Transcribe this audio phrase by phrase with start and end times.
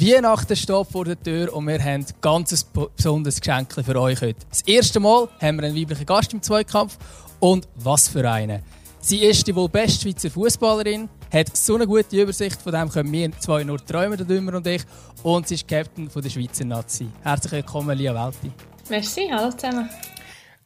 [0.00, 4.46] Weihnachten steht vor der Tür und wir haben ein ganz besonderes Geschenk für euch heute.
[4.48, 6.96] Das erste Mal haben wir einen weiblichen Gast im Zweikampf
[7.38, 8.62] und was für einen.
[9.00, 13.12] Sie ist die wohl beste Schweizer Fußballerin, hat so eine gute Übersicht, von dem können
[13.12, 14.82] wir zwei nur träumen, der Dümmer und ich.
[15.22, 17.06] Und sie ist Captain von der Schweizer Nazi.
[17.22, 18.50] Herzlich willkommen, Lia Welti.
[18.88, 19.90] Merci, hallo zusammen.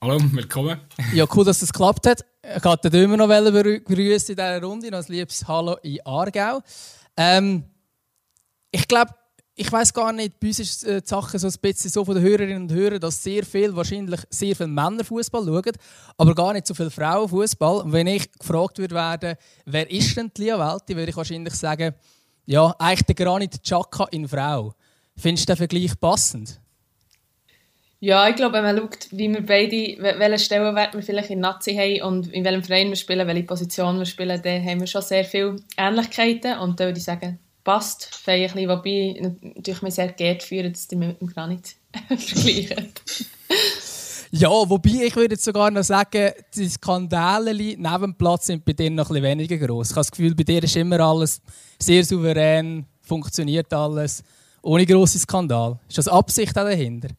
[0.00, 0.80] Hallo, willkommen.
[1.12, 2.24] Ja, cool, dass es geklappt hat.
[2.56, 4.90] Ich wollte den Dümmer noch begrüßen in dieser Runde.
[4.92, 6.60] Noch ein liebes Hallo in Aargau.
[7.16, 7.64] Ähm,
[8.70, 9.12] ich glaube,
[9.56, 12.14] ich weiß gar nicht, bei uns ist äh, die Sache so ein bisschen so von
[12.14, 15.72] den Hörerinnen und Hörern, dass sehr viel, wahrscheinlich sehr viele Männer Fußball schauen,
[16.16, 17.82] aber gar nicht so viele Frauen Fußball.
[17.82, 18.94] Und wenn ich gefragt würde
[19.64, 21.94] wer ist denn die Lia Welti, würde ich wahrscheinlich sagen,
[22.46, 24.74] ja, eigentlich der Granit Chaka in Frau.
[25.16, 26.60] Findest du den Vergleich passend?
[28.00, 31.74] Ja, ich glaube, wenn man schaut, wie wir beide, welchen Stellenwert wir vielleicht in Nazi
[31.74, 35.00] haben und in welchem Verein wir spielen, welche Position wir spielen, dann haben wir schon
[35.00, 36.58] sehr viele Ähnlichkeiten.
[36.58, 38.10] Und da würde ich sagen, passt.
[38.24, 41.74] Bisschen, wobei natürlich mich sehr geehrt fühlen, dass die mit dem Granit
[42.08, 42.92] vergleichen.
[44.30, 48.72] Ja, wobei ich würde jetzt sogar noch sagen, die Skandale neben dem Platz sind bei
[48.72, 49.90] dir noch ein bisschen weniger groß.
[49.90, 51.40] Ich habe das Gefühl, bei dir ist immer alles
[51.78, 54.24] sehr souverän, funktioniert alles,
[54.60, 55.78] ohne grosse Skandal.
[55.88, 57.10] Ist das Absicht dahinter?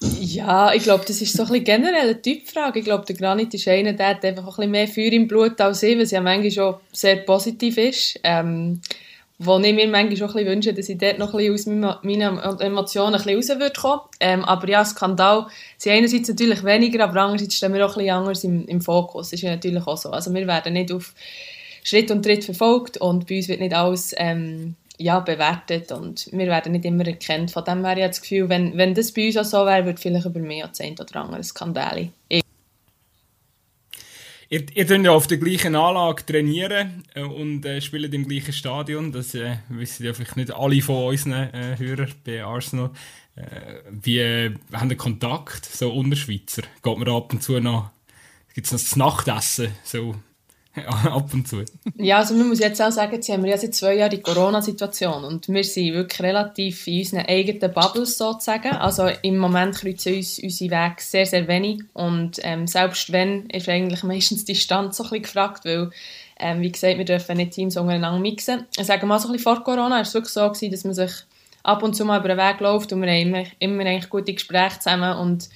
[0.00, 2.78] Ja, ich glaube, das ist so ein bisschen generell eine Typfrage.
[2.78, 5.60] Ich glaube, der Granit ist einer, der hat einfach ein bisschen mehr Feuer im Blut
[5.60, 8.18] als ich, was ja manchmal schon sehr positiv ist.
[8.22, 8.80] Ähm,
[9.38, 12.38] wo ich mir manchmal schon ein wünsche, dass ich dort noch ein bisschen aus meinen
[12.60, 14.00] Emotionen ein bisschen raus würde.
[14.20, 18.16] Ähm, aber ja, Skandal sind einerseits natürlich weniger, aber andererseits stehen wir auch ein bisschen
[18.16, 19.30] anders im, im Fokus.
[19.30, 20.10] Das ist ja natürlich auch so.
[20.10, 21.12] Also wir werden nicht auf
[21.84, 26.46] Schritt und Tritt verfolgt und bei uns wird nicht alles ähm, ja, bewertet und wir
[26.46, 27.50] werden nicht immer erkannt.
[27.50, 30.00] Von dem wäre ich das Gefühl, wenn, wenn das bei uns auch so wäre, würde
[30.00, 32.08] vielleicht über mich auch das oder andere Skandale.
[34.48, 39.10] Ihr, ihr ja auf der gleichen Anlage trainieren äh, und äh, spielt im gleichen Stadion.
[39.10, 42.90] Das äh, wissen ja vielleicht nicht alle von unseren äh, Hörern bei Arsenal.
[43.34, 46.62] Äh, wie äh, haben ihr Kontakt, so unter Schweizer?
[46.82, 47.90] Geht man ab und zu noch,
[48.54, 50.14] gibt es noch das Nachtessen, so
[51.10, 51.64] ab und zu.
[51.96, 54.20] Ja, also man muss jetzt auch sagen, jetzt haben wir ja seit zwei Jahren die
[54.20, 58.72] Corona-Situation und wir sind wirklich relativ in unseren eigenen Bubbles sozusagen.
[58.72, 63.68] Also im Moment kreuzen uns unsere Wege sehr, sehr wenig und ähm, selbst wenn, ist
[63.68, 65.90] eigentlich meistens die Distanz so ein bisschen gefragt, weil
[66.38, 68.66] ähm, wie gesagt, wir dürfen nicht Teams untereinander mixen.
[68.76, 70.94] Ich sage mal so ein bisschen vor Corona war es wirklich so gewesen, dass man
[70.94, 71.12] sich
[71.62, 74.34] ab und zu mal über den Weg läuft und wir haben immer, immer eigentlich gute
[74.34, 75.48] Gespräche zusammen und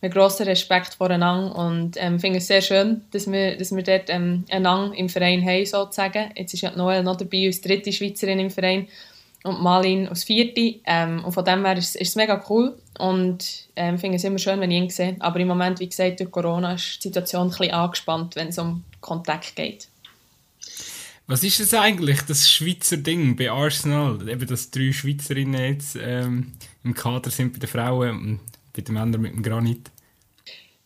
[0.00, 4.08] mit grossen Respekt voreinander und ähm, finde es sehr schön, dass wir, dass wir dort
[4.08, 6.30] ähm, einander im Verein haben, sozusagen.
[6.36, 8.88] Jetzt ist ja Noel noch dabei als dritte Schweizerin im Verein
[9.42, 13.68] und Malin als vierte ähm, und von dem her ist, ist es mega cool und
[13.76, 15.16] ähm, finde es immer schön, wenn ich ihn sehe.
[15.20, 18.58] Aber im Moment, wie gesagt, durch Corona ist die Situation ein bisschen angespannt, wenn es
[18.58, 19.88] um Kontakt geht.
[21.28, 24.28] Was ist das eigentlich, das Schweizer Ding bei Arsenal?
[24.28, 26.52] Eben, dass drei Schweizerinnen jetzt ähm,
[26.84, 28.40] im Kader sind bei den Frauen
[28.76, 29.90] bei den Männern mit dem Granit?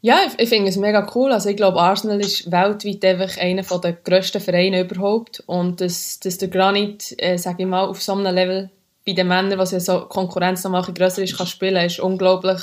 [0.03, 1.33] Ja, ich, ich finde es mega cool.
[1.33, 5.43] Also ich glaube, Arsenal ist weltweit einfach einer der grössten Vereine überhaupt.
[5.47, 8.71] Und dass, dass der Granit, äh, sage ich mal, auf so einem Level
[9.05, 12.61] bei den Männern, was ja so Konkurrenz noch mal grösser ist, kann spielen, ist unglaublich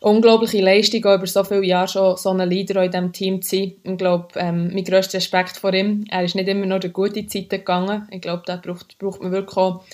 [0.00, 3.56] unglaubliche Leistung, auch über so viele Jahre schon so ein Leader in diesem Team zu
[3.56, 3.72] sein.
[3.82, 6.04] Ich glaube, ähm, mein grösster Respekt vor ihm.
[6.08, 8.06] Er ist nicht immer nur durch gute Zeiten gegangen.
[8.10, 9.84] Ich glaube, da braucht, braucht man wirklich auch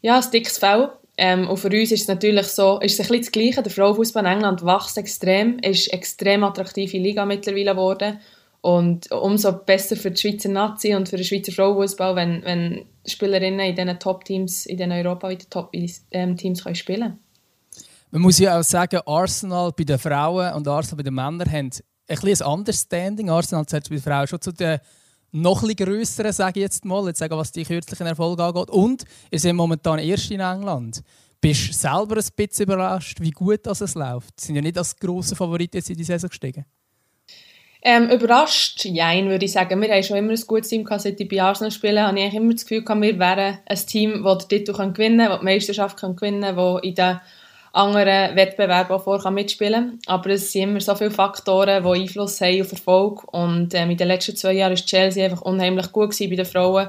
[0.00, 0.90] ja, ein dickes Fell.
[1.16, 3.62] Ähm, und für uns ist es natürlich so, ist es ein bisschen das Gleiche.
[3.62, 8.18] Der Frauenfußball in England wächst extrem, ist extrem attraktive Liga mittlerweile geworden.
[8.62, 13.60] Und umso besser für die Schweizer Nazi und für den Schweizer Frauenfußball, wenn, wenn Spielerinnen
[13.60, 17.18] in diesen Top-Teams, in den Europa in den Top-Teams ähm, können spielen
[18.12, 21.70] Man muss ja auch sagen, Arsenal bei den Frauen und Arsenal bei den Männern haben
[22.08, 23.30] ein bisschen ein anderes Standing.
[23.30, 24.78] Arsenal zählt bei den Frauen schon zu den
[25.32, 28.70] noch ein grösseren, sage ich jetzt mal, jetzt sagen, was die kürzlichen Erfolge angeht.
[28.70, 31.02] Und ihr seid momentan erst in England.
[31.40, 34.38] Bist du selber ein bisschen überrascht, wie gut das es läuft?
[34.38, 36.64] Sie sind ja nicht als grosse Favoriten jetzt in die Saison gestiegen.
[37.84, 39.80] Ähm, überrascht, jein, würde ich sagen.
[39.80, 42.02] Wir haben schon immer ein gutes Team gehabt, seit ich bei Arsenal spiele.
[42.02, 45.40] Habe ich immer das Gefühl wir wären ein Team, das den Titel gewinnen kann, das
[45.40, 47.20] die Meisterschaft gewinnen kann, das in den
[47.72, 50.14] anderen Wettbewerben vor mitspielen kann.
[50.14, 53.32] Aber es sind immer so viele Faktoren, die Einfluss haben auf Erfolg.
[53.32, 56.88] Und ähm, in den letzten zwei Jahren war Chelsea einfach unheimlich gut bei den Frauen.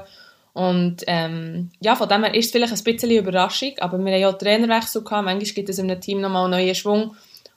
[0.52, 4.20] Und ähm, ja, von dem her ist es vielleicht ein bisschen Überraschung, aber wir haben
[4.20, 5.24] ja auch Trainerwechsel gehabt.
[5.24, 7.16] Manchmal gibt es in einem Team nochmal einen neuen Schwung.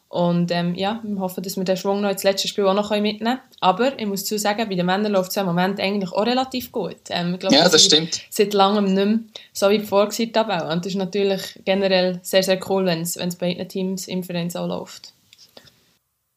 [0.09, 2.91] Und ähm, ja, wir hoffen, dass wir den Schwung noch ins letzte Spiel auch noch
[2.91, 3.39] mitnehmen können.
[3.59, 6.71] Aber ich muss zu sagen, bei den Männern läuft es im Moment eigentlich auch relativ
[6.71, 6.95] gut.
[7.09, 8.21] Ähm, ich glaub, ja, das stimmt.
[8.29, 9.19] Seit langem nicht mehr
[9.51, 10.07] so wie vorher
[10.47, 10.71] war.
[10.71, 14.49] Und das ist natürlich generell sehr, sehr cool, wenn es bei den Teams im Verein
[14.49, 15.13] so läuft.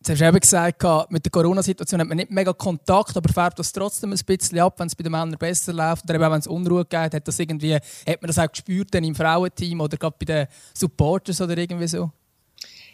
[0.02, 3.70] Du hast eben gesagt, mit der Corona-Situation hat man nicht mega Kontakt, aber färbt das
[3.70, 6.04] trotzdem ein bisschen ab, wenn es bei den Männern besser läuft.
[6.04, 9.04] Oder eben, wenn es Unruhe geht, hat, das irgendwie, hat man das auch gespürt dann
[9.04, 12.10] im Frauenteam oder gerade bei den Supporters oder irgendwie so?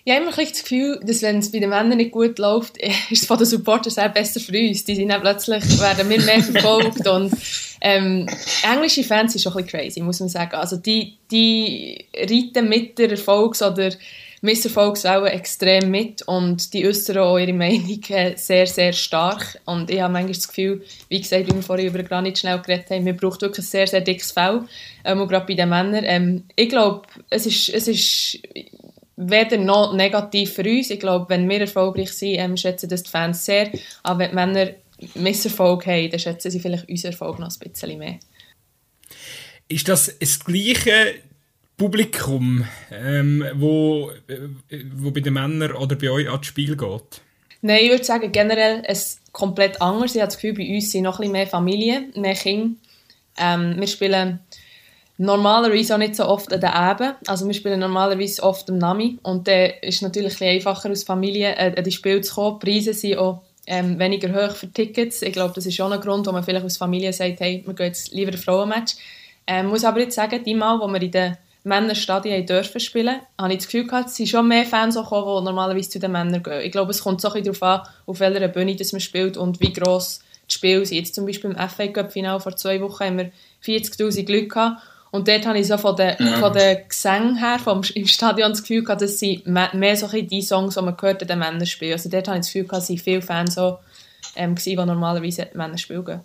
[0.08, 2.76] Ich habe immer das Gefühl, dass wenn es bei den Männern nicht gut läuft,
[3.11, 4.85] ist es von den Supporters auch besser für uns.
[4.85, 7.32] Die sind dann plötzlich, werden wir mehr verfolgt und
[7.81, 8.29] ähm,
[8.62, 10.55] englische Fans sind schon ein bisschen crazy, muss man sagen.
[10.55, 13.91] Also die, die reiten mit der Erfolgs- oder
[14.43, 18.00] Misserfolgswelle extrem mit und die äußern auch ihre Meinung
[18.37, 19.61] sehr, sehr stark.
[19.64, 22.91] Und ich habe manchmal das Gefühl, wie gesagt, wie wir vorhin über Granit schnell geredet
[22.91, 24.62] haben, wir brauchen wirklich ein sehr, sehr dickes Fell,
[25.05, 26.05] ähm, gerade bei den Männern.
[26.06, 28.38] Ähm, ich glaube, es ist, es ist
[29.16, 30.90] weder noch negativ für uns.
[30.90, 33.70] Ich glaube, wenn wir erfolgreich sind, ähm, schätzen das die Fans sehr.
[34.02, 34.70] Aber wenn Männer
[35.14, 38.18] Misserfolg haben, dann schätzen sie vielleicht unseren Erfolg noch ein bisschen mehr.
[39.68, 41.14] Ist das das gleiche
[41.76, 47.20] Publikum, ähm, wo, äh, wo bei den Männern oder bei euch ans Spiel geht?
[47.62, 50.14] Nein, ich würde sagen, generell es komplett anders.
[50.14, 52.76] Ich habe das Gefühl, bei uns sind noch ein bisschen mehr Familien, mehr Kinder.
[53.38, 54.40] Ähm, wir spielen
[55.18, 57.14] normalerweise auch nicht so oft an den Abend.
[57.26, 61.04] Also wir spielen normalerweise oft am Nami und dann ist es natürlich ein einfacher aus
[61.04, 62.58] Familie äh, an die Spiele zu kommen.
[62.60, 65.22] Die Preise sind auch ähm, weniger hoch für Tickets.
[65.22, 67.74] Ich glaube, das ist schon ein Grund, wo man vielleicht aus Familie sagt, hey, wir
[67.74, 68.94] gehen jetzt lieber ein Frauenmatch.
[69.46, 73.52] Ähm, muss aber jetzt sagen, die Mal, wo wir in den Männerstadien dürfen spielen, habe
[73.52, 76.42] ich das Gefühl gehabt, es sind schon mehr Fans gekommen, die normalerweise zu den Männern
[76.42, 76.60] gehen.
[76.60, 79.36] Ich glaube, es kommt so ein bisschen darauf an, auf welcher Bühne das man spielt
[79.36, 80.98] und wie gross das Spiel sind.
[80.98, 83.32] Jetzt zum Beispiel im FA Cup Final vor zwei Wochen haben wir
[83.64, 86.38] 40'000 Leute gehabt und dort habe ich so von den, ja.
[86.38, 90.43] von den Gesängen her vom, im Stadion das Gefühl gehabt, dass sie mehr so die
[90.43, 91.93] Songs, die man gehört, den Männern spielen.
[91.93, 93.79] Also dort habe ich das Gefühl gehabt, dass viele Fans so,
[94.35, 96.20] ähm, die normalerweise Männer spielen.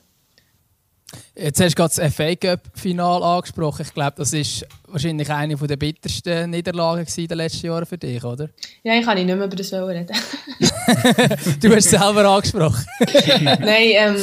[1.35, 3.85] Jetzt hast du gerade das FA Cup-Final angesprochen.
[3.85, 8.23] Ich glaube, das ist wahrscheinlich eine der bittersten Niederlagen in den letzten Jahren für dich,
[8.23, 8.49] oder?
[8.83, 10.07] Ja, ich kann nicht mehr über das reden.
[11.61, 12.85] du hast es selber angesprochen.
[13.43, 14.15] Nein, ähm,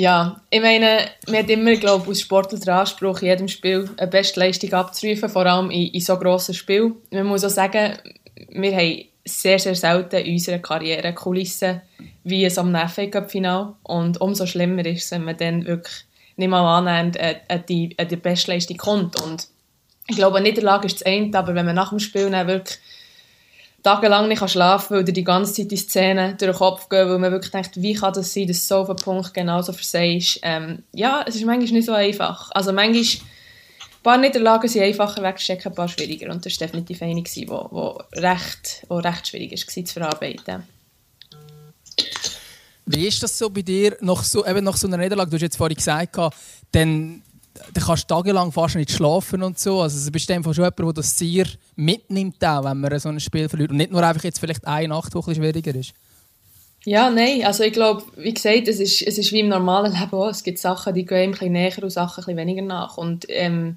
[0.00, 4.10] ja, ich meine, man hat immer, glaube ich, als Sportler Anspruch, in jedem Spiel eine
[4.10, 6.94] Bestleistung abzurufen, vor allem in, in so grossen Spielen.
[7.10, 7.98] Man muss auch sagen,
[8.48, 11.82] wir haben sehr, sehr selten in unserer Karriere Kulissen
[12.24, 13.74] wie es am FA Cup-Final.
[13.82, 16.04] Und umso schlimmer ist es, wenn man dann wirklich
[16.36, 19.20] nicht mal annähernd an, an, die, an die Bestleistung kommt.
[19.22, 19.48] Und
[20.08, 22.78] ich glaube, eine Niederlage ist das eine, aber wenn man nach dem Spiel dann wirklich
[23.82, 27.08] tagelang nicht schlafen kann, weil dir die ganze Zeit die Szenen durch den Kopf gehen,
[27.08, 30.40] weil man wirklich denkt, wie kann das sein, dass so auf Punkt genauso versagst.
[30.42, 32.50] Ähm, ja, es ist manchmal nicht so einfach.
[32.52, 36.30] Also manchmal, ein paar Niederlagen sind einfacher wegzustecken, ein paar schwieriger.
[36.30, 37.48] Und das war definitiv eine, die
[38.14, 40.62] recht, wo recht schwierig war zu verarbeiten.
[42.86, 45.42] Wie ist das so bei dir, nach so, eben nach so einer Niederlage, du hast
[45.42, 46.16] jetzt vorhin gesagt,
[46.72, 47.22] dann,
[47.54, 49.80] dann kannst du tagelang fast nicht schlafen und so.
[49.80, 53.20] Also du bist einfach schon jemand, der das sehr mitnimmt, auch, wenn man so ein
[53.20, 53.70] Spiel verliert.
[53.70, 55.92] Und nicht nur einfach jetzt vielleicht eine Nacht, die ein schwieriger ist.
[56.84, 60.12] Ja, nein, also ich glaube, wie gesagt, es ist, es ist wie im normalen Leben
[60.14, 60.30] auch.
[60.30, 62.96] Es gibt Sachen, die gehen ein bisschen näher und Sachen ein bisschen weniger nach.
[62.96, 63.76] Und ähm,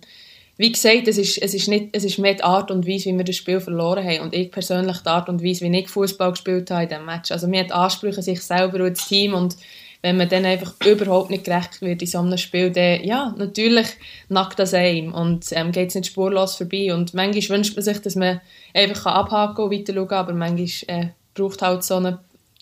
[0.56, 3.18] wie gesagt, es ist, es, ist nicht, es ist mehr die Art und Weise, wie
[3.18, 4.22] wir das Spiel verloren haben.
[4.22, 7.32] Und ich persönlich die Art und Weise, wie ich Fußball gespielt habe in diesem Match.
[7.32, 9.58] Also mir hat Ansprüche sich selber und das Team und
[10.04, 13.88] wenn man dann einfach überhaupt nicht gerecht wird in so einem Spiel, dann, ja, natürlich
[14.28, 16.94] nackt das einem und ähm, geht es nicht spurlos vorbei.
[16.94, 18.42] Und manchmal wünscht man sich, dass man
[18.74, 22.18] einfach abhaken und weiter schauen kann, aber manchmal äh, braucht halt so ein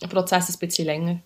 [0.08, 1.20] Prozess ein bisschen länger.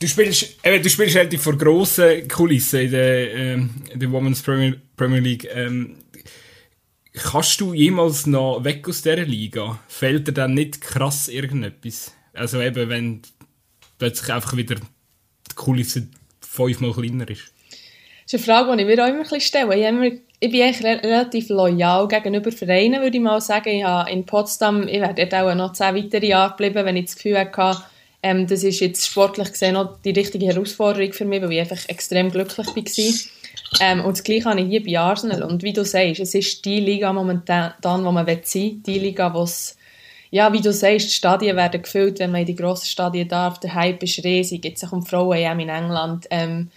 [0.00, 4.42] Du spielst, äh, du spielst halt vor grossen Kulissen in der, äh, in der Women's
[4.42, 5.48] Premier, Premier League.
[5.54, 5.98] Ähm,
[7.12, 9.78] kannst du jemals noch weg aus dieser Liga?
[9.86, 12.14] Fällt dir dann nicht krass irgendetwas?
[12.32, 13.22] Also eben, wenn
[14.00, 16.08] plötzlich einfach wieder die Kulisse
[16.40, 17.52] fünfmal kleiner ist.
[18.24, 19.76] Das ist eine Frage, die ich mir auch immer stelle.
[19.76, 23.68] Ich, immer, ich bin eigentlich relativ loyal gegenüber Vereinen, würde ich mal sagen.
[23.68, 27.06] Ich habe in Potsdam, ich werde dort auch noch zehn weitere Jahre bleiben, wenn ich
[27.06, 27.82] das Gefühl hatte,
[28.22, 31.88] ähm, das ist jetzt sportlich gesehen auch die richtige Herausforderung für mich, weil ich einfach
[31.88, 33.80] extrem glücklich war.
[33.80, 35.42] Ähm, und das Gleiche habe ich hier bei Arsenal.
[35.42, 38.76] Und wie du sagst, es ist die Liga momentan, wo man sein will.
[38.86, 39.76] Die Liga, wo es
[40.30, 43.58] ja, wie du sagst, die Stadien werden gefüllt, wenn man in die grossen Stadien darf.
[43.58, 46.26] Der Hype ist riesig, jetzt auch Frauen-EM in England.
[46.30, 46.70] Ähm,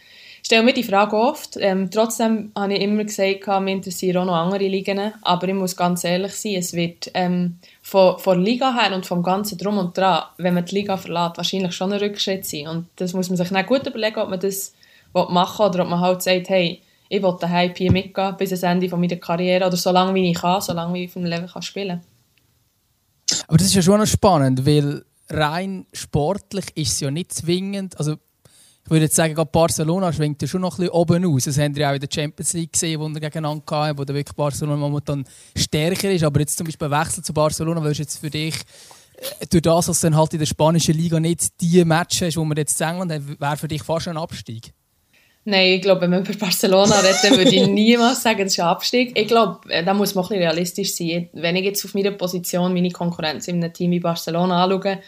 [0.44, 1.58] stelle mir die Frage oft.
[1.60, 5.14] Ähm, trotzdem habe ich immer gesagt, mich interessieren auch noch andere Ligen.
[5.22, 9.06] Aber ich muss ganz ehrlich sein, es wird ähm, von, von der Liga her und
[9.06, 12.68] vom ganzen Drum und Dran, wenn man die Liga verlässt, wahrscheinlich schon ein Rückschritt sein.
[12.68, 14.74] Und das muss man sich dann gut überlegen, ob man das
[15.14, 18.50] machen will oder ob man halt sagt, hey, ich will den Hype hier mitgehen bis
[18.50, 21.24] ans Ende meiner Karriere oder so lange wie ich kann, so lange wie ich vom
[21.24, 22.02] Leben kann spielen
[23.48, 27.98] Aber das ist ja schon noch spannend, weil rein sportlich ist es ja nicht zwingend,
[27.98, 28.18] also
[28.86, 31.46] ich würde jetzt sagen, Barcelona schwingt ja schon noch ein bisschen oben aus.
[31.46, 34.36] Das haben wir auch in der Champions League gesehen, wo wir gegeneinander hatten, wo wirklich
[34.36, 35.24] Barcelona momentan
[35.56, 36.24] stärker ist.
[36.26, 38.56] Aber jetzt zum Beispiel Wechsel zu Barcelona, was ist jetzt für dich
[39.40, 42.58] äh, durch das, dass dann halt in der spanischen Liga nicht die Matches, wo man
[42.58, 44.74] jetzt in England hat, wäre für dich fast ein Abstieg?
[45.46, 48.68] Nein, ich glaube, wenn man über Barcelona redet, würde ich niemals sagen, das ist ein
[48.68, 49.18] Abstieg.
[49.20, 51.30] Ich glaube, äh, da muss man ein realistisch sein.
[51.34, 55.00] Wenn ich jetzt auf meiner Position meine Konkurrenz in einem Team wie Barcelona anschaue,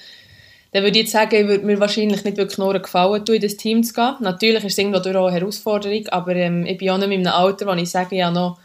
[0.74, 3.42] dann würde ich jetzt sagen, ich würde mir wahrscheinlich nicht wirklich nur gefallen tun, in
[3.42, 4.16] das Team zu gehen.
[4.20, 7.34] Natürlich ist es irgendwo auch eine Herausforderung, aber ähm, ich bin auch nicht in einem
[7.34, 8.60] Alter, wo ich sage, ich habe noch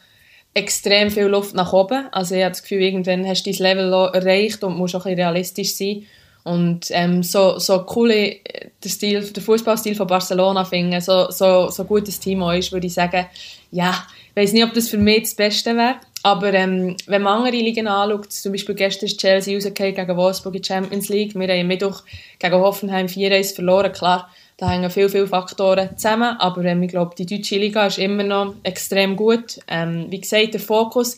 [0.52, 2.08] extrem viel Luft nach oben.
[2.10, 5.14] Also ich habe das Gefühl, irgendwann hast du dein Level erreicht und musst auch ein
[5.14, 6.04] bisschen realistisch sein.
[6.42, 8.40] Und ähm, so, so cool äh,
[8.82, 12.86] der, Stil, der Fußballstil von Barcelona finden, so, so, so gut Team auch ist, würde
[12.86, 13.26] ich sagen,
[13.70, 15.96] ja, ich weiß nicht, ob das für mich das Beste wäre.
[16.22, 20.54] Aber ähm, wenn man andere Ligen anschaut, zum Beispiel gestern ist Chelsea rausgekommen gegen Wolfsburg
[20.54, 22.02] in der Champions League, wir haben Mittwoch
[22.38, 27.14] gegen Hoffenheim 4-1 verloren, klar, da hängen viele, viele Faktoren zusammen, aber ähm, ich glaube,
[27.16, 29.60] die deutsche Liga ist immer noch extrem gut.
[29.66, 31.16] Ähm, wie gesagt, der Fokus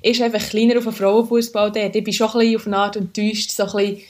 [0.00, 1.72] ist einfach kleiner auf den Frauenfußball.
[1.76, 4.02] Ich bin schon ein bisschen auf eine Art enttäuscht, so ein bisschen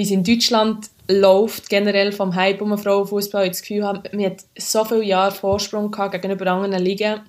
[0.00, 3.44] wie es in Deutschland läuft, generell vom Hype um Frauenfußball.
[3.44, 7.20] Ich das Gefühl, habe, man hat so viele Jahre Vorsprung gehabt gegenüber anderen Ligen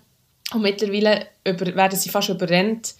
[0.53, 2.95] und mittlerweile über, werden sie fast überrennt,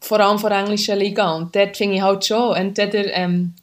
[0.00, 1.32] vor allem von der englischen Liga.
[1.32, 3.54] Und dort finde ich halt schon, entweder ähm,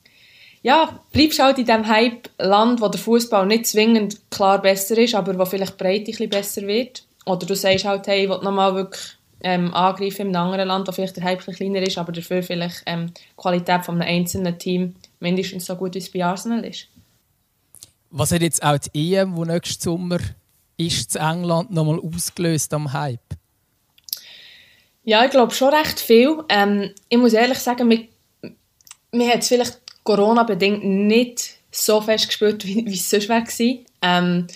[0.62, 5.38] ja, bleibst halt in diesem Hype-Land, wo der Fußball nicht zwingend klar besser ist, aber
[5.38, 7.04] wo vielleicht breit ein bisschen besser wird.
[7.26, 10.88] Oder du sagst halt, hey, ich will nochmal wirklich ähm, angreifen in einem anderen Land,
[10.88, 14.10] wo vielleicht der Hype ein kleiner ist, aber dafür vielleicht ähm, die Qualität von einem
[14.10, 16.88] einzelnen Team mindestens so gut wie es bei Arsenal ist.
[18.10, 20.20] Was hat jetzt auch die EM, die nächsten Sommer
[20.78, 23.20] ist, in England nochmal ausgelöst am Hype?
[25.04, 26.44] Ja, ich glaube schon recht viel.
[26.50, 28.08] Ähm, ich muss ehrlich sagen, mir,
[29.12, 33.44] mir hat es vielleicht Corona-bedingt nicht so fest gespürt, wie, wie es sonst war.
[34.02, 34.48] Ähm,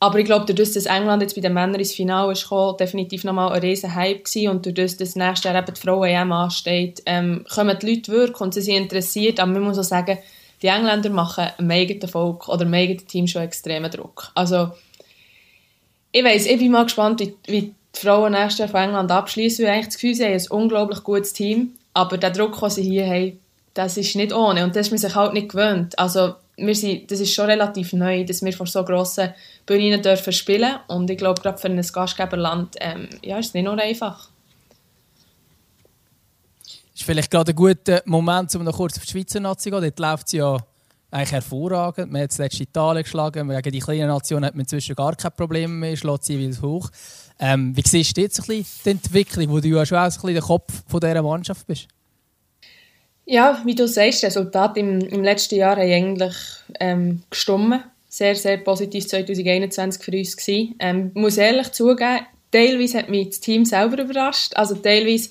[0.00, 3.24] aber ich glaube, dadurch, dass England jetzt bei den Männern ins Finale ist gekommen, definitiv
[3.24, 7.44] nochmal ein riesen Hype gewesen und dadurch, dass nächstes Jahr eben die Frauen-EM ansteht, ähm,
[7.52, 10.18] kommen die Leute wirklich und sie sind interessiert, aber man muss auch sagen,
[10.62, 14.30] die Engländer machen einem eigenen Volk oder einem eigenen Team schon extremen Druck.
[14.34, 14.70] Also,
[16.12, 19.66] ich weiss, ich bin mal gespannt, wie, wie die Frauen nächstes Jahr von England abschließen,
[19.66, 22.82] weil ich das Gefühl, sie haben ein unglaublich gutes Team, aber der Druck, den sie
[22.82, 23.40] hier haben,
[23.74, 25.98] das ist nicht ohne und das ist man sich halt nicht gewöhnt.
[25.98, 29.32] Also, wir sind, das ist schon relativ neu, dass wir vor so grossen
[29.64, 33.64] Bühnen dürfen spielen und ich glaube, gerade für ein Gastgeberland ähm, ja, ist es nicht
[33.64, 34.30] nur einfach.
[36.94, 39.92] Ist vielleicht gerade ein guter Moment, um noch kurz auf die Schweizer Nation zu gehen.
[39.96, 40.56] Dort läuft es ja
[41.12, 42.10] eigentlich hervorragend.
[42.10, 43.48] Man hat zuletzt Italien geschlagen.
[43.48, 46.90] Gegen die kleinen Nationen hat man inzwischen gar kein Problem mehr, schlägt sie hoch.
[47.38, 50.10] Ähm, wie siehst du jetzt ein bisschen die Entwicklung, wo du ja schon auch ein
[50.10, 51.86] bisschen der Kopf von dieser Mannschaft bist?
[53.30, 56.34] Ja, wie du sagst, das Resultat im, im letzten Jahr haben eigentlich
[56.80, 57.84] ähm, gestimmt.
[58.08, 60.74] Sehr, sehr positiv 2021 für uns gewesen.
[60.78, 62.20] Ähm, muss ehrlich zugeben,
[62.50, 64.56] teilweise hat mich das Team selber überrascht.
[64.56, 65.28] Also teilweise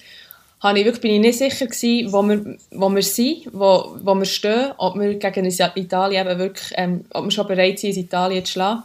[0.59, 4.13] habe ich wirklich, bin ich nicht sicher gewesen, wo wir, wo wir sind, wo, wo
[4.13, 8.45] wir stehen, ob wir gegen Italien eben wirklich, ähm, ob wir schon bereit sind, Italien
[8.45, 8.83] zu schlagen.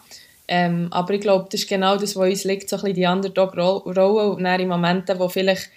[0.49, 3.07] Ähm, aber ich glaube, das ist genau das, was uns liegt, so ein bisschen die
[3.07, 5.69] Underdog-Rolle und dann in Momenten, wo vielleicht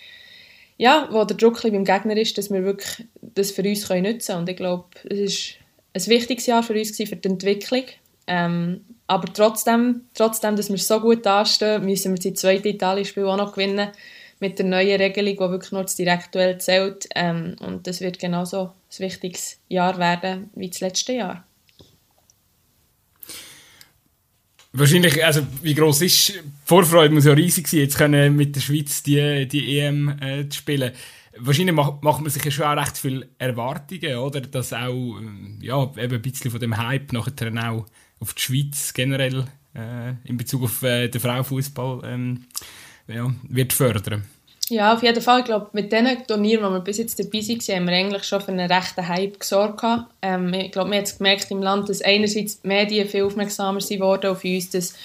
[0.78, 4.40] ja, wo der Druck beim Gegner ist, dass wir wirklich das für uns nutzen können.
[4.40, 5.56] Und ich glaube, es
[5.88, 7.84] war ein wichtiges Jahr für uns für die Entwicklung.
[8.28, 13.38] Ähm, aber trotzdem, trotzdem, dass wir so gut dastehen, müssen wir das zweite Italien-Spiel auch
[13.38, 13.90] noch gewinnen
[14.40, 17.08] mit der neuen Regelung, die wirklich nur das Direktuell zählt.
[17.16, 21.46] Ähm, und das wird genauso ein wichtiges Jahr werden wie das letzte Jahr.
[24.78, 28.60] Wahrscheinlich, also wie groß ist die Vorfreude muss ja riesig sein, jetzt können mit der
[28.60, 30.92] Schweiz die, die EM äh, spielen.
[31.38, 34.42] Wahrscheinlich macht, macht man sich ja schon auch recht viele Erwartungen, oder?
[34.42, 37.86] Dass auch, ähm, ja, eben ein bisschen von dem Hype nachher auch
[38.20, 42.44] auf die Schweiz generell äh, in Bezug auf äh, den Frauenfußball ähm,
[43.08, 44.24] ja, wird fördern.
[44.70, 45.40] Ja, auf jeden Fall.
[45.40, 48.42] Ich glaube, mit den Turnieren, die wir bis jetzt dabei waren, haben wir eigentlich schon
[48.42, 49.84] für einen rechten Hype gesorgt.
[50.24, 54.02] Ähm, ich glaube, man hat gemerkt im Land, dass einerseits die Medien viel aufmerksamer sind
[54.02, 54.96] auf uns, dass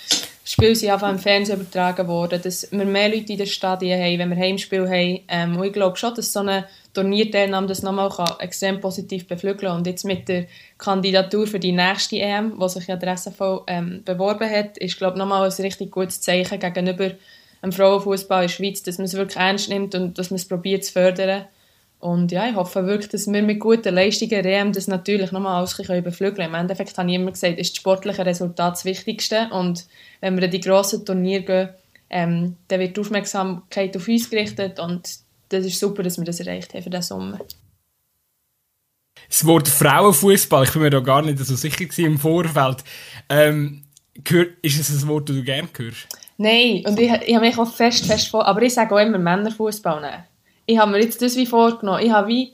[0.45, 4.19] Spiele sind einfach im Fernsehen übertragen worden, dass wir mehr Leute in den Stadien haben,
[4.19, 5.21] wenn wir Heimspiele haben.
[5.29, 6.65] Ähm, und ich glaube schon, dass so eine
[6.95, 9.77] Turnierteilnahme das nochmal extrem positiv beflügeln kann.
[9.77, 10.47] Und jetzt mit der
[10.79, 15.17] Kandidatur für die nächste EM, die sich ja der SFV ähm, beworben hat, ist, glaube
[15.17, 17.11] ich, nochmal ein richtig gutes Zeichen gegenüber
[17.63, 20.49] im Frauenfußball in der Schweiz, dass man es wirklich ernst nimmt und dass man es
[20.49, 21.47] probiert zu fördern.
[21.99, 25.79] Und ja, ich hoffe wirklich, dass wir mit guten Leistungen REM das natürlich nochmal alles
[25.79, 29.49] ein beflügeln Im Endeffekt habe ich immer gesagt, ist das sportliche Resultat das Wichtigste.
[29.53, 29.87] Und
[30.21, 31.69] wenn wir in die grossen Turniere gehen,
[32.11, 35.09] ähm, dann wird die Aufmerksamkeit auf uns gerichtet und
[35.49, 37.39] das ist super, dass wir das erreicht haben für diesen Sommer.
[39.29, 42.83] Das Wort Frauenfußball, ich bin mir da gar nicht so sicher im Vorfeld.
[43.29, 43.85] Ähm,
[44.63, 46.09] ist es ein Wort, das du gerne hörst?
[46.43, 49.19] Nein, und ich, ich habe mich auch fest, fest vor, aber ich sage auch immer
[49.19, 50.25] Männerfußball.
[50.65, 52.03] Ich habe mir jetzt das wie vorgenommen.
[52.03, 52.53] Ich habe wie,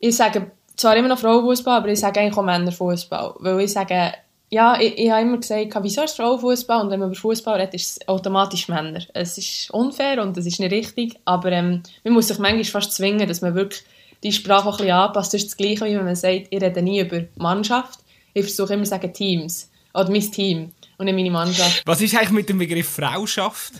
[0.00, 3.34] ich sage zwar immer noch Frauenfußball, aber ich sage eigentlich auch Männerfußball.
[3.40, 4.14] Weil ich sage,
[4.48, 6.80] ja, ich, ich habe immer gesagt, wieso ist Frauenfußball?
[6.80, 9.00] Und wenn man über Fußball redet, ist es automatisch Männer.
[9.12, 12.92] Es ist unfair und es ist nicht richtig, aber ähm, man muss sich manchmal fast
[12.92, 13.84] zwingen, dass man wirklich
[14.22, 15.34] die Sprache ein bisschen anpasst.
[15.34, 18.00] Das ist das Gleiche, wie wenn man sagt, ich rede nie über Mannschaft.
[18.32, 21.82] Ich versuche immer zu sagen Teams oder mein Team und nicht meine Mannschaft.
[21.84, 23.74] Was ist eigentlich mit dem Begriff Frauschaft?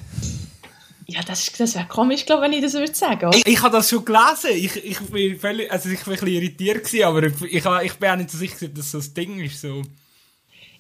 [1.08, 3.30] Ja, das, das wäre komisch, glaube wenn ich das würde sagen.
[3.32, 4.50] Ich, ich habe das schon gelesen.
[4.54, 7.94] Ich, ich bin völlig, also ich war ein bisschen irritiert, gewesen, aber ich, ich, ich
[7.94, 9.61] bin auch nicht so sicher, dass das Ding ist.
[9.61, 9.82] So.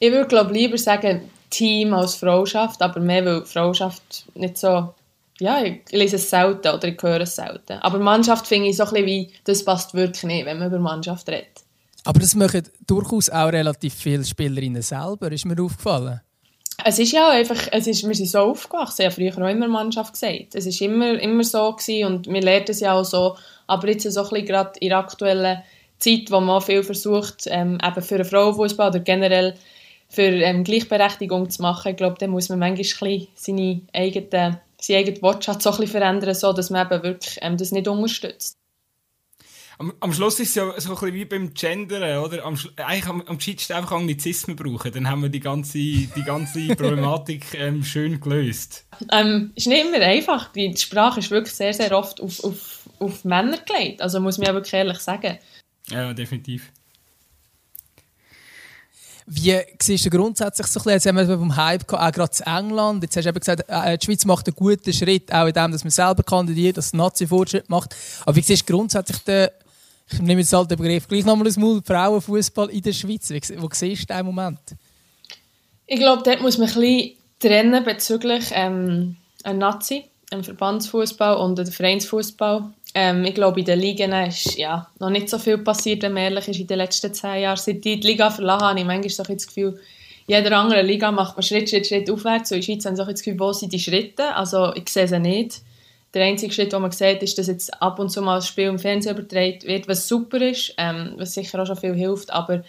[0.00, 4.94] Ich würde, glaube lieber sagen Team als Frauschaft, aber mehr, weil Frauschaft nicht so...
[5.38, 7.74] Ja, ich lese es selten oder ich höre es selten.
[7.74, 10.78] Aber Mannschaft finde ich so ein bisschen wie, das passt wirklich nicht, wenn man über
[10.78, 11.62] Mannschaft redet.
[12.04, 16.20] Aber das machen durchaus auch relativ viele Spielerinnen selber, ist mir aufgefallen.
[16.84, 19.66] Es ist ja einfach, es ist, wir sind so aufgewachsen, ich habe früher auch immer
[19.66, 20.54] Mannschaft gesagt.
[20.54, 23.36] Es ist immer, immer so gewesen und wir lernen es ja auch so.
[23.66, 25.62] Aber jetzt so ein bisschen gerade in der aktuellen
[25.98, 29.54] Zeit, wo man viel versucht, ähm, eben für einen Frauenfußball oder generell
[30.08, 35.22] für ähm, Gleichberechtigung zu machen, ich glaube, dann muss man manchmal ein seine eigene, seinen
[35.22, 38.58] Wortschatz so ein bisschen verändern, so dass man eben wirklich ähm, das nicht unterstützt.
[39.78, 42.44] Am, am Schluss ist es ja so ein bisschen wie beim Gendern, oder?
[42.44, 46.66] Am, eigentlich am, am gescheitsten einfach Anglizismen brauchen, dann haben wir die ganze, die ganze
[46.76, 48.86] Problematik ähm, schön gelöst.
[49.12, 50.52] Ähm, ist nicht immer einfach.
[50.52, 54.00] Die Sprache ist wirklich sehr, sehr oft auf, auf, auf Männer gelegt.
[54.00, 55.38] Also muss man ja wirklich ehrlich sagen.
[55.88, 56.72] Ja, definitiv.
[59.28, 62.30] Wie siehst du grundsätzlich so ein bisschen, jetzt haben wir vom Hype gehabt, auch gerade
[62.30, 65.46] zu England, jetzt hast du eben gesagt, äh, die Schweiz macht einen guten Schritt, auch
[65.46, 67.96] in dem, dass man selber kandidiert, dass Nazi Fortschritt macht.
[68.24, 69.48] Aber wie siehst du grundsätzlich den,
[70.10, 73.68] ich nehme jetzt halt den Begriff gleich nochmal ins Maul, Frauenfußball in der Schweiz, wo
[73.72, 74.60] siehst du den Moment?
[75.86, 81.58] Ich glaube, dort muss man ein bisschen trennen bezüglich ähm, einem Nazi, einem Verbandsfußball und
[81.58, 82.64] einem Vereinsfußball.
[82.94, 86.24] Ähm, ich glaube, in den Ligen ist ja, noch nicht so viel passiert, wenn man
[86.24, 87.56] ehrlich ist, in den letzten zehn Jahren.
[87.56, 89.78] Seit ich die Liga verlassen habe, habe ich manchmal so das Gefühl,
[90.26, 92.50] jeder andere Liga macht man Schritt, Schritt, Schritt aufwärts.
[92.50, 94.34] Und in der Schweiz habe ich so das Gefühl, wo sind die Schritte?
[94.34, 95.60] Also ich sehe sie nicht.
[96.14, 98.66] Der einzige Schritt, den man sieht, ist, dass jetzt ab und zu mal das Spiel
[98.66, 102.62] im Fernsehen übertragen wird, was super ist, ähm, was sicher auch schon viel hilft, aber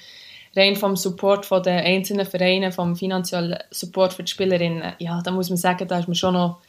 [0.55, 5.31] rein vom Support von den einzelnen Vereinen, vom finanziellen Support für die Spielerinnen, ja, da
[5.31, 6.59] muss man sagen, da ist man schon noch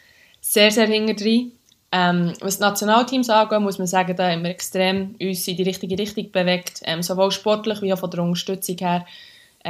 [0.40, 1.46] sehr, sehr hinterher.
[1.90, 5.62] Ähm, was die Nationalteams angeht, muss man sagen, da haben wir extrem uns in die
[5.62, 9.06] richtige Richtung bewegt, ähm, sowohl sportlich wie auch von der Unterstützung her.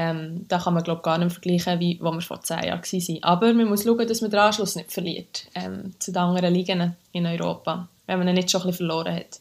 [0.00, 3.22] Ähm, da kann man glaube gar nicht vergleichen, wie wo wir vor zehn Jahren waren.
[3.24, 6.94] Aber man muss schauen, dass man den Anschluss nicht verliert ähm, zu den anderen Ligen
[7.10, 9.40] in Europa, wenn man ihn nicht schon ein bisschen verloren hat.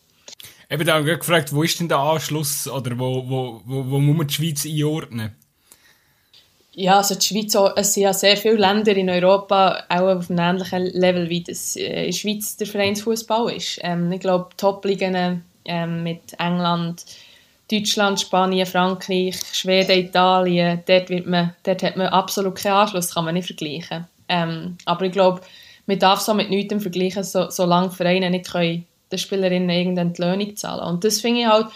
[0.68, 4.00] Eben, da habe ich gefragt, wo ist denn der Anschluss oder wo, wo, wo, wo
[4.00, 5.36] muss man die Schweiz einordnen?
[6.74, 10.40] Ja, also die Schweiz, es sind ja sehr viele Länder in Europa auch auf einem
[10.40, 13.78] ähnlichen Level, wie das äh, in der Schweiz der Vereinsfußball ist.
[13.84, 17.06] Ähm, ich glaube, Top-Ligen ähm, mit England,
[17.70, 23.26] Deutschland, Spanien, Frankreich, Schweden, Italien, dort, wird man, dort hat man absolut keinen Anschluss, kann
[23.26, 24.08] man nicht vergleichen.
[24.30, 25.42] Ähm, aber ich glaube,
[25.86, 30.86] man darf so mit nichts vergleichen, so, solange Vereine nicht den Spielerinnen irgendeine Entlöhnung zahlen.
[30.86, 31.68] Und das finde ich halt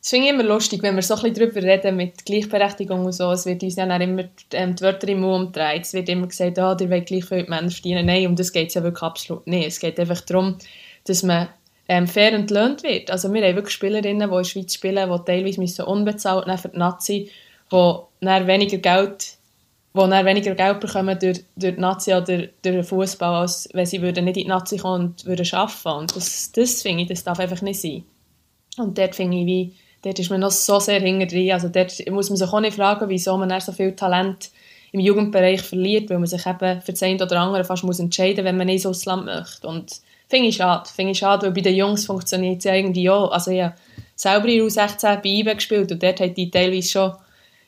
[0.00, 3.12] das finde ich immer lustig, wenn wir so ein bisschen darüber reden, mit Gleichberechtigung und
[3.12, 3.32] so.
[3.32, 5.84] Es wird uns ja dann immer ähm, die Wörter im Mund umgedreht.
[5.84, 8.06] Es wird immer gesagt, oh, ihr wollt gleich viel Männer verdienen.
[8.06, 9.66] Nein, um das geht es ja wirklich absolut nicht.
[9.66, 10.56] Es geht einfach darum,
[11.04, 11.48] dass man
[11.88, 13.10] ähm, fair entlöhnt wird.
[13.10, 16.58] Also wir haben wirklich Spielerinnen, die in der Schweiz spielen, die teilweise müssen unbezahlt müssen
[16.58, 17.30] für die Nazi,
[17.72, 19.38] die dann weniger Geld
[19.94, 23.86] die dann weniger Geld bekommen durch, durch die Nazi oder durch den Fußball, als wenn
[23.86, 26.00] sie würden nicht in die Nazi kommen und würden arbeiten.
[26.00, 28.04] Und das, das finde ich, das darf einfach nicht sein.
[28.76, 31.54] Und dort finde ich, wie dort ist man noch so sehr hinterher.
[31.54, 34.50] Also dort muss man sich auch nicht fragen, wieso man so viel Talent
[34.92, 38.44] im Jugendbereich verliert, weil man sich eben für das eine oder andere fast muss entscheiden
[38.44, 39.66] wenn man nicht so Land möchte.
[39.66, 40.88] Und finde ich schade.
[40.94, 43.30] Finde ich schade, weil bei den Jungs funktioniert es ja irgendwie auch.
[43.30, 43.74] Also ich habe
[44.14, 47.12] selber in U16 bei IBE gespielt und dort hat die teilweise schon,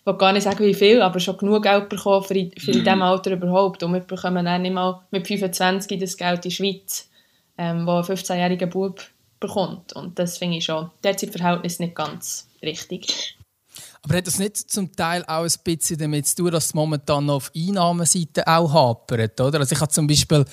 [0.01, 2.85] ich will gar nicht sagen wie viel, aber schon genug Geld bekommen für, für in
[2.85, 3.83] diesem Alter überhaupt.
[3.83, 7.09] Und wir bekommen dann nicht mal mit 25 das Geld in der Schweiz,
[7.59, 9.01] ähm, wo ein 15-jähriger Bub
[9.39, 9.95] bekommt.
[9.95, 13.37] Und das finde ich schon, dort sind die Verhältnisse nicht ganz richtig.
[14.03, 17.27] Aber hat das nicht zum Teil auch ein bisschen damit zu tun, dass es momentan
[17.27, 19.59] noch auf Einnahmeseite auch hapert, oder?
[19.61, 20.45] Also ich habe zum Beispiel,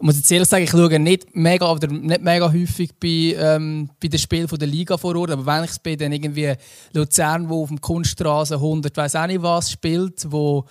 [0.00, 4.08] muss jetzt ehrlich sagen, ich schaue nicht mega, oder nicht mega häufig bei, ähm, bei
[4.08, 6.54] den Spielen der Liga vor Ort, aber wenn ich es bin, dann irgendwie
[6.94, 10.64] Luzern, wo auf dem Kunststraße 100, weiß auch nicht was, spielt, wo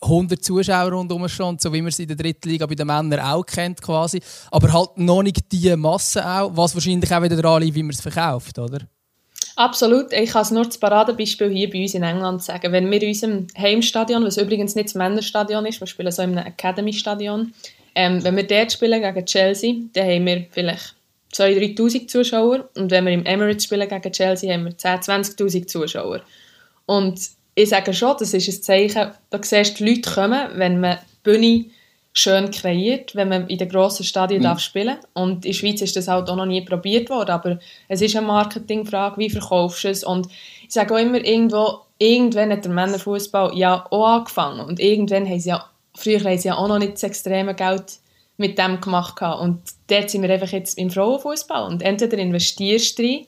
[0.00, 3.20] 100 Zuschauer rundherum stehen, so wie man es in der dritten Liga bei den Männern
[3.20, 4.20] auch kennt quasi.
[4.50, 7.90] Aber halt noch nicht die Masse auch, was wahrscheinlich auch wieder daran liegt, wie man
[7.90, 8.80] es verkauft, oder?
[9.60, 10.14] Absolut.
[10.14, 12.72] Ich kann es nur das Paradebeispiel hier bei uns in England sagen.
[12.72, 16.38] Wenn wir in unserem Heimstadion, was übrigens nicht das Männerstadion ist, wir spielen so in
[16.38, 17.52] einem Academy-Stadion,
[17.94, 20.94] ähm, wenn wir dort spielen gegen Chelsea, dann haben wir vielleicht
[21.34, 25.66] 2'000, 3'000 Zuschauer und wenn wir im Emirates spielen gegen Chelsea, haben wir 10'000, 20'000
[25.66, 26.22] Zuschauer.
[26.86, 27.20] Und
[27.54, 30.96] ich sage schon, das ist ein Zeichen, da siehst du die Leute kommen, wenn man
[30.96, 31.64] die Bühne
[32.12, 34.44] schön kreiert, wenn man in den grossen Stadien mhm.
[34.44, 37.58] darf spielen Und in der Schweiz ist das halt auch noch nie probiert worden, aber
[37.88, 40.04] es ist eine Marketingfrage, wie verkaufst du es?
[40.04, 40.26] Und
[40.62, 45.40] ich sage auch immer, irgendwo, irgendwann hat der Männerfußball ja auch angefangen und irgendwann haben
[45.40, 47.98] sie ja, früher haben sie ja auch noch nicht das extreme Geld
[48.36, 53.02] mit dem gemacht und dort sind wir einfach jetzt im Frauenfußball und entweder investierst du
[53.02, 53.26] rein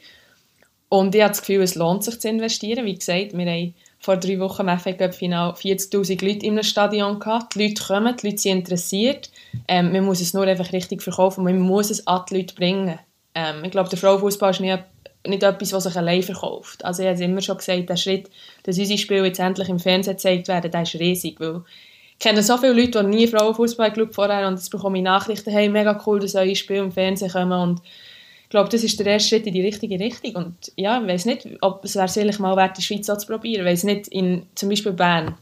[0.88, 2.84] und ich habe das Gefühl, es lohnt sich zu investieren.
[2.84, 7.20] Wie gesagt, wir haben vor drei Wochen im FA Cup Final 40'000 Leute einem Stadion
[7.20, 7.54] gehabt.
[7.54, 9.30] Die Leute kommen, die Leute sind interessiert.
[9.68, 12.98] Ähm, man muss es nur einfach richtig verkaufen man muss es an die Leute bringen.
[13.36, 14.82] Ähm, ich glaube, der Frauenfußball ist nicht,
[15.24, 16.84] nicht etwas, was sich allein verkauft.
[16.84, 18.28] Also ich habe immer schon gesagt, der Schritt,
[18.64, 21.62] dass unsere Spiele jetzt endlich im Fernsehen gezeigt werden, der ist riesig, weil
[22.12, 25.50] ich kenne so viele Leute, die nie Frauenfußball geschaut vorher und jetzt bekomme ich Nachrichten,
[25.50, 27.82] hey, mega cool, dass eure Spiele im Fernsehen kommen und
[28.52, 30.36] glaube, das ist der erste Schritt in die richtige Richtung.
[30.36, 33.26] Und ja, ich weiß nicht, ob es wäre sicherlich mal wert, die Schweiz auch zu
[33.26, 33.66] probieren.
[33.66, 35.34] Ich weiß nicht, in zum Beispiel Bern,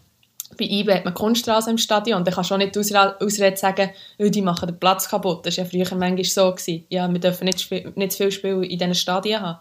[0.57, 2.25] bei IBE hat man Kunststraße im Stadion.
[2.25, 5.44] Da kannst du auch nicht ausreden sagen, oh, die machen den Platz kaputt.
[5.44, 6.55] Das war ja früher manchmal so.
[6.88, 9.59] Ja, wir dürfen nicht, nicht zu viele Spiele in diesen Stadien haben.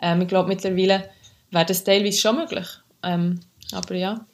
[0.00, 1.10] Ähm, ich glaube, mittlerweile
[1.50, 2.66] wäre das teilweise schon möglich.
[3.02, 3.40] Ähm,
[3.72, 4.26] aber ja.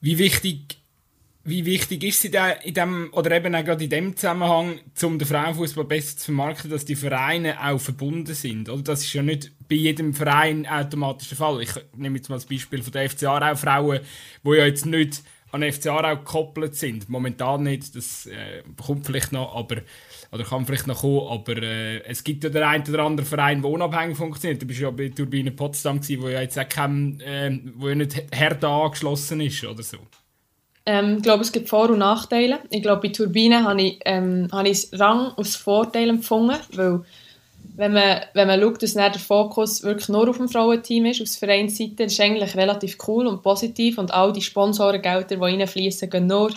[0.00, 0.78] Wie wichtig
[1.46, 5.18] wie wichtig ist sie da in dem, oder eben auch gerade in dem Zusammenhang, um
[5.18, 8.68] den Frauenfußball besser zu vermarkten, dass die Vereine auch verbunden sind?
[8.68, 11.62] Oder das ist ja nicht bei jedem Verein automatisch der Fall.
[11.62, 14.00] Ich nehme jetzt mal das Beispiel von der FC Aarau Frauen,
[14.44, 17.08] die ja jetzt nicht an FC Aarau gekoppelt sind.
[17.08, 19.82] Momentan nicht, das äh, kommt vielleicht noch, aber
[20.32, 23.62] oder kann vielleicht noch kommen, aber äh, es gibt ja den einen oder anderen Verein,
[23.62, 24.60] der unabhängig funktioniert.
[24.60, 27.94] Du bist ja bei Turbine Potsdam gewesen, wo ja jetzt auch kein, äh, wo ja
[27.94, 29.98] nicht härter angeschlossen ist oder so.
[30.86, 32.60] Ähm, ich glaube, es gibt Vor- und Nachteile.
[32.70, 37.00] Ich glaube, bei Turbinen habe ich, ähm, habe ich es Rang aus Vorteil empfunden, weil
[37.76, 41.36] wenn man, wenn man schaut, dass der Fokus wirklich nur auf dem Frauenteam ist, aus
[41.36, 46.52] Vereinsseite, ist eigentlich relativ cool und positiv und all die Sponsorengelder, die reinfließen, gehen nur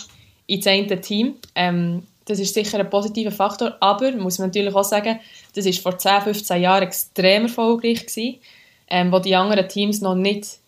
[0.48, 1.36] ins eine Team.
[1.56, 5.20] Ähm, das ist sicher ein positiver Faktor, aber muss man natürlich auch sagen,
[5.56, 8.36] das war vor 10, 15 Jahren extrem erfolgreich gewesen,
[8.88, 10.60] ähm, wo die anderen Teams noch nicht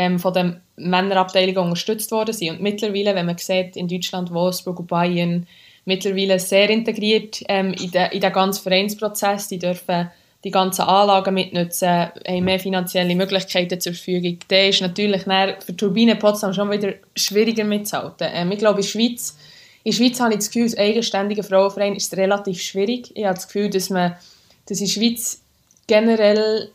[0.00, 2.52] ähm, von der Männerabteilung unterstützt worden sind.
[2.52, 5.46] Und mittlerweile, wenn man sieht, in Deutschland, Wolfsburg und Bayern,
[5.84, 10.10] mittlerweile sehr integriert ähm, in, den, in den ganzen Vereinsprozess, die dürfen
[10.42, 14.38] die ganzen Anlagen mitnutzen, haben mehr finanzielle Möglichkeiten zur Verfügung.
[14.48, 18.28] Der ist natürlich für Turbine Potsdam schon wieder schwieriger mitzuhalten.
[18.32, 19.36] Ähm, ich glaube, in der Schweiz,
[19.86, 23.12] Schweiz habe ich das Gefühl, als eigenständiger Frauenverein ist relativ schwierig.
[23.14, 24.16] Ich habe das Gefühl, dass man
[24.66, 25.42] dass in der Schweiz
[25.86, 26.70] generell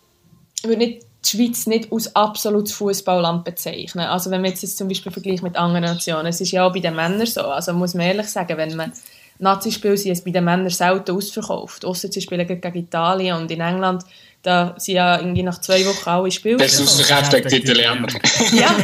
[0.62, 4.06] ich würde nicht die Schweiz nicht als absolutes Fußballland bezeichnen.
[4.06, 6.74] Also wenn man jetzt das zum Beispiel vergleicht mit anderen Nationen, es ist ja auch
[6.74, 8.94] bei den Männern so, also muss man ehrlich sagen, wenn man
[9.40, 13.62] Nazi-Spiele sind es bei den Männern selten ausverkauft, außer sie spielen gegen Italien und in
[13.62, 14.04] England
[14.46, 18.08] da sind ja irgendwie nach zwei Wochen alle Spiele Das ist ausverkauft gegen die Italiener.
[18.54, 18.76] ja,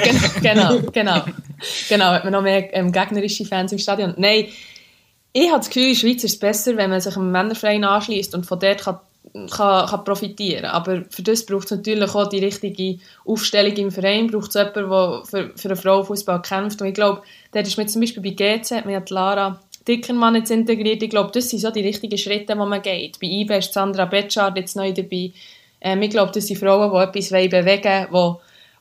[0.42, 1.24] genau, genau.
[1.88, 4.16] Genau, hat man noch mehr ähm, gegnerische Fans im Stadion.
[4.18, 4.48] Nein,
[5.34, 7.84] ich habe das Gefühl, in der Schweiz ist es besser, wenn man sich einem Männerverein
[7.84, 9.00] anschließt und von dort kann
[9.34, 14.28] kann, kann profitieren Aber für das braucht es natürlich auch die richtige Aufstellung im Verein,
[14.28, 16.82] braucht es jemanden, der für, für einen Frauenfußball kämpft.
[16.82, 17.22] Und ich glaube,
[17.54, 21.02] der ist mir zum Beispiel bei GC, man hat Lara Dickermann jetzt integriert.
[21.02, 23.20] Ich glaube, das sind so die richtigen Schritte, die man geht.
[23.20, 25.32] Bei IBE ist Sandra Betschard jetzt neu dabei.
[25.80, 28.36] Ähm, ich glaube, das sind Frauen, die etwas bewegen wollen,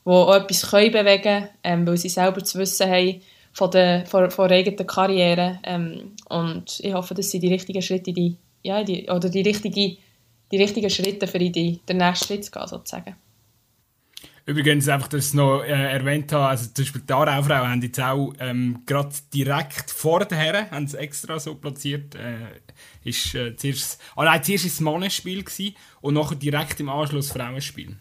[0.05, 3.21] die, die auch etwas können bewegen ähm, weil sie selber zu wissen haben
[3.53, 5.59] von der, von, von der eigenen Karriere.
[5.65, 9.97] Ähm, und ich hoffe, das sind die richtigen Schritte, die, ja, die, oder die richtige
[10.51, 13.17] die richtigen Schritte für die, den nächsten Schritt zu gehen, sozusagen.
[14.47, 18.01] Übrigens, einfach, dass ich noch äh, erwähnt habe, also zum Beispiel die Aarau-Frau haben jetzt
[18.01, 22.59] auch ähm, gerade direkt vor der Herren, haben sie extra so platziert, äh,
[23.05, 27.97] ist äh, zuerst, oh nein, zuerst es Mannenspiel gewesen, und nachher direkt im Anschluss Frauenspiel.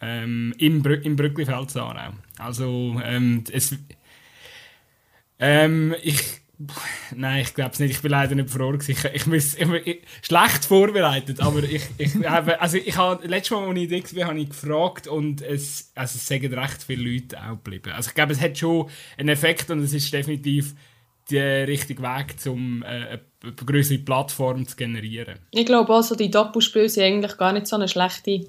[0.00, 2.12] Ähm, Im, Brü im Brücklifeld Aarau.
[2.38, 3.76] Also, ähm, es,
[5.38, 6.40] ähm, ich
[7.14, 7.92] Nein, ich glaube es nicht.
[7.92, 8.74] Ich bin leider nicht froh.
[8.74, 13.68] Ich, ich, muss, ich, ich, schlecht vorbereitet, aber ich, ich, also ich habe, letztes Mal,
[13.68, 17.40] als ich da war, habe ich gefragt und es, also es sagen recht viele Leute
[17.40, 17.92] auch geblieben.
[17.92, 20.74] Also ich glaube, es hat schon einen Effekt und es ist definitiv
[21.30, 25.38] der richtige Weg, um äh, eine größere Plattform zu generieren.
[25.52, 28.46] Ich glaube also, die Doppelspiele sind eigentlich gar nicht so eine schlechte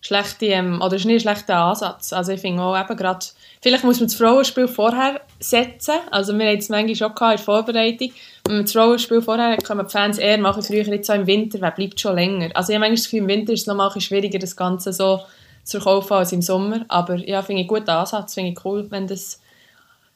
[0.00, 2.12] schlechte, ähm, oder ist nicht ein schlechter Ansatz.
[2.12, 3.26] Also ich finde auch eben gerade,
[3.60, 7.38] vielleicht muss man das Frauenspiel vorher setzen, also wir haben es manchmal schon in der
[7.38, 8.12] Vorbereitung,
[8.46, 11.26] wenn man das Frauenspiel vorher hat, können die Fans eher machen, früher jetzt so im
[11.26, 12.50] Winter, wer bleibt schon länger.
[12.54, 14.92] Also ich habe manchmal das Gefühl, im Winter ist es noch ein schwieriger, das Ganze
[14.92, 15.20] so
[15.64, 18.86] zu verkaufen als im Sommer, aber ja, finde ich einen guten Ansatz, finde ich cool,
[18.90, 19.40] wenn das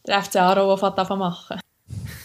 [0.07, 1.61] der FC Aarau anfängt machen.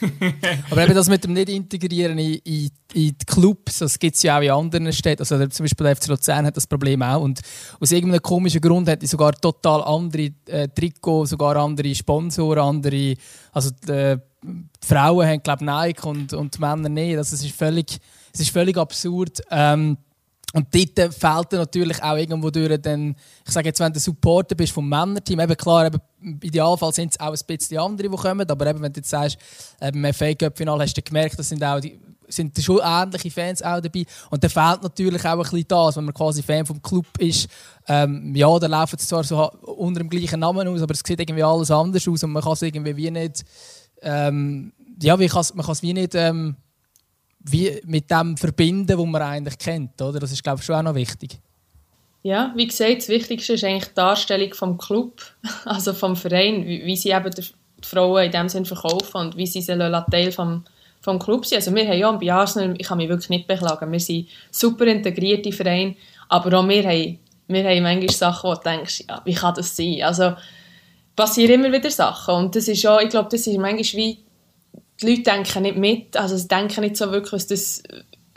[0.69, 4.37] Aber eben das mit dem Nicht-Integrieren in, in, in die Clubs, das gibt es ja
[4.37, 5.21] auch in anderen Städten.
[5.21, 7.21] Also zum Beispiel der FC Luzern hat das Problem auch.
[7.21, 7.41] Und
[7.79, 13.15] aus irgendeinem komischen Grund hat die sogar total andere äh, Trikots, sogar andere Sponsoren, andere.
[13.51, 17.17] Also die, äh, die Frauen haben, glaube ich, Nike und, und die Männer nicht.
[17.17, 17.97] Also es ist völlig,
[18.33, 19.41] es ist völlig absurd.
[19.51, 19.97] Ähm,
[20.53, 24.73] und dort fehlt natürlich auch irgendwo durch, dann, ich sage jetzt, wenn du Supporter bist
[24.73, 28.49] vom Männerteam, eben klar, eben, im Idealfall sind es auch ein bisschen andere, die kommen,
[28.49, 29.37] aber eben, wenn du jetzt sagst,
[29.79, 33.61] äh, beim FA Cup-Final hast du gemerkt, das sind auch die, sind schon ähnliche Fans
[33.61, 34.05] auch dabei.
[34.29, 37.47] Und dann fehlt natürlich auch ein bisschen das, wenn man quasi Fan vom Club ist.
[37.87, 41.19] Ähm, ja, da laufen es zwar so unter dem gleichen Namen aus, aber es sieht
[41.19, 43.43] irgendwie alles anders aus und man kann es irgendwie wie nicht,
[44.01, 46.55] ähm, ja, man kann es wie nicht, ähm,
[47.39, 50.01] wie mit dem verbinden, was man eigentlich kennt.
[50.01, 50.19] Oder?
[50.19, 51.39] Das ist, glaube ich, schon auch noch wichtig.
[52.21, 55.21] Ja, wie gesagt, das Wichtigste ist eigentlich die Darstellung vom Club,
[55.65, 57.45] also vom Verein, wie, wie sie eben die
[57.81, 59.77] Frauen in dem Sinn verkaufen und wie sie sie
[60.11, 60.65] Teil vom,
[61.01, 61.57] vom Club sind.
[61.57, 64.85] Also wir haben ja bei Arsenal, ich kann mich wirklich nicht beklagen, wir sind super
[64.85, 65.95] integrierte Verein,
[66.27, 69.75] aber auch wir haben, wir haben manchmal Sachen, wo du denkst, ja, wie kann das
[69.75, 70.01] sein?
[70.03, 70.33] Also
[71.15, 74.19] passieren immer wieder Sachen und das ist auch, ich glaube, das ist manchmal wie
[75.01, 77.83] die Leute denken nicht mit, also sie denken nicht so wirklich, was das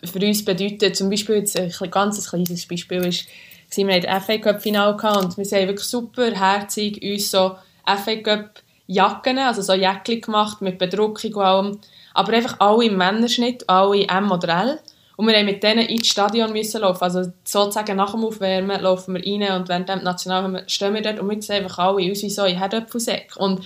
[0.04, 0.96] für uns bedeutet.
[0.96, 3.26] Zum Beispiel jetzt ein ganz kleines Beispiel ist,
[3.74, 5.02] wir hatten ein FA Cup Final und
[5.38, 10.78] wir haben wirklich super herzig uns so FA Cup Jacken, also so Jäckchen gemacht mit
[10.78, 11.78] Bedruckung und allem,
[12.14, 14.78] aber einfach alle im Männerschnitt, alle M oder L.
[15.16, 17.04] Und wir mussten mit denen ins Stadion müssen laufen.
[17.04, 21.20] Also sozusagen nach dem Aufwärmen laufen wir rein und während dem National stehen wir dort
[21.20, 23.36] und wir sehen einfach alle aus wie so in Herdöpfelsäck.
[23.36, 23.64] Und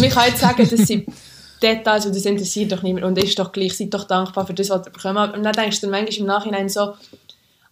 [0.00, 1.06] man kann jetzt sagen, dass sie
[1.62, 4.70] Details, und das interessiert doch niemand und ist doch gleich, seid doch dankbar für das,
[4.70, 5.34] was ihr bekommt.
[5.34, 6.94] Und dann denkst du manchmal im Nachhinein so,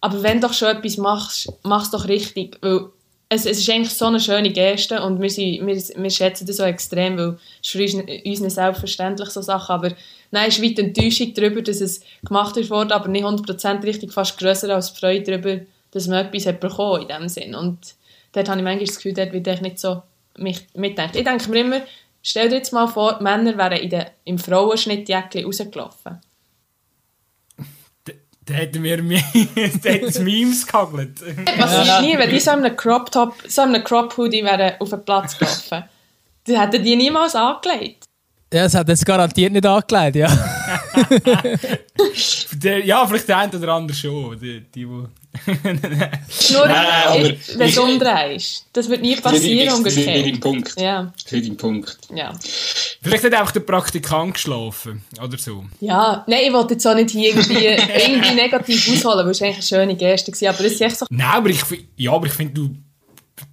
[0.01, 2.89] aber wenn du doch schon etwas machst, mach es doch richtig, weil
[3.29, 6.57] es, es ist eigentlich so eine schöne Geste und wir, sind, wir, wir schätzen das
[6.57, 9.91] so extrem, weil es für uns, uns nicht selbstverständlich so Sachen, aber
[10.31, 14.37] nein, es ist weit Enttäuschung darüber, dass es gemacht wurde, aber nicht 100% richtig, fast
[14.37, 17.95] grösser als die Freude darüber, dass man etwas hat bekommen in dem Sinn und
[18.33, 20.03] dort habe ich manchmal das Gefühl, dort wird ich nicht so
[20.37, 21.17] mich mitdenken.
[21.17, 21.81] Ich denke mir immer,
[22.27, 26.19] Stell dir jetzt mal vor, die Männer wären in der, im Frauenschnittjäckchen rausgelaufen.
[28.45, 28.97] Da hätten wir
[30.01, 31.21] das Memes gehagelt.
[31.21, 34.89] Was ist nie, wenn die so einem Crop Top, so einem Crop Hoodie wären auf
[34.89, 35.83] den Platz gelaufen.
[36.47, 38.05] Die hätten die niemals angelegt.
[38.51, 40.27] Ja, das hat jetzt garantiert nicht angelegt, ja.
[42.85, 44.39] ja, vielleicht der eine oder andere schon.
[44.39, 44.87] Die, die,
[46.51, 46.69] Nur,
[47.57, 48.65] wenn du umdrehst.
[48.73, 50.07] Das wird nie passieren, umgekehrt.
[50.07, 50.79] Das ist nicht Punkt.
[50.79, 51.13] Ja.
[51.23, 51.97] Das nicht Punkt.
[52.13, 52.33] Ja.
[53.01, 55.65] Vielleicht hat einfach der Praktikant geschlafen, oder so.
[55.79, 59.55] Ja, nein, ich wollte jetzt auch nicht hier irgendwie, irgendwie negativ ausholen, weil es eigentlich
[59.55, 61.05] eine schöne Geste war, aber es ist echt so...
[61.09, 61.61] Nein, aber ich,
[61.97, 62.75] ja, aber ich finde, du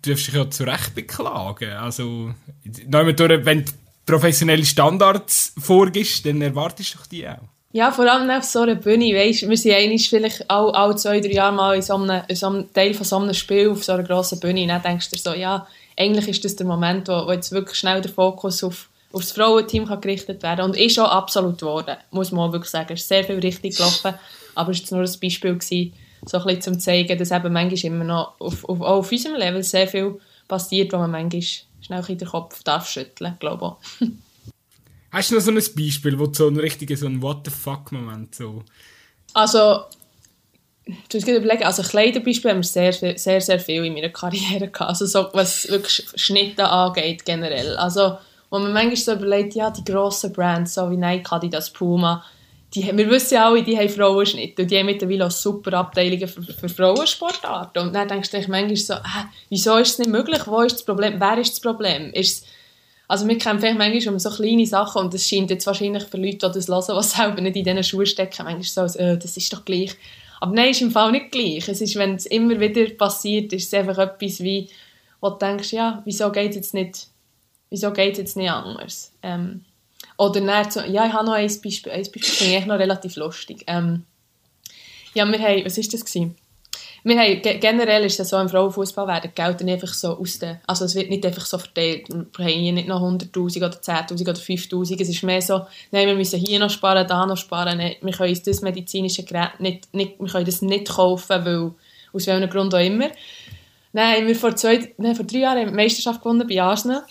[0.03, 1.73] darfst dich ja zu Recht beklagen.
[1.73, 3.73] Also, wenn du
[4.07, 7.52] professionelle Standards vorgibst, dann erwartest du doch die auch.
[7.75, 11.21] Ja, vor allem auf so einer Bühne, weißt, wir sind eigentlich vielleicht alle, alle zwei,
[11.21, 13.83] drei Jahre mal in so, einem, in so einem Teil von so einem Spiel auf
[13.83, 17.09] so einer grossen Bühne dann denkst du dir so, ja, eigentlich ist das der Moment,
[17.09, 20.77] wo, wo jetzt wirklich schnell der Fokus auf, auf das Frauenteam kann gerichtet werden und
[20.77, 22.93] ist schon absolut geworden, muss man wirklich sagen.
[22.93, 24.15] Es ist sehr viel richtig gelaufen,
[24.55, 25.95] aber es war nur ein Beispiel, gewesen,
[26.27, 29.37] so ein bisschen zum zeigen, dass eben manchmal immer noch auf, auf, auch auf unserem
[29.37, 31.43] Level sehr viel passiert, wo man manchmal
[31.81, 34.09] schnell den Kopf darf schütteln, glaube ich.
[35.13, 37.93] Hast du noch so ein Beispiel, wo so ein richtiger so ein What the fuck
[37.93, 38.65] Moment so?
[39.35, 39.85] Also
[40.85, 44.91] Du musst überlegen, also Kleiderbeispiele haben wir sehr, sehr, sehr viel in meiner Karriere gehabt.
[44.91, 47.77] Also so, was wirklich Schnitte angeht generell.
[47.77, 48.19] Also,
[48.51, 52.25] wo man manchmal so überlegt, ja, die grossen Brands, so wie Nike, Adidas, Puma,
[52.75, 56.27] die, wir wissen ja alle, die haben Frauenschnitte und die haben mittlerweile auch super Abteilungen
[56.27, 57.81] für, für Frauensportarten.
[57.81, 60.47] Und dann denkst du manchmal so, äh, wieso ist es nicht möglich?
[60.47, 61.21] Wo ist das Problem?
[61.21, 62.13] Wer ist das Problem?
[62.13, 62.45] Ist
[63.13, 66.49] also wir kämpfen manchmal um so kleine Sachen und es scheint jetzt wahrscheinlich für Leute,
[66.49, 69.53] die das hören, die selber nicht in diesen Schuhen stecken, manchmal so, äh, das ist
[69.53, 69.95] doch gleich.
[70.41, 71.69] Aber nein, ist im Fall nicht gleich.
[71.69, 74.71] Es ist, wenn es immer wieder passiert, ist es einfach etwas wie,
[75.21, 77.09] wo du denkst, ja, wieso geht es jetzt nicht,
[77.69, 79.13] wieso geht jetzt nicht anders?
[79.23, 79.67] Ähm,
[80.17, 83.17] oder dann so, ja, ich habe noch ein Beispiel, ein Beispiel finde ich noch relativ
[83.17, 83.65] lustig.
[83.67, 84.07] Ähm,
[85.13, 86.35] ja, wir haben, was war das gewesen?
[87.05, 90.59] Wir haben, generell ist es so, im Frauenfußball werden die Gelder einfach so aus den,
[90.69, 94.23] also es wird nicht einfach so verteilt, wir haben hier nicht noch 100'000 oder 10'000
[94.23, 97.79] oder 5'000, es ist mehr so, nein, wir müssen hier noch sparen, da noch sparen,
[97.79, 101.73] nein, wir können uns das medizinische Gerät nicht, nicht, wir können das nicht kaufen, weil,
[102.13, 103.09] aus welchem Grund auch immer.
[103.93, 107.03] Nein, wir vor, zwei, nein, vor drei Jahren die Meisterschaft gewonnen bei Arsenal.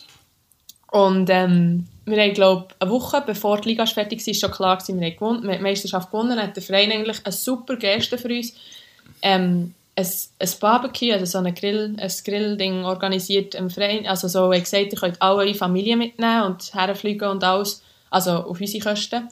[0.91, 4.99] Und ähm, wir haben, glaube eine Woche bevor die Liga fertig war, schon klar gewesen,
[4.99, 8.17] wir haben gewonnen, wir haben die Meisterschaft gewonnen, hat der Verein eigentlich eine super Geste
[8.17, 8.54] für uns,
[9.21, 14.08] ähm, ein, Barbecue, also so ein Grill, ein Grillding organisiert im Verein.
[14.08, 17.84] Also so, wie gesagt, ihr könnt alle eure Familie mitnehmen und herfliegen und alles.
[18.10, 19.30] also auf unsere Kosten.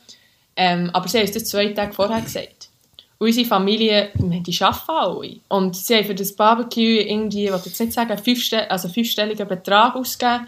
[0.55, 2.69] Ähm, aber sie haben uns das zwei Tage vorher gesagt.
[3.17, 5.35] unsere Familie, die arbeiten alle.
[5.49, 9.47] Und sie haben für das Barbecue irgendwie, ich will jetzt nicht sagen, fünfstell also fünfstelligen
[9.47, 10.47] Betrag ausgegeben.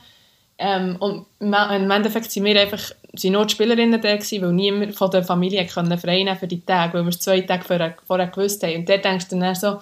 [0.57, 4.95] Ähm, und im Endeffekt sind wir einfach sind nur die Spielerinnen da gewesen, weil niemand
[4.95, 7.95] von der Familie konnte frei nehmen für die Tage, weil wir es zwei Tage vorher,
[8.05, 8.77] vorher gewusst haben.
[8.77, 9.79] Und da denkst du dann so,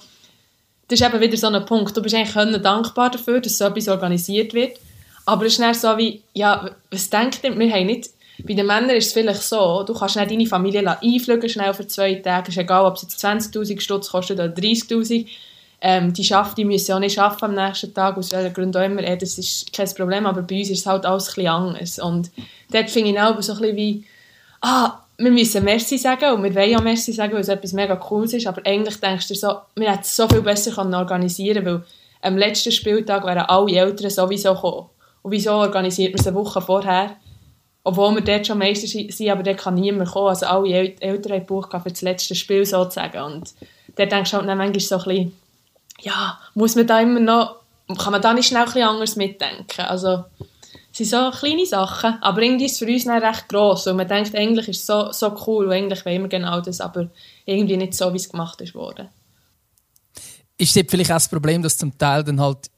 [0.90, 1.96] das ist eben wieder so ein Punkt.
[1.96, 4.78] Du bist eigentlich dankbar dafür, dass so etwas organisiert wird.
[5.26, 7.58] Aber es ist dann so wie, ja, was denkt ihr?
[7.58, 8.10] Wir haben nicht,
[8.44, 11.86] bei den Männern ist es vielleicht so, du kannst nicht deine Familie einfliegen schnell für
[11.86, 12.50] zwei Tage.
[12.50, 15.28] Es ist egal, ob es jetzt 20'000 Stutz kostet oder 30'000.
[15.82, 18.86] Ähm, die schafft, die müssen auch nicht arbeiten am nächsten Tag, aus welchen Gründen auch
[18.86, 19.04] immer.
[19.04, 22.00] Äh, das ist kein Problem, aber bei uns ist es halt alles ein bisschen anders.
[22.00, 22.32] Und
[22.72, 24.06] dort finde ich auch so ein bisschen wie,
[24.62, 27.96] ah, wir müssen Merci sagen und wir wollen ja Merci sagen, weil es etwas mega
[27.98, 31.82] Cooles ist, aber eigentlich denkst du so, wir hätten es so viel besser organisieren können,
[31.82, 31.86] weil
[32.22, 34.90] am letzten Spieltag wären alle Eltern sowieso gekommen.
[35.22, 37.18] Und wieso organisiert man es eine Woche vorher?
[37.84, 40.30] Obwohl wir dort schon Meister sind, aber dort kann niemand kommen.
[40.30, 43.22] Also alle Eltern haben Buch für das letzte Spiel sozusagen.
[43.22, 43.54] Und
[43.96, 45.40] dort denkst du halt dann manchmal so ein bisschen,
[46.02, 47.56] ja, muss man da immer noch,
[47.98, 49.82] kann man da nicht schnell ein bisschen anders mitdenken?
[49.82, 50.24] Also,
[51.06, 54.08] sind so kleine Sachen, aber irgendwie ist es für uns dann recht gross und man
[54.08, 57.10] denkt, eigentlich ist es so, so cool und eigentlich wollen wir genau das, aber
[57.46, 59.10] irgendwie nicht so, wie es gemacht ist worden.
[60.58, 62.70] Ist das vielleicht auch das Problem, dass zum Teil dann halt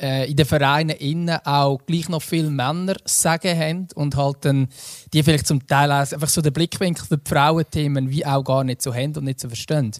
[0.00, 4.68] äh, in den Vereinen innen auch gleich noch viele Männer sagen haben und halt dann
[5.12, 8.64] die vielleicht zum Teil auch einfach so den Blickwinkel für die Frauenthemen wie auch gar
[8.64, 9.92] nicht so haben und nicht so verstehen?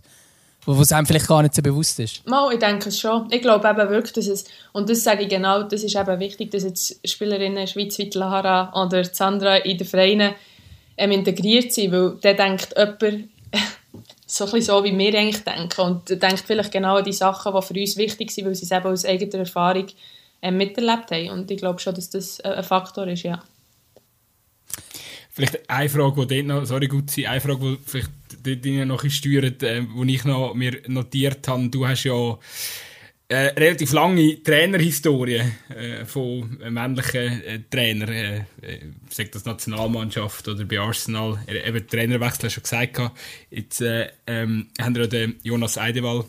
[0.64, 2.26] Wo es einem vielleicht gar nicht so bewusst ist.
[2.26, 3.26] Mal, ich denke es schon.
[3.30, 6.50] Ich glaube eben wirklich, dass es, und das sage ich genau, das ist eben wichtig,
[6.50, 10.34] dass jetzt Spielerinnen Schweiz wie Lara oder Sandra in den Vereinen
[10.96, 13.28] ähm, integriert sind, weil der denkt jemand
[14.26, 17.62] so, ein so, wie wir eigentlich denken und denkt vielleicht genau an die Sachen, die
[17.62, 19.86] für uns wichtig sind, weil sie es eben aus eigener Erfahrung
[20.42, 21.30] ähm, miterlebt haben.
[21.30, 23.42] Und ich glaube schon, dass das ein Faktor ist, ja.
[25.34, 28.10] Vielleicht eine Frage, die dort noch, sorry, gut sein, eine Frage, die vielleicht
[28.44, 31.70] dort noch steuert, äh, die ich noch mir notiert habe.
[31.70, 32.38] Du hast ja
[33.28, 35.40] äh, relativ lange Trainerhistorie
[35.70, 41.86] äh, von männlichen äh, Trainern, äh, äh, sagt das Nationalmannschaft oder bei Arsenal, äh, eben
[41.86, 43.00] Trainerwechsel hast du schon gesagt.
[43.48, 46.26] Jetzt äh, ähm, haben wir den Jonas Eidewall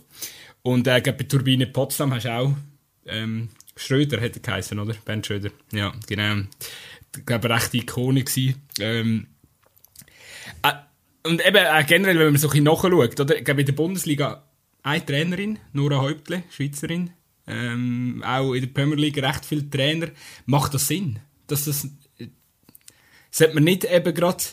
[0.61, 2.53] und äh, bei Turbine Potsdam hast du auch
[3.05, 4.95] ähm, Schröder hätte geheißen, oder?
[5.03, 6.43] Ben Schröder, ja, genau
[7.25, 8.61] glaube, recht Ikone gewesen.
[8.79, 9.27] Ähm,
[10.63, 10.73] äh,
[11.25, 13.37] und eben äh, generell, wenn man so ein bisschen nachschaut, oder?
[13.37, 14.43] Ich glaube, in der Bundesliga
[14.83, 17.11] eine Trainerin, Nora Häuptle, Schweizerin.
[17.47, 20.07] Ähm, auch in der Premier League recht viele Trainer.
[20.45, 21.19] Macht das Sinn?
[21.47, 21.85] Dass das,
[22.17, 22.27] äh,
[23.31, 24.43] sollte man nicht eben gerade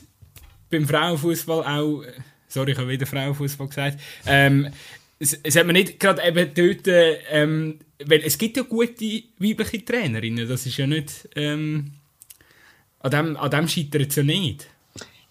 [0.70, 2.12] beim Frauenfußball auch, äh,
[2.48, 4.72] sorry, ich habe wieder Frauenfußball gesagt, ähm,
[5.20, 10.66] sollte man nicht gerade eben dort, ähm, weil es gibt ja gute weibliche Trainerinnen, das
[10.66, 11.92] ist ja nicht, ähm,
[13.00, 14.66] an dem, an dem scheitert es ja nicht.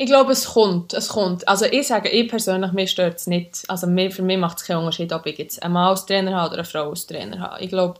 [0.02, 0.94] Ich glaube, es kommt.
[0.94, 1.46] Es kommt.
[1.48, 3.64] Also ich sage, ich persönlich, mir stört es nicht.
[3.68, 6.36] Also mir, für mich macht es keinen Unterschied, ob ich jetzt einen Mann als Trainer
[6.36, 7.62] habe oder eine Frau als Trainer habe.
[7.62, 8.00] Ich glaube,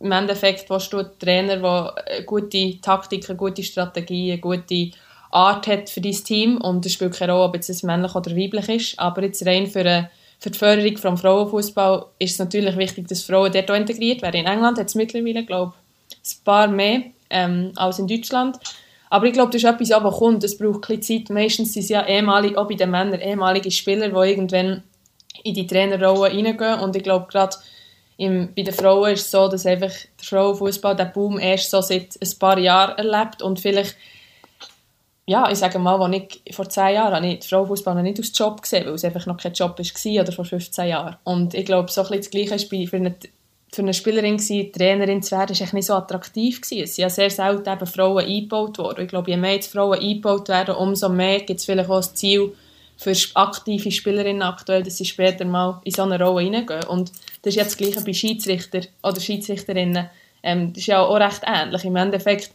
[0.00, 4.90] im Endeffekt willst du einen Trainer, der gute Taktik, eine gute Strategie, eine gute
[5.30, 6.60] Art hat für dein Team.
[6.60, 8.98] Und es spielt keine Rolle, ob es männlich oder weiblich ist.
[8.98, 13.22] Aber jetzt rein für, eine, für die Förderung des Frauenfußball ist es natürlich wichtig, dass
[13.22, 14.40] Frauen dort integriert werden.
[14.40, 15.74] In England hat es mittlerweile, glaube
[16.10, 18.58] ich, ein paar mehr ähm, als in Deutschland.
[19.08, 20.44] Aber ich glaube, das ist etwas, was kommt.
[20.44, 21.30] Es braucht ein Zeit.
[21.30, 24.82] Meistens sind es ja ehemalige, auch bei den Männern, ehemalige Spieler, die irgendwann
[25.44, 26.80] in die Trainerrolle reingehen.
[26.80, 27.56] Und ich glaube, gerade
[28.18, 32.18] bei den Frauen ist es so, dass einfach der Frauenfußball den Boom erst so seit
[32.20, 33.42] ein paar Jahren erlebt.
[33.42, 33.94] Und vielleicht,
[35.26, 38.18] ja, ich sage mal, als ich vor zehn Jahren habe ich den Frauenfußball noch nicht
[38.18, 41.16] als Job gesehen, weil es einfach noch kein Job war oder vor 15 Jahren.
[41.24, 43.14] Und ich glaube, so ein bisschen das Gleiche ist bei, für eine
[43.72, 46.60] für eine Spielerin gewesen, Trainerin zu werden, war nicht so attraktiv.
[46.60, 46.84] Gewesen.
[46.84, 49.04] Es sind ja sehr selten eben Frauen eingebaut worden.
[49.04, 52.14] Ich glaube, je mehr jetzt Frauen eingebaut werden, umso mehr gibt es vielleicht auch das
[52.14, 52.52] Ziel
[52.96, 56.84] für aktive Spielerinnen aktuell, dass sie später mal in so eine Rolle hineingehen.
[56.84, 57.10] Und
[57.42, 60.08] das ist jetzt das Gleiche bei Schiedsrichter oder Schiedsrichterinnen.
[60.42, 61.84] Ähm, das ist ja auch recht ähnlich.
[61.84, 62.50] Im Endeffekt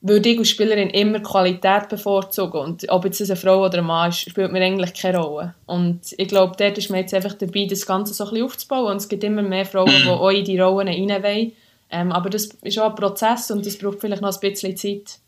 [0.00, 2.60] würde ich als Spielerin immer Qualität bevorzugen.
[2.60, 5.54] Und ob jetzt eine Frau oder ein Mann ist, spielt mir eigentlich keine Rolle.
[5.66, 8.92] Und ich glaube, dort ist man jetzt einfach dabei, das Ganze so ein bisschen aufzubauen.
[8.92, 11.52] Und es gibt immer mehr Frauen, die auch in die Rollen rein wollen.
[11.90, 15.18] Ähm, aber das ist auch ein Prozess und das braucht vielleicht noch ein bisschen Zeit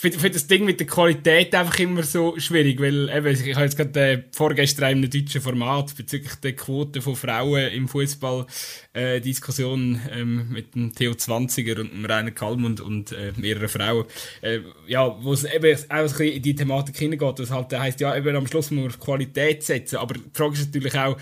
[0.00, 3.66] finde find das Ding mit der Qualität einfach immer so schwierig, weil eben, ich habe
[3.66, 8.46] jetzt gerade äh, vorgestern in einem deutschen Format bezüglich der Quote von Frauen im Fußball
[8.94, 14.06] äh, Diskussion ähm, mit dem Theo Zwanziger und dem Rainer Kalmund und äh, mehreren Frauen,
[14.40, 18.34] äh, ja, wo es eben auch in die Thematik hineingeht, das halt heisst, ja, eben
[18.34, 21.18] am Schluss muss man auf Qualität setzen, aber die Frage ist natürlich auch,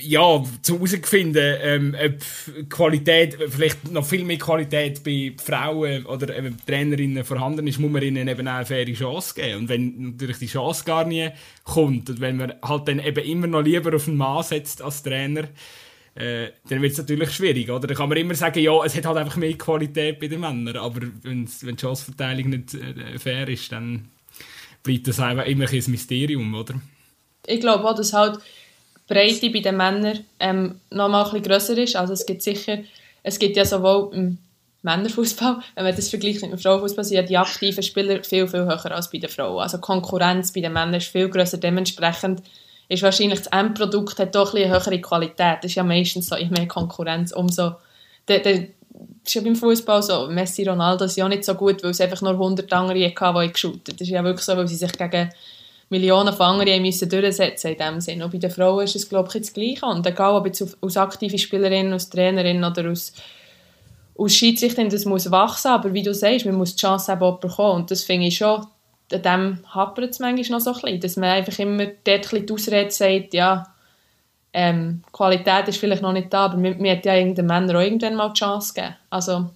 [0.00, 6.56] ja, zu herauszufinden, ähm, ob Qualität, vielleicht noch viel mehr Qualität bei Frauen oder eben
[6.66, 9.60] Trainerinnen vorhanden ist, muss man ihnen eben auch eine faire Chance geben.
[9.60, 11.30] Und wenn natürlich die Chance gar nie
[11.64, 15.02] kommt und wenn man halt dann eben immer noch lieber auf den Mann setzt als
[15.02, 15.44] Trainer,
[16.14, 17.86] äh, dann wird es natürlich schwierig, oder?
[17.86, 20.76] Dann kann man immer sagen, ja, es hat halt einfach mehr Qualität bei den Männern,
[20.76, 24.08] aber wenn die Chanceverteilung nicht äh, fair ist, dann
[24.82, 26.74] bleibt das einfach immer ein Mysterium, oder?
[27.46, 28.38] Ich glaube auch, dass halt
[29.08, 31.96] Breite bei den Männern ähm, noch mal ein bisschen grösser ist.
[31.96, 32.78] Also es gibt sicher,
[33.22, 34.38] es gibt ja sowohl im
[34.82, 38.92] Männerfußball, wenn man das vergleicht mit dem Frauenfußball, sind die aktiven Spieler viel, viel höher
[38.92, 39.60] als bei den Frauen.
[39.60, 41.58] Also die Konkurrenz bei den Männern ist viel grösser.
[41.58, 42.42] Dementsprechend
[42.88, 45.58] ist wahrscheinlich das Endprodukt hat doch ein eine höhere Qualität.
[45.58, 47.72] Das ist ja meistens so, je mehr Konkurrenz, umso...
[48.28, 48.66] Der, der,
[49.24, 50.28] ist ja beim Fußball so.
[50.28, 53.52] Messi, Ronaldo ist ja nicht so gut, weil es einfach nur 100 andere hatten, die
[53.52, 55.30] geschaut Das ist ja wirklich so, weil sie sich gegen
[55.88, 58.22] Millionen von anderen müssen durchsetzen in dem Sinn.
[58.22, 59.86] Und bei den Frauen ist es, glaube ich, das Gleiche.
[59.86, 63.12] Und egal, ob jetzt als aktive Spielerin, als Trainerin oder als,
[64.18, 65.68] als Schiedsrichterin, das muss wachsen.
[65.68, 67.82] Aber wie du sagst, man muss die Chance eben auch bekommen.
[67.82, 68.66] Und das finde ich schon,
[69.12, 71.00] an dem hapert es manchmal noch so ein bisschen.
[71.00, 73.72] Dass man einfach immer dort ein bisschen die Ausrede sagt, ja,
[74.52, 77.80] ähm, Qualität ist vielleicht noch nicht da, aber mir, mir hat ja den Männern auch
[77.80, 78.96] irgendwann mal die Chance gegeben.
[79.10, 79.50] Also,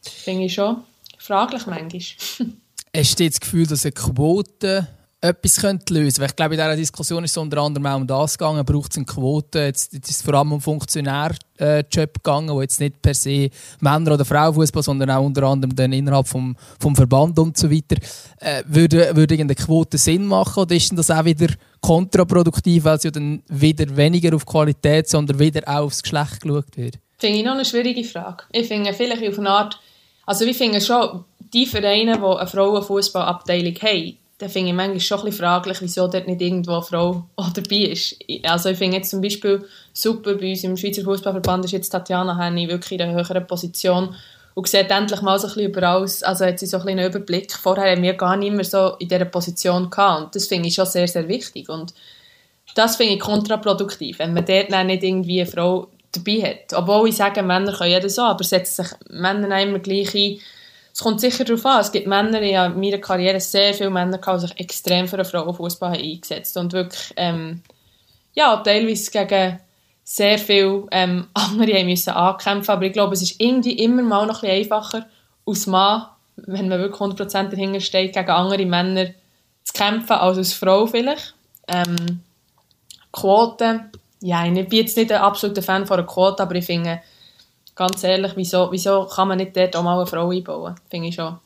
[0.00, 0.78] finde ich schon
[1.18, 2.00] fraglich manchmal.
[2.96, 4.88] Hast du das Gefühl, dass eine Quote
[5.22, 6.32] etwas könnte lösen könnte.
[6.32, 8.96] Ich glaube, in dieser Diskussion ist es unter anderem auch um das gegangen, braucht es
[8.96, 9.60] eine Quote.
[9.60, 13.48] Jetzt, jetzt ist es vor allem um Funktionärjob gegangen, wo jetzt nicht per se
[13.80, 17.96] Männer- oder Frauenfußball, sondern auch unter anderem dann innerhalb vom, vom Verband und so weiter.
[18.40, 23.04] Äh, würde, würde irgendeine Quote Sinn machen oder ist das auch wieder kontraproduktiv, weil es
[23.04, 26.98] ja dann wieder weniger auf Qualität, sondern wieder auch aufs Geschlecht geschaut wird?
[27.18, 28.42] Finde ich noch eine schwierige Frage.
[28.50, 29.78] Ich finde vielleicht auf eine Art,
[30.26, 35.24] also ich finde schon, die Vereine, die eine Frauenfußballabteilung haben, dann finde ich manchmal schon
[35.24, 37.24] ein fraglich, wieso dort nicht irgendwo eine Frau
[37.54, 38.16] dabei ist.
[38.42, 42.36] Also ich finde jetzt zum Beispiel super, bei uns im Schweizer Fußballverband ist jetzt Tatjana
[42.36, 44.16] Henny wirklich in einer höheren Position
[44.54, 47.10] und sieht endlich mal so ein bisschen überall, also hat sie so ein bisschen einen
[47.10, 47.52] Überblick.
[47.52, 50.74] Vorher haben wir gar nicht mehr so in dieser Position gehabt und das finde ich
[50.74, 51.94] schon sehr, sehr wichtig und
[52.74, 56.76] das finde ich kontraproduktiv, wenn man dort nicht irgendwie eine Frau dabei hat.
[56.76, 60.38] Obwohl ich sage, Männer können jeder so, aber setzen sich Männer immer gleich ein,
[60.92, 61.80] es kommt sicher darauf an.
[61.80, 65.16] Es gibt Männer, ich habe in meiner Karriere sehr viele Männer die sich extrem für
[65.16, 67.62] den Frauenfußball eingesetzt und wirklich, ähm,
[68.34, 69.58] ja, teilweise gegen
[70.04, 72.72] sehr viele ähm, andere haben müssen ankämpfen.
[72.72, 75.06] Aber ich glaube, es ist irgendwie immer mal noch ein bisschen einfacher,
[75.46, 79.06] als Mann, wenn man wirklich 100% dahinter steht, gegen andere Männer
[79.64, 81.34] zu kämpfen, als als Frau vielleicht.
[81.68, 82.20] Ähm,
[83.12, 83.90] Quoten,
[84.20, 87.00] ja, ich bin jetzt nicht ein absoluter Fan von einer Quote, aber ich finde,
[87.74, 90.74] ganz ehrlich, wieso, wieso kann man nicht dort auch mal eine Frau einbauen?
[90.90, 91.38] Finde ich schon.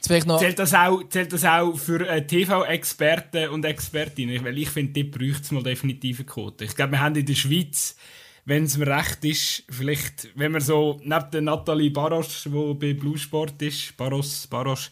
[0.00, 4.44] Zählt, das auch, zählt das auch für äh, TV-Experten und Expertinnen?
[4.44, 6.64] Weil ich finde, die bräuchte es mal definitiv eine Quote.
[6.64, 7.96] Ich glaube, wir haben in der Schweiz,
[8.44, 12.94] wenn es mir recht ist, vielleicht, wenn man so, neben der Nathalie Barosch, die bei
[12.94, 14.90] Blue Sport ist, Baros, Barosch,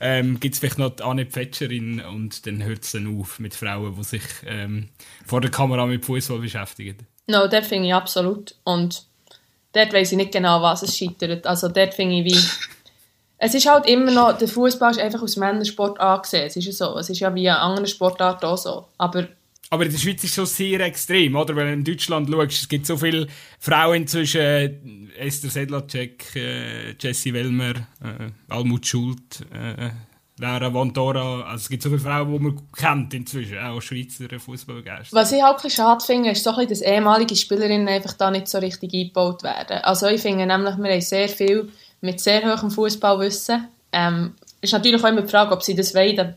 [0.00, 3.54] ähm, gibt es vielleicht noch die Anne Pfetscherin und dann hört es dann auf mit
[3.54, 4.88] Frauen, die sich ähm,
[5.24, 7.06] vor der Kamera mit Fußball beschäftigen.
[7.28, 8.54] No, das finde ich absolut.
[8.64, 9.04] Und
[9.72, 11.46] dort weiß ich nicht genau, was es scheitert.
[11.46, 12.38] Also dort finde ich wie...
[13.38, 14.38] es ist halt immer noch...
[14.38, 16.46] Der Fußball ist einfach als Männersport angesehen.
[16.46, 16.98] Es ist ja so.
[16.98, 18.86] Es ist ja wie eine andere Sportart auch so.
[18.96, 19.28] Aber...
[19.70, 21.54] Aber in der Schweiz ist es schon sehr extrem, oder?
[21.54, 23.26] Wenn du in Deutschland schaust, es gibt so viele
[23.58, 24.74] Frauen zwischen äh,
[25.18, 29.90] Esther Sedlacek, äh, Jessie Wellmer, äh, Almut Schult, äh,
[30.38, 35.14] Lara Vontora, also es gibt so viele Frauen, die man kennt inzwischen, auch Schweizer Fußballgäste.
[35.14, 38.48] Was ich auch ein schade finde, ist so ein dass ehemalige Spielerinnen einfach da nicht
[38.48, 39.78] so richtig eingebaut werden.
[39.82, 41.68] Also ich finde nämlich, wir haben sehr viel
[42.00, 43.68] mit sehr hohem Fußballwissen.
[43.92, 46.34] Ähm, ist natürlich auch immer die Frage, ob sie das wollen, da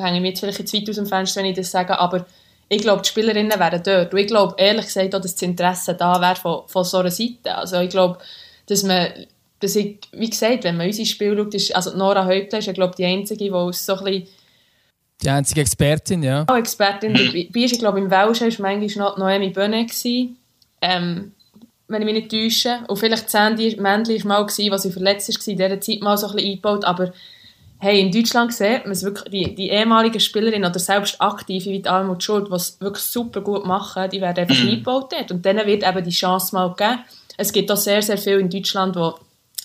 [0.00, 2.26] hängen wir jetzt vielleicht zu weit aus dem Fenster, wenn ich das sage, aber
[2.68, 4.12] ich glaube, die Spielerinnen wären dort.
[4.12, 7.10] Und ich glaube, ehrlich gesagt, auch, dass das Interesse da wäre von, von so einer
[7.10, 7.56] Seite.
[7.56, 8.18] Also ich glaube,
[8.66, 9.08] dass man
[9.60, 12.72] dass ich, wie gesagt, wenn man unser Spiel schaut, ist, also Nora Häuptle ist ja,
[12.72, 14.28] glaube die einzige, die aus so ein bisschen
[15.22, 16.46] die einzige Expertin, ja.
[16.48, 17.46] Auch Expertin dabei.
[17.52, 19.86] Ich glaube, im Welschen war manchmal noch Noemi Böhne.
[20.80, 21.32] Ähm,
[21.90, 22.78] wenn ich mich nicht täusche.
[22.86, 26.16] Und vielleicht Sandy Männli war mal, gewesen, was sie verletzt war, in dieser Zeit mal
[26.16, 26.84] so ein bisschen eingebaut.
[26.84, 27.12] Aber
[27.78, 31.80] hey, in Deutschland sieht man es wirklich, die, die ehemaligen Spielerinnen oder selbst Aktive wie
[31.80, 35.32] die Almut Schuld, die es wirklich super gut machen, die werden einfach eingebaut dort.
[35.32, 37.00] Und denen wird eben die Chance mal geben.
[37.36, 39.18] Es gibt auch sehr, sehr viel in Deutschland, wo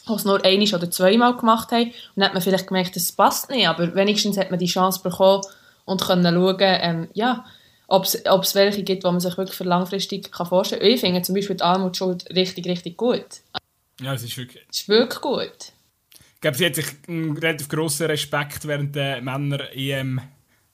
[0.07, 1.87] es nur einmal oder zweimal gemacht haben.
[1.87, 5.01] Und dann hat man vielleicht gemerkt, das passt nicht, aber wenigstens hat man die Chance
[5.01, 5.41] bekommen
[5.85, 7.45] und können schauen, ähm, ja,
[7.87, 10.91] ob es welche gibt, die man sich wirklich für langfristig kann vorstellen kann.
[10.91, 13.25] Ich finde zum Beispiel die Armutsschuld richtig, richtig gut.
[14.01, 14.65] Ja, es ist wirklich...
[14.69, 15.71] Es ist wirklich gut.
[16.33, 20.21] Ich glaube, sie hat sich einen relativ grossen Respekt während der Männer-EM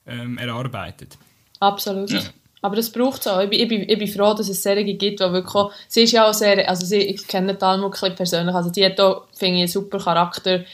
[0.06, 1.16] ähm, erarbeitet.
[1.60, 2.10] Absolut.
[2.10, 2.20] Ja.
[2.62, 3.40] Aber das braucht es auch.
[3.40, 6.04] Ich bin, ich, bin, ich bin froh, dass es Serien gibt, die wirklich auch, sie
[6.04, 9.56] ist ja auch sehr, also sie, ich kenne Talmud persönlich, also die hat auch, finde
[9.56, 10.64] ich, einen super Charakter.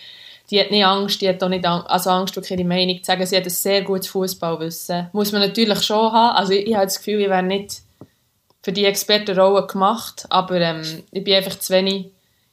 [0.50, 3.04] Die hat nicht Angst, die hat auch nicht Angst, also Angst, wirklich ihre Meinung zu
[3.04, 3.26] sagen.
[3.26, 5.08] Sie hat ein sehr gutes Fußballwissen.
[5.12, 6.36] Muss man natürlich schon haben.
[6.36, 7.82] Also ich, ich habe das Gefühl, ich wäre nicht
[8.62, 12.10] für die Expertenrolle gemacht, aber ähm, ich bin einfach zu wenig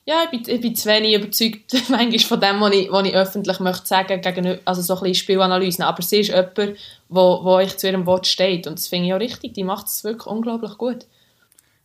[0.07, 3.15] ja, ich bin, ich bin zu wenig überzeugt manchmal von dem, was ich, was ich
[3.15, 5.83] öffentlich möchte sagen möchte, also so ein bisschen Spielanalysen.
[5.83, 6.77] Aber sie ist jemand,
[7.09, 8.67] wo, wo ich zu ihrem Wort steht.
[8.67, 9.55] Und das finde ich auch richtig.
[9.55, 11.07] Die macht es wirklich unglaublich gut.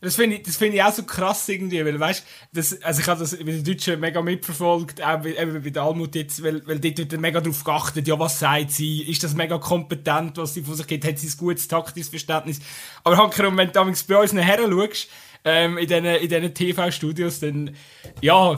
[0.03, 3.21] Das finde ich, find ich auch so krass irgendwie, weil, weißt das, also ich habe
[3.21, 6.97] das bei den Deutschen mega mitverfolgt, auch bei, bei der Almut jetzt, weil, weil dort
[6.97, 10.75] wird mega darauf geachtet, ja, was sagt sie, ist das mega kompetent, was sie von
[10.75, 12.61] sich gibt, hat sie ein gutes taktisches Verständnis.
[13.05, 15.09] Aber Hanker, wenn du bei uns nachher schaust,
[15.45, 17.75] ähm, in diesen in den TV-Studios, dann,
[18.21, 18.57] ja,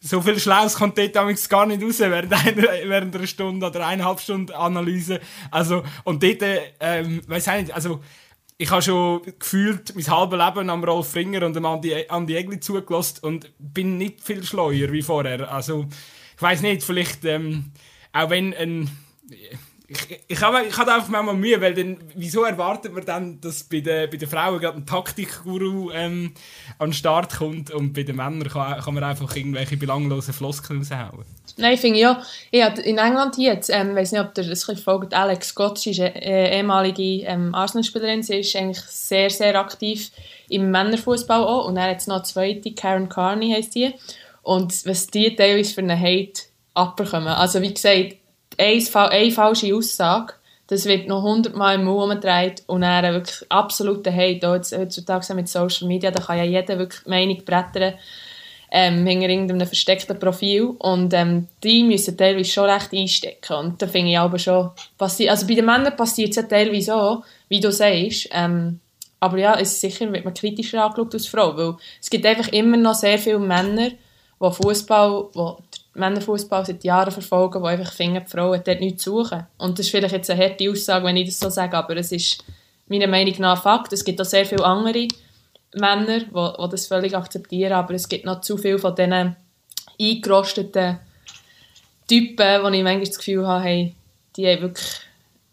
[0.00, 3.86] so viel Schlaues kommt dort damals gar nicht raus während einer, während einer Stunde oder
[3.86, 5.20] eineinhalb Stunden Analyse.
[5.50, 6.42] Also, und dort,
[6.80, 8.00] ähm, weiß ich nicht, also,
[8.58, 12.58] ich habe schon gefühlt mein halbes Leben am Rolf Ringer und dem Andi, Andi Egli
[12.58, 15.52] zugelassen und bin nicht viel schleuer wie vorher.
[15.52, 15.86] Also,
[16.36, 17.72] ich weiß nicht, vielleicht, ähm,
[18.12, 18.90] auch wenn ein,
[19.88, 23.64] ich, ich, habe, ich habe einfach manchmal Mühe, weil dann, wieso erwartet man dann, dass
[23.64, 26.32] bei den, bei den Frauen gerade ein Taktikguru ähm,
[26.78, 30.80] an den Start kommt und bei den Männern kann, kann man einfach irgendwelche belanglosen Floskeln
[30.80, 31.24] raushauen?
[31.56, 34.64] Nein, ich finde ja, ich habe in England jetzt, ähm, weiß nicht, ob ihr das
[34.64, 40.10] folgt, Alex Scott, ist äh, ehemalige ähm, Arsenal-Spielerin, sie ist eigentlich sehr, sehr aktiv
[40.48, 41.66] im Männerfußball auch.
[41.66, 43.94] Und er hat noch eine zweite, Karen Carney heisst die.
[44.42, 46.42] Und was die teilweise für einen Hate
[46.74, 48.16] abbekommen, also wie gesagt,
[48.58, 50.34] eine, falsche Aussage,
[50.68, 54.48] das wird noch hundertmal im Mund umgedreht und dann wirklich absolute Hate.
[54.48, 57.94] Heutzutage mit Social Media, da kann ja jeder wirklich Meinung brettern
[58.70, 63.86] ähm, hinter irgendeinem versteckten Profil und ähm, die müssen teilweise schon recht einstecken und da
[63.86, 67.70] finde ich aber schon, also bei den Männern passiert es ja teilweise auch, wie du
[67.70, 68.80] sagst, ähm,
[69.20, 72.48] aber ja, es ist sicher wird man kritischer angeschaut als Frau, weil es gibt einfach
[72.48, 73.90] immer noch sehr viele Männer,
[74.40, 75.65] die Fußball, die
[75.96, 79.46] Männerfußball seit Jahren verfolgen, die einfach finden, die Frauen dort nichts suchen.
[79.58, 82.12] Und das ist vielleicht jetzt eine harte Aussage, wenn ich das so sage, aber es
[82.12, 82.44] ist
[82.88, 83.92] meiner Meinung nach Fakt.
[83.92, 85.08] Es gibt auch sehr viele andere
[85.74, 89.36] Männer, die, die das völlig akzeptieren, aber es gibt noch zu viele von diesen
[90.00, 90.98] eingerosteten
[92.06, 93.94] Typen, wo ich manchmal das Gefühl habe, hey,
[94.36, 95.00] die haben wirklich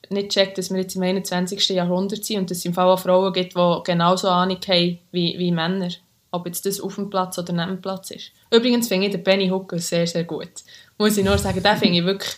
[0.09, 1.69] nicht gecheckt, dass wir jetzt im 21.
[1.69, 5.37] Jahrhundert sind und dass es im Fall auch Frauen gibt, die genauso Ahnung haben wie,
[5.39, 5.89] wie Männer
[6.33, 8.31] ob jetzt das auf dem Platz oder neben dem Platz ist.
[8.51, 10.49] Übrigens finde ich den Benny Hooker sehr, sehr gut.
[10.97, 12.31] Muss ich nur sagen, den finde ich wirklich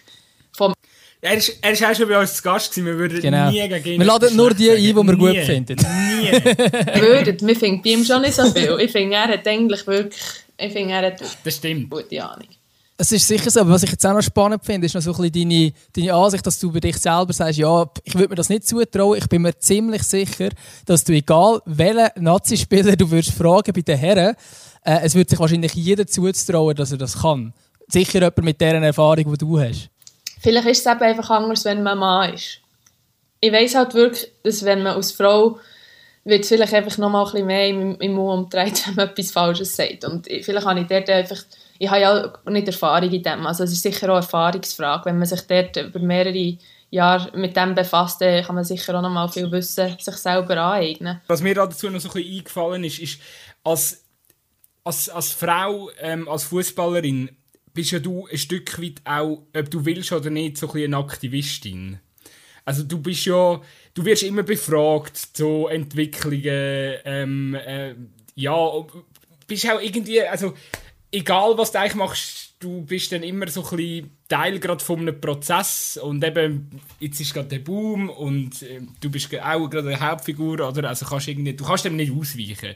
[0.51, 0.73] vom...
[1.21, 2.85] Er ist, er ist auch schon bei uns zu Gast gewesen.
[2.85, 3.49] Wir würden genau.
[3.49, 5.15] nie gegen ihn Wir laden nur die ein, die wir nie.
[5.15, 5.77] gut finden.
[5.77, 6.31] Nie.
[7.01, 7.47] würden.
[7.47, 8.77] Wir finden bei ihm schon nicht so viel.
[8.81, 10.21] Ich finde, er hat eigentlich wirklich...
[10.57, 11.89] Ich finde, er hat das stimmt.
[11.89, 12.47] gute Ahnung.
[12.97, 15.13] Es ist sicher so, aber was ich jetzt auch noch spannend finde, ist noch so
[15.13, 18.35] ein bisschen deine, deine Ansicht, dass du bei dich selber sagst, ja, ich würde mir
[18.35, 19.17] das nicht zutrauen.
[19.17, 20.49] Ich bin mir ziemlich sicher,
[20.85, 24.35] dass du, egal welchen Nazi-Spieler du würdest fragen bei den Herren,
[24.85, 27.53] äh, es würde sich wahrscheinlich jeder zutrauen, dass er das kann.
[27.87, 29.89] Sicher jemand mit dieser Erfahrung, die du hast.
[30.39, 32.59] Vielleicht ist es eben einfach anders, wenn man Mann ist.
[33.41, 35.59] Ich weiss halt wirklich, dass wenn man als Frau
[36.23, 39.09] wird es vielleicht einfach noch mal ein bisschen mehr im, im Mund umdreht, wenn man
[39.09, 40.05] etwas Falsches sagt.
[40.05, 41.43] Und vielleicht habe ich dort einfach
[41.77, 43.45] ich habe ja nicht Erfahrung in dem.
[43.45, 45.05] Also es ist sicher auch eine Erfahrungsfrage.
[45.05, 46.57] Wenn man sich dort über mehrere
[46.89, 51.21] Jahre mit dem befasst, kann man sicher auch noch mal viel Wissen sich selber aneignen.
[51.27, 53.21] Was mir dazu noch so ein bisschen eingefallen ist, ist,
[53.63, 54.05] als,
[54.83, 57.29] als, als Frau, ähm, als Fußballerin,
[57.73, 60.93] bist ja du ein Stück weit auch, ob du willst oder nicht, so ein bisschen
[60.93, 61.99] eine Aktivistin.
[62.63, 63.61] Also du bist ja,
[63.93, 67.95] du wirst immer befragt zu Entwicklungen, ähm, äh,
[68.35, 68.55] ja,
[69.45, 70.53] bist auch irgendwie, also
[71.15, 74.99] egal was du eigentlich machst, du bist dann immer so ein bisschen Teil gerade von
[74.99, 79.89] einem Prozess und eben, jetzt ist gerade der Boom und äh, du bist auch gerade
[79.89, 80.89] eine Hauptfigur, oder?
[80.89, 82.75] Also kannst irgendwie, du kannst dem nicht ausweichen.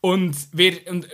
[0.00, 1.08] Und, wir, und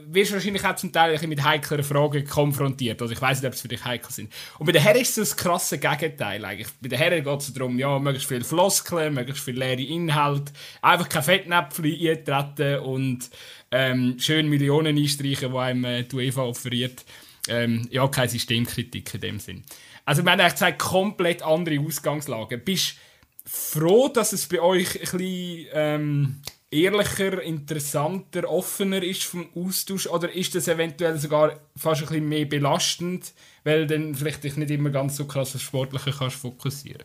[0.00, 3.00] wirst wahrscheinlich auch zum Teil mit heikleren Fragen konfrontiert.
[3.02, 4.32] Also ich weiß nicht, ob es für dich heikel sind.
[4.58, 6.68] Und bei den Herren ist es das krasse Gegenteil eigentlich.
[6.80, 11.08] Bei den Herren geht es darum, ja, möglichst viel Floskeln, möglichst viel leere Inhalt, einfach
[11.08, 13.30] kein Fettnäpfchen eintreten und
[13.70, 17.04] ähm, schön Millionen einstreichen, die einem äh, die UEFA offeriert.
[17.48, 19.64] Ähm, ja, keine Systemkritik in dem Sinn.
[20.04, 22.62] Also wir haben eigentlich zwei komplett andere Ausgangslagen.
[22.64, 22.96] Bist
[23.44, 30.32] froh, dass es bei euch ein bisschen ähm, ehrlicher, interessanter, offener ist vom Austausch oder
[30.32, 33.32] ist das eventuell sogar fast ein bisschen mehr belastend,
[33.64, 37.04] weil dann vielleicht dich nicht immer ganz so krass auf Sportliche kannst fokussieren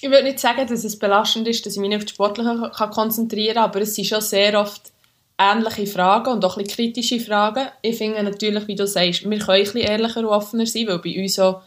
[0.00, 3.54] Ich würde nicht sagen, dass es belastend ist, dass ich mich nicht auf Sportliche konzentrieren
[3.54, 4.92] kann, aber es sind schon sehr oft
[5.38, 7.68] ähnliche Fragen und auch ein bisschen kritische Fragen.
[7.82, 10.98] Ich finde natürlich, wie du sagst, wir können ein bisschen ehrlicher und offener sein, weil
[10.98, 11.60] bei uns so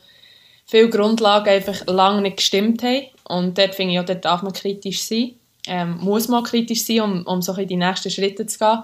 [0.65, 3.07] viele Grundlagen einfach lange nicht gestimmt haben.
[3.25, 5.35] Und dort finde ich auch, dort darf man kritisch sein.
[5.67, 8.83] Ähm, muss man kritisch sein, um, um so die nächsten Schritte zu gehen.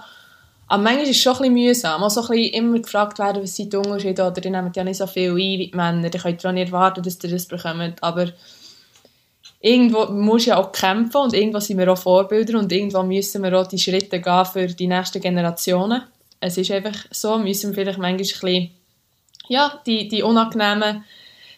[0.67, 2.03] Aber manchmal ist es schon ein mühsam.
[2.03, 4.97] Auch so ein immer gefragt werden, was sind die Unterschiede, oder die nehmen ja nicht
[4.97, 8.01] so viel ein wie die Männer, könnt ihr auch nicht erwarten, dass ihr das bekommt.
[8.01, 8.28] Aber
[9.61, 13.59] irgendwo muss ja auch kämpfen und irgendwo sind wir auch Vorbilder und irgendwo müssen wir
[13.59, 16.01] auch die Schritte gehen für die nächsten Generationen.
[16.39, 18.71] Es ist einfach so, müssen wir vielleicht manchmal ein bisschen,
[19.47, 21.03] ja, die, die unangenehmen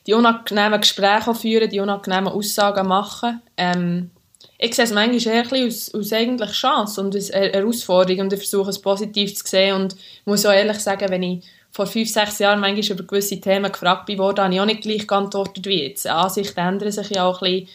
[0.07, 3.41] die unangenehmen Gespräche führen, die unangenehmen Aussagen machen.
[3.57, 4.09] Ähm,
[4.57, 8.71] ich sehe es manchmal eher aus, aus eigentlich Chance und als Herausforderung und ich versuche
[8.71, 9.95] es positiv zu sehen und
[10.25, 14.09] muss auch ehrlich sagen, wenn ich vor fünf, sechs Jahren manchmal über gewisse Themen gefragt
[14.17, 16.07] wurde, habe ich auch nicht gleich geantwortet wie jetzt.
[16.07, 17.69] Ansichten ändern sich ja auch ein bisschen.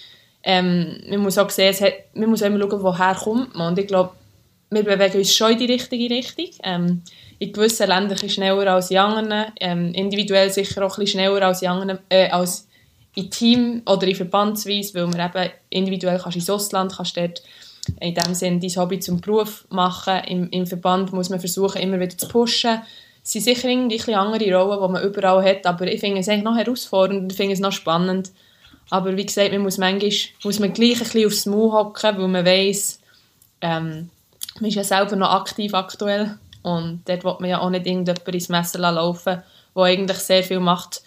[0.45, 3.87] Ähm, man muss auch sehen, hat, man muss immer schauen, woher kommt man und ich
[3.87, 4.13] glaube,
[4.71, 6.49] wir bewegen uns schon in die richtige Richtung.
[6.65, 7.03] Ähm,
[7.39, 11.63] in gewissen Ländern ein schneller als in anderen, ähm, individuell sicher auch ein schneller als
[11.63, 12.67] in, anderen, äh, als
[13.15, 17.43] in Team oder in Verbandsweise, weil man eben individuell kannst ins Ausland kannst dort
[18.01, 20.23] in dem Sinne dein Hobby zum Beruf machen.
[20.27, 22.81] Im, Im Verband muss man versuchen, immer wieder zu pushen.
[23.25, 26.29] Es sind sicher irgendwie ein andere Rollen, die man überall hat, aber ich finde es
[26.29, 28.31] eigentlich noch herausfordernd und finde es noch spannend.
[28.91, 32.29] Aber wie gesagt, man muss manchmal muss man gleich ein bisschen aufs Maul hocken, weil
[32.29, 33.01] man weiss,
[33.61, 34.11] ähm,
[34.61, 38.29] man ist ja selber noch aktiv aktuell und dort will man ja auch nicht irgendjemand
[38.29, 39.43] ins Messer laufen,
[39.75, 41.03] der eigentlich sehr viel macht,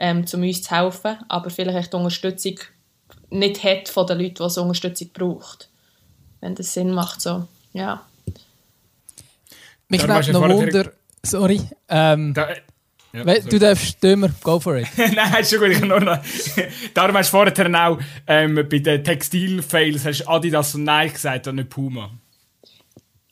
[0.00, 2.58] ähm, um uns zu helfen, aber vielleicht die Unterstützung
[3.28, 5.68] nicht hat von den Leuten, die so Unterstützung braucht.
[6.40, 8.02] Wenn das Sinn macht, so, ja.
[9.88, 10.90] Mich nimmt noch Wunder,
[11.22, 12.48] sorry, ähm, da,
[13.12, 13.58] ja, du sorry.
[13.58, 14.88] darfst stimmen, go for it.
[14.96, 16.18] Nein, ist schon gut, ich nur noch...
[16.94, 21.56] Darum hast du vorher auch ähm, bei den Textil-Fails hast Adidas und Nike gesagt und
[21.56, 22.10] nicht Puma.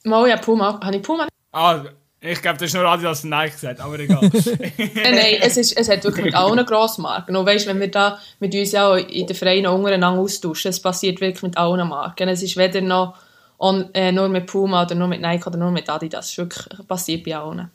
[0.05, 0.79] Mal ja, Puma.
[0.83, 1.85] Habe ich Puma Ah,
[2.21, 4.21] ich glaube, das ist nur Adidas und Nike gesagt, aber egal.
[4.79, 7.37] Äh, nein, es, ist, es hat wirklich mit allen Grossmarken.
[7.37, 11.21] Und weißt, wenn wir da mit uns ja in den Vereinen untereinander austauschen, es passiert
[11.21, 12.29] wirklich mit allen Marken.
[12.29, 13.15] Es ist weder noch
[13.59, 16.27] on, äh, nur mit Puma oder nur mit Nike oder nur mit Adidas.
[16.27, 17.71] Es ist wirklich passiert bei allen.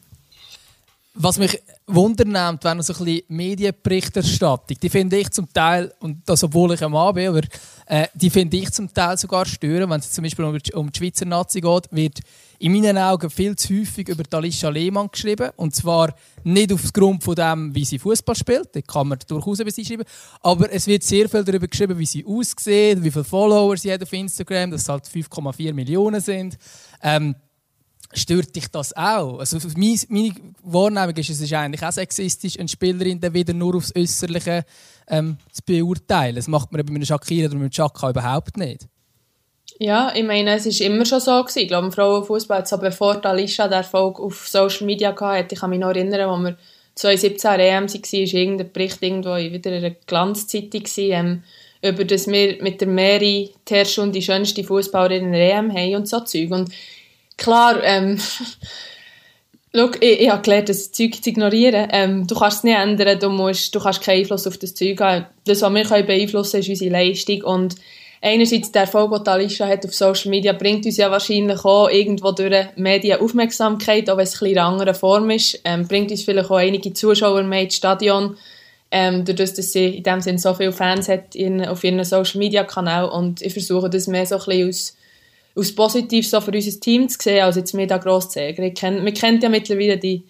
[1.16, 6.44] Was mich wundernimmt, wenn so ein bisschen Medienberichterstattung, die finde ich zum Teil, und das
[6.44, 7.42] obwohl ich ein Mann bin, aber
[7.86, 10.98] äh, die finde ich zum Teil sogar stören, wenn es zum Beispiel um, um die
[10.98, 12.20] Schweizer Nazi geht, wird
[12.64, 15.50] in meinen Augen viel zu häufig über Alicia Lehmann geschrieben.
[15.58, 19.70] Und zwar nicht aufgrund von dem, wie sie Fußball spielt, da kann man durchaus über
[19.70, 20.06] sie schreiben,
[20.40, 24.02] aber es wird sehr viel darüber geschrieben, wie sie aussieht, wie viele Follower sie hat
[24.02, 26.58] auf Instagram, dass es halt 5,4 Millionen sind.
[27.02, 27.36] Ähm,
[28.14, 29.40] stört dich das auch?
[29.40, 30.34] Also meine,
[30.64, 34.64] Wahrnehmung ist, es ist eigentlich auch sexistisch, eine Spielerin dann wieder nur aufs Äußerliche
[35.10, 36.38] ähm, zu beurteilen.
[36.38, 38.88] Das macht man bei einem Shakira oder mit einem Chaka überhaupt nicht.
[39.80, 41.42] Ja, ich meine, es war immer schon so.
[41.42, 41.60] Gewesen.
[41.60, 45.70] Ich glaube, im Frauenfußball, so bevor Alicia der Erfolg auf Social Media hatte, ich kann
[45.70, 46.58] mich noch erinnern, als wir
[46.96, 51.44] 2017 an EM waren, war irgendein Bericht irgendwo in wieder einer Glanzzeitung, ähm,
[51.82, 56.08] über das wir mit der Mary Terschun die schönste Fußballerin in der EM haben und
[56.08, 56.52] so Zeug.
[56.52, 56.70] Und
[57.36, 58.20] klar, ähm,
[59.76, 61.88] Schau, ich, ich habe gelernt, das Zeug zu ignorieren.
[61.92, 65.02] Ähm, du kannst es nicht ändern, du, musst, du kannst keinen Einfluss auf das Zeug
[65.02, 65.26] haben.
[65.48, 67.42] Das, was wir beeinflussen können, ist unsere Leistung.
[67.42, 67.76] Und
[68.24, 72.32] einerseits der Erfolg, den Alicia hat auf Social Media, bringt uns ja wahrscheinlich auch irgendwo
[72.32, 75.60] durch Medien Aufmerksamkeit, auch wenn es ein in einer anderen Form ist.
[75.66, 78.38] Ähm, bringt uns vielleicht auch einige Zuschauer mehr ins Stadion,
[78.92, 82.40] ähm, dadurch, dass sie in dem Sinne so viele Fans hat in, auf ihrem Social
[82.40, 83.10] Media Kanal.
[83.10, 84.98] Und ich versuche das mehr so ein bisschen aus,
[85.56, 88.74] aus positiv so für unser Team zu sehen, als jetzt mehr da gross zu sagen.
[88.74, 90.24] Kenn, man ja mittlerweile die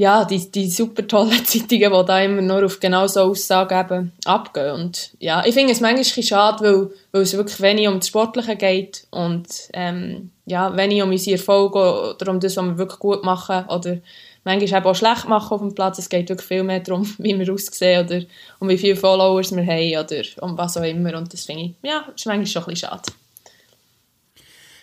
[0.00, 4.12] ja, die, die super tollen Zeitungen, die da immer nur auf genau so Aussagen eben
[4.24, 4.70] abgehen.
[4.70, 8.56] Und ja, ich finde es manchmal schade, weil, weil es wirklich wenig um das Sportliche
[8.56, 13.24] geht und ähm, ja, wenig um unsere Erfolge oder um das, was wir wirklich gut
[13.24, 13.98] machen oder
[14.42, 15.98] manchmal auch schlecht machen auf dem Platz.
[15.98, 18.22] Es geht wirklich viel mehr darum, wie wir aussehen oder
[18.58, 21.14] um wie viele Followers wir haben oder um was auch immer.
[21.14, 23.12] Und das finde ich, ja, ist manchmal schon ein bisschen schade.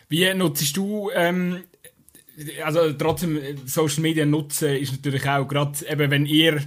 [0.10, 1.64] Wie nutzt du ähm,
[2.64, 6.62] also trotzdem äh, Social Media nutzen ist natürlich auch gerade eben wenn ihr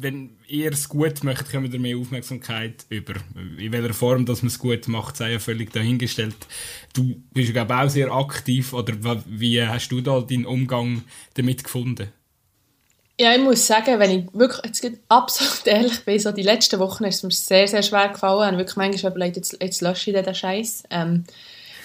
[0.00, 3.14] wenn ihr es gut möchtet, kommt ihr mehr Aufmerksamkeit über.
[3.58, 6.36] In welcher Form, dass man es gut macht, sei ja völlig dahingestellt.
[6.92, 8.94] Du bist ja auch sehr aktiv, oder
[9.26, 11.02] wie hast du da deinen Umgang
[11.34, 12.12] damit gefunden?
[13.20, 17.04] Ja, ich muss sagen, wenn ich wirklich jetzt absolut ehrlich bin, so die letzten Wochen
[17.04, 18.40] ist es mir sehr, sehr schwer gefallen.
[18.40, 20.84] Ich habe wirklich manchmal überlegt, jetzt, jetzt lösche ich den Scheiß.
[20.90, 21.24] Ähm,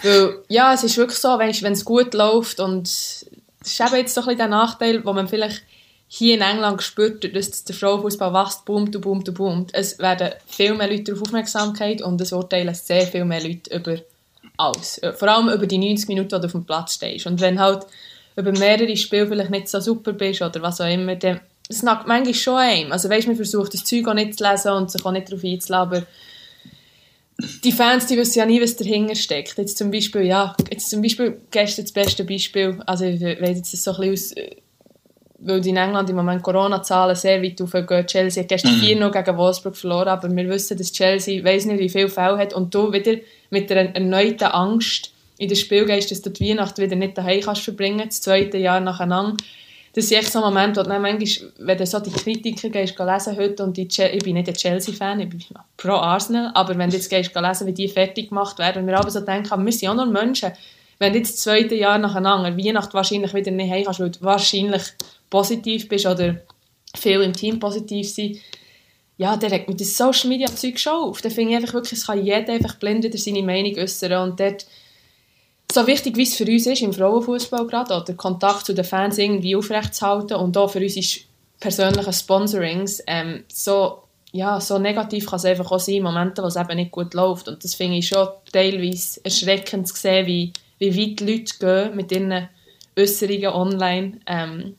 [0.04, 3.26] weil, ja, es ist wirklich so, wenn es gut läuft und das
[3.62, 5.64] ist eben jetzt so ein bisschen der Nachteil, wo man vielleicht
[6.08, 9.72] hier in England spürt, dass der Frauenfußball wächst, boomt und boomt und boomt.
[9.74, 13.98] Es werden viel mehr Leute darauf Aufmerksamkeit und es urteilen sehr viel mehr Leute über
[14.58, 15.02] alles.
[15.16, 17.26] Vor allem über die 90 Minuten, die du auf dem Platz stehst.
[17.26, 17.88] Und wenn halt
[18.36, 21.40] über mehrere Spiele vielleicht nicht so super bist oder was auch immer, dann
[21.70, 22.92] es nackt manchmal schon einem.
[22.92, 25.44] Also weißt, man versucht das Zeug auch nicht zu lesen und sich auch nicht darauf
[25.44, 26.06] einzulassen,
[27.64, 29.58] die Fans, die wissen ja nie, was dahinter steckt.
[29.58, 33.72] Jetzt zum Beispiel, ja, jetzt zum Beispiel gestern das beste Beispiel, also ich weiß jetzt
[33.72, 34.54] so ein bisschen aus,
[35.46, 38.08] weil in England im Moment Corona-Zahlen sehr weit aufgehen.
[38.08, 39.12] Chelsea hat gestern 4 mhm.
[39.12, 42.74] gegen Wolfsburg verloren, aber wir wissen, dass Chelsea weiß nicht, wie viele Fälle hat und
[42.74, 43.20] du wieder
[43.50, 47.42] mit einer erneuten Angst in das Spiel gehst, dass du die Weihnacht wieder nicht daheim
[47.42, 49.38] kannst verbringen, das zweite Jahr nacheinander
[49.94, 52.98] das ist echt so ein Moment, wo du manchmal, wenn du so die Kritiker gehst,
[52.98, 55.44] lesen heute und die, ich bin nicht ein Chelsea-Fan, ich bin
[55.78, 58.98] pro Arsenal, aber wenn du jetzt gehst, lesen, wie die fertig gemacht werden und wir
[58.98, 60.52] aber so denken, wir sind auch nur Menschen,
[60.98, 64.22] wenn du jetzt das zweite Jahr nacheinander Weihnachten wahrscheinlich wieder nicht heim kannst, weil du
[64.22, 64.84] wahrscheinlich
[65.30, 66.38] positiv bist oder
[66.96, 68.40] viel im Team positiv sind,
[69.18, 71.22] ja, der regt mit das Social Media Zeug schon auf.
[71.22, 74.40] Da finde ich einfach wirklich, es kann jeder einfach blind wieder seine Meinung äußern und
[74.40, 74.66] dort
[75.74, 79.18] so wichtig, wie es für uns ist, im Frauenfußball gerade, oder Kontakt zu den Fans
[79.18, 81.06] irgendwie aufrechtzuerhalten und auch für unsere
[81.60, 86.56] persönlichen Sponsorings, ähm, so, ja, so negativ kann es einfach auch sein, Momente, wo es
[86.56, 87.48] eben nicht gut läuft.
[87.48, 91.96] Und das finde ich schon teilweise erschreckend zu sehen, wie, wie weit die Leute gehen
[91.96, 92.50] mit ihren
[92.98, 94.20] Äußerungen online.
[94.26, 94.76] Ähm,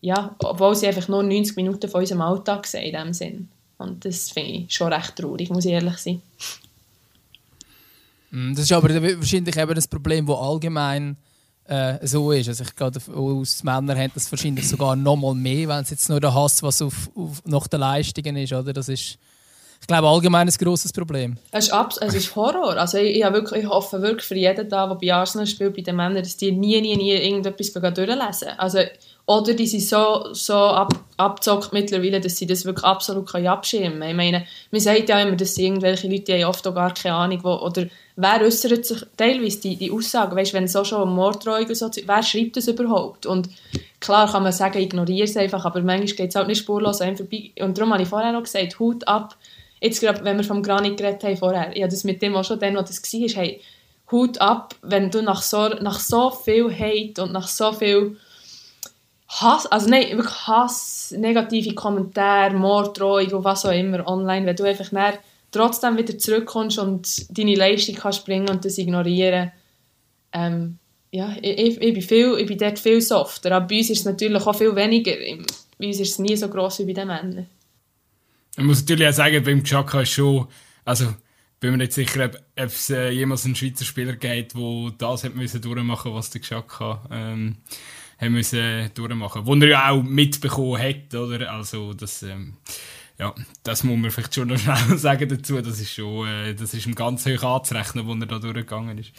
[0.00, 3.48] ja, obwohl sie einfach nur 90 Minuten von unserem Alltag sehen in dem Sinn.
[3.78, 6.22] Und das finde ich schon recht traurig, muss ich ehrlich sein.
[8.30, 11.16] Mm, das ist aber wahrscheinlich eben das Problem, das allgemein
[11.64, 12.48] äh, so ist.
[12.48, 16.08] Also ich glaube, aus Männern haben das wahrscheinlich sogar noch mal mehr, wenn es jetzt
[16.08, 18.72] nur der Hass, was auf, auf nach den Leistungen ist, oder?
[18.72, 19.18] Das ist,
[19.80, 21.36] ich glaube, allgemein ein grosses Problem.
[21.52, 22.76] Es ist, es ist Horror.
[22.76, 25.82] Also ich, ich, wirklich, ich hoffe wirklich für jeden da, der bei Arsenal spielt, bei
[25.82, 28.48] den Männern, dass die nie, nie, nie irgendetwas durchlesen.
[28.58, 28.80] Also
[29.30, 34.10] oder die sind so, so ab, abgezockt mittlerweile, dass sie das wirklich absolut abschirmen können.
[34.10, 37.14] Ich meine, man sagt ja immer, dass irgendwelche Leute die haben oft auch gar keine
[37.14, 37.86] Ahnung, wo, oder
[38.20, 42.22] wer äußert sich teilweise die, die Aussagen, weißt, wenn so schon um Morddrohungen so wer
[42.22, 43.26] schreibt das überhaupt?
[43.26, 43.48] Und
[43.98, 47.16] klar kann man sagen, ignoriere es einfach, aber manchmal geht es halt nicht spurlos einem
[47.16, 47.50] vorbei.
[47.60, 49.36] Und darum habe ich vorher noch gesagt, Hut ab,
[49.80, 52.58] jetzt gerade, wenn wir vom Granit geredet haben vorher, ja, das mit dem auch schon
[52.58, 53.60] dann, was das war, hey,
[54.10, 58.16] Hut ab, wenn du nach so, nach so viel Hate und nach so viel
[59.28, 64.64] Hass, also nein, wirklich Hass, negative Kommentare, Morddrohung und was auch immer online, wenn du
[64.64, 65.14] einfach dann
[65.50, 69.52] trotzdem wieder zurückkommst und deine Leistung kannst bringen und das ignorieren.
[70.32, 70.78] Ähm,
[71.10, 74.04] ja, ich, ich, bin viel, ich bin dort viel softer, aber bei uns ist es
[74.04, 75.12] natürlich auch viel weniger.
[75.78, 77.46] Bei uns ist es nie so gross wie bei den Männern.
[78.56, 80.46] Ich muss natürlich auch sagen, beim Chaka ist schon,
[80.84, 81.14] also
[81.58, 85.24] bin mir nicht sicher, ob, ob es äh, jemals einen Schweizer Spieler gibt, der das
[85.24, 87.56] hat müssen durchmachen was der Chaka ähm,
[88.18, 89.46] haben müssen durchmachen.
[89.46, 91.52] Wo er ja auch mitbekommen hat, oder?
[91.52, 92.54] Also, das, ähm,
[93.20, 95.60] ja, das muss man vielleicht schon noch schnell sagen dazu.
[95.60, 99.12] Das ist schon, äh, das ist ihm ganz hoch anzurechnen, wo er da durchgegangen ist.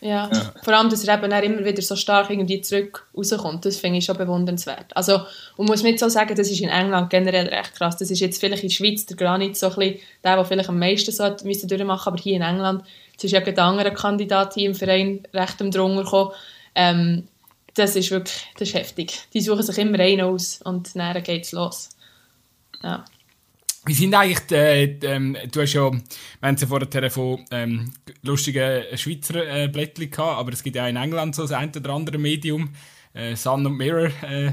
[0.00, 0.52] Ja, ja.
[0.64, 3.98] vor allem, dass er eben auch immer wieder so stark irgendwie zurück rauskommt, das finde
[3.98, 4.96] ich schon bewundernswert.
[4.96, 5.20] Also,
[5.56, 7.96] und muss nicht so sagen, das ist in England generell recht krass.
[7.96, 10.68] Das ist jetzt vielleicht in der Schweiz der Granit so ein bisschen der, der vielleicht
[10.68, 12.82] am meisten so müssen durchmachen aber hier in England,
[13.16, 16.32] es ist ja ein anderer Kandidat hier im Verein recht am drunter gekommen.
[16.74, 17.28] Ähm,
[17.74, 19.28] das ist wirklich das ist heftig.
[19.32, 21.90] Die suchen sich immer einen aus und dann geht es los.
[22.82, 23.04] Ja.
[23.88, 26.02] Wie sind eigentlich, äh, ähm, du hast ja, wir
[26.42, 30.88] haben ja vorher von ähm, lustigen Schweizer äh, Blättchen gehabt, aber es gibt ja auch
[30.88, 32.70] in England so das ein oder andere Medium,
[33.14, 34.50] äh, Sun und Mirror, äh,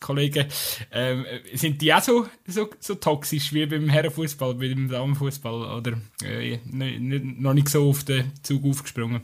[0.00, 0.46] Kollegen,
[0.92, 1.24] ähm,
[1.54, 6.58] sind die auch so, so, so toxisch wie beim Herrenfußball, wie beim Damenfußball oder äh,
[6.66, 9.22] noch nicht so auf den Zug aufgesprungen?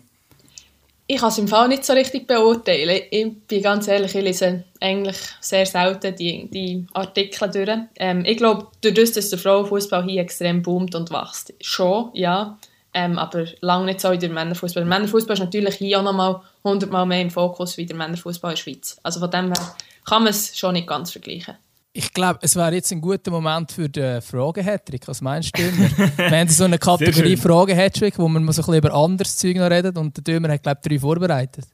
[1.13, 3.03] Ich kann es im Fall nicht so richtig beurteilen.
[3.11, 7.79] Ich bin ganz ehrlich, ich lese eigentlich sehr selten die, die Artikel durch.
[7.97, 12.57] Ähm, ich glaube, dadurch, dass der Frauenfußball hier extrem boomt und wächst, schon, ja.
[12.95, 14.85] Ähm, aber lange nicht so wie der Männerfußball.
[14.85, 18.55] Der Männerfußball ist natürlich hier auch nochmal hundertmal mehr im Fokus wie der Männerfußball in
[18.55, 19.01] der Schweiz.
[19.03, 21.57] Also von dem her kann man es schon nicht ganz vergleichen.
[21.93, 25.09] Ich glaube, es wäre jetzt ein guter Moment für den Fragen-Hattrick.
[25.09, 25.91] Was meinst du, Dömer?
[26.17, 29.71] wir haben so eine Kategorie Fragen-Hattrick, wo man so ein bisschen über anderes Zeug noch
[29.71, 31.67] redet und der Dömer hat, glaube ich, drei vorbereitet.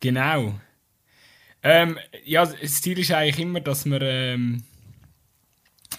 [0.00, 0.54] Genau.
[1.62, 4.62] Ähm, ja, das Ziel ist eigentlich immer, dass wir, ähm,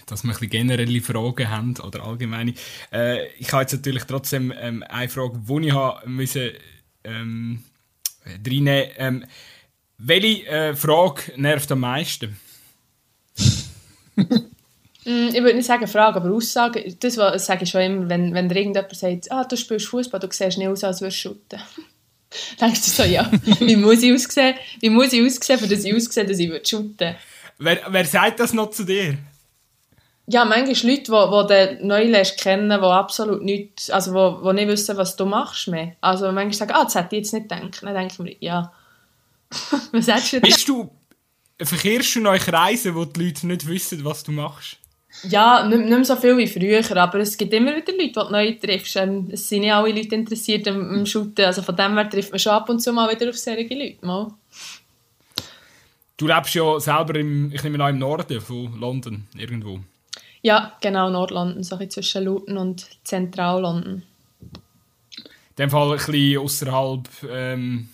[0.05, 2.53] dass wir ein bisschen generelle Fragen haben oder allgemeine.
[2.93, 6.51] Äh, ich habe jetzt natürlich trotzdem ähm, eine Frage, die ich habe müssen,
[7.03, 7.63] ähm,
[8.45, 9.25] reinnehmen ähm,
[9.97, 12.37] Welche äh, Frage nervt am meisten?
[15.07, 16.93] Mm, ich würde nicht sagen Frage, aber Aussage.
[16.99, 20.57] Das sage ich schon immer, wenn, wenn irgendjemand sagt, ah, du spielst Fußball, du siehst
[20.57, 21.61] nicht aus, als würdest du shooten.
[22.61, 24.55] denkst du so, ja, wie muss ich aussehen?
[24.81, 27.15] Wie muss ich aussehen, für das ich aussehe, dass ich shooten würde?
[27.57, 29.17] Wer, wer sagt das noch zu dir?
[30.29, 34.53] Ja, manchmal Leute, die, die du neu lernst kennen, die absolut nicht, also die, die
[34.55, 35.93] nicht wissen, was du machst mehr.
[36.01, 37.81] Also manchmal sagen, ah, das hätte ich jetzt nicht gedacht.
[37.81, 38.73] Dann denke ich mir, ja,
[39.93, 40.41] was sagst du?
[40.41, 40.91] Bist du
[41.59, 44.77] verkehrst du noch in Kreisen, wo die Leute nicht wissen, was du machst?
[45.23, 48.11] Ja, nicht, nicht mehr so viel wie früher, aber es gibt immer wieder Leute, die
[48.11, 48.95] du neu triffst.
[48.97, 52.31] Ähm, es sind nicht alle Leute interessiert am, am Shooten, also von dem her trifft
[52.31, 54.05] man schon ab und zu mal wieder auf solche Leute.
[54.05, 54.31] Mal.
[56.17, 59.79] Du lebst ja selber im, ich nehme an, im Norden von London, irgendwo.
[60.41, 64.03] Ja, genau, Nord-London, so ein zwischen Luton und Zentral-London.
[64.41, 67.89] In dem Fall ein bisschen außerhalb, ähm,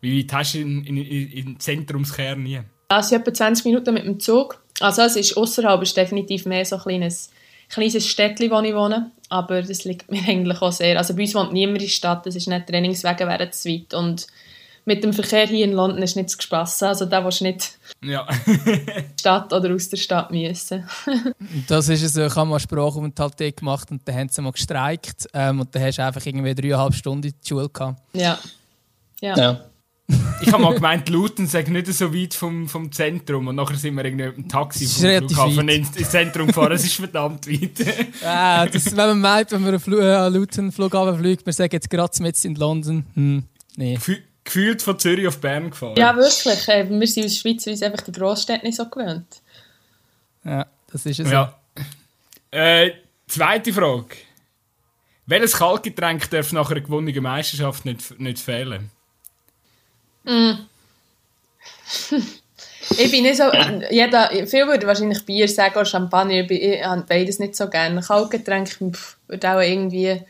[0.00, 2.60] wie weit hast du in, in, in, in Zentrumskern nie?
[2.88, 4.62] Also etwa 20 Minuten mit dem Zug.
[4.80, 7.30] Also es ist außerhalb, ist definitiv mehr so ein kleines,
[7.68, 9.10] kleines Städtchen, wo ich wohne.
[9.28, 10.98] Aber das liegt mir eigentlich auch sehr.
[10.98, 13.94] Also bei uns wohnt niemand in der Stadt, das ist nicht Trainingswege wären zu weit.
[13.94, 14.26] Und
[14.84, 16.86] mit dem Verkehr hier in London ist nicht zu spassen.
[16.86, 18.26] Also da willst du nicht ja.
[19.20, 20.88] Stadt oder aus der Stadt müssen.
[21.68, 22.16] das ist es.
[22.16, 25.26] Ich habe mal Sprachaufenthalt gemacht und dann haben sie mal gestreikt.
[25.34, 28.00] Ähm, und dann hast du einfach irgendwie dreieinhalb Stunden in die Schule gehabt.
[28.12, 28.38] Ja.
[29.20, 29.36] Ja.
[29.36, 29.60] Ja.
[30.40, 33.94] Ich habe mal gemeint, Luton sei nicht so weit vom, vom Zentrum und nachher sind
[33.96, 35.76] wir irgendwie mit dem Taxi vom Flughafen weit.
[35.96, 36.70] ins, Zentrum gefahren.
[36.70, 37.70] Das ist verdammt weit.
[38.22, 41.52] Ah, das, wenn man meint, wenn man einen Fl äh, an Luton Flughafen fliegt, wir
[41.52, 43.04] sagen jetzt gerade mit in London.
[43.14, 43.42] Hm,
[43.76, 43.96] nee.
[43.96, 45.96] Gefü- Gefühlt von Zürich auf Bern gefahren.
[45.98, 46.68] Ja, wirklich.
[46.68, 49.26] Äh, Wir sind aus Schweiz uns einfach die Großstädte nicht so gewöhnt.
[50.44, 51.30] Ja, das ist es.
[51.32, 51.58] Ja.
[52.52, 52.92] Äh,
[53.26, 54.06] zweite Frage.
[55.26, 58.90] Welches Kaltgetränk darf nach einer gewonnenen Meisterschaft nicht, nicht fehlen?
[62.98, 63.44] Ich bin nicht so.
[63.90, 66.40] Jeder, viele würden wahrscheinlich Bier sagen oder Champagner.
[66.42, 68.00] Ich, bin- ich habe beides nicht so gerne.
[68.00, 70.22] Kaltgetränk pff, würde auch irgendwie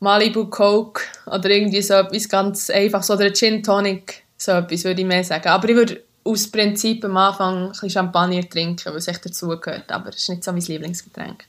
[0.00, 3.10] Malibu Coke oder irgendwie so etwas ganz einfaches.
[3.10, 4.22] Oder ein Gin Tonic.
[4.36, 5.48] So etwas würde ich mehr sagen.
[5.48, 9.90] Aber ich würde aus Prinzip am Anfang ein bisschen Champagner trinken, weil es echt dazugehört.
[9.90, 11.44] Aber es ist nicht so mein Lieblingsgetränk.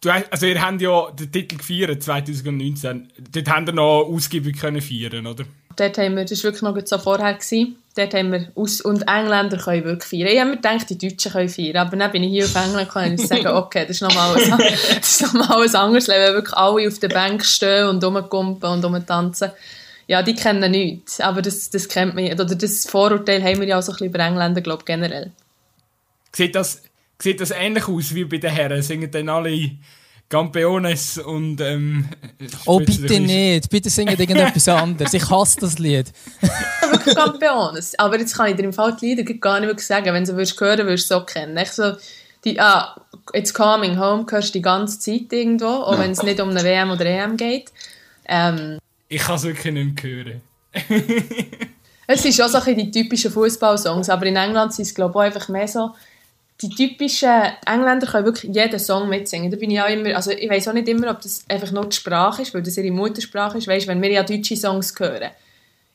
[0.00, 3.12] Du, also ihr habt ja den Titel gefeiert 2019.
[3.32, 5.44] Dort habt ihr noch ausgiebig können feiern, oder?
[5.76, 7.76] Dort haben wir, das war wirklich noch gut so vorher, gewesen.
[7.94, 10.32] dort haben wir, aus, und Engländer können wirklich feiern.
[10.32, 12.88] Ich habe mir gedacht, die Deutschen können feiern, aber dann bin ich hier auf England
[12.88, 14.50] gekommen und sagen, okay, das ist nochmal ein,
[14.96, 18.84] das ist noch ein anderes Leben, wirklich alle auf der Bank stehen und rumkumpen und
[18.84, 19.50] rumtanzen.
[20.08, 23.78] Ja, die kennen nichts, aber das, das kennt man, oder das Vorurteil haben wir ja
[23.78, 25.32] auch so ein bisschen über Engländer, glaube ich, generell.
[26.32, 26.82] Sieht das,
[27.18, 28.82] sieht das ähnlich aus wie bei den Herren?
[28.82, 29.70] Singen dann alle
[30.28, 32.08] Campeones und ähm,
[32.64, 33.70] Oh, bitte nicht.
[33.70, 35.14] Bitte singt irgendetwas anderes.
[35.14, 36.12] Ich hasse das Lied.
[36.90, 37.98] Wirklich Campeones.
[37.98, 40.06] Aber jetzt kann ich dir im Fall die Lieder gar nicht wirklich sagen.
[40.06, 41.56] Wenn du sie würdest hören würdest du sie so kennen.
[41.56, 41.92] Echt so,
[42.44, 43.00] die, ah,
[43.32, 46.62] It's Coming Home hörst du die ganze Zeit irgendwo, auch wenn es nicht um eine
[46.62, 47.72] WM oder EM geht.
[48.28, 50.42] Ähm, Ich kann es wirklich nicht mehr hören.
[52.06, 55.12] es sind schon so ein bisschen die typischen Fußballsongs, aber in England sind es glaube
[55.12, 55.90] ich auch einfach mehr so
[56.62, 59.50] die typischen Engländer können wirklich jeden Song mitsingen.
[59.50, 61.86] Da bin ich auch immer, also ich weiß auch nicht immer, ob das einfach nur
[61.86, 63.68] die Sprache ist, weil das ihre Muttersprache ist.
[63.68, 65.30] Weißt, wenn wir ja deutsche Songs hören,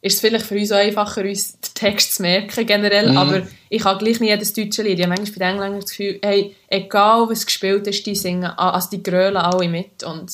[0.02, 3.84] ist es vielleicht für uns auch einfacher, uns den Text zu merken generell, aber ich
[3.84, 5.00] habe gleich nicht jedes deutsche Lied.
[5.00, 8.46] Ich habe manchmal bei den Engländern das Gefühl, hey, egal was gespielt ist, die singen,
[8.46, 10.32] also die grölen alle mit und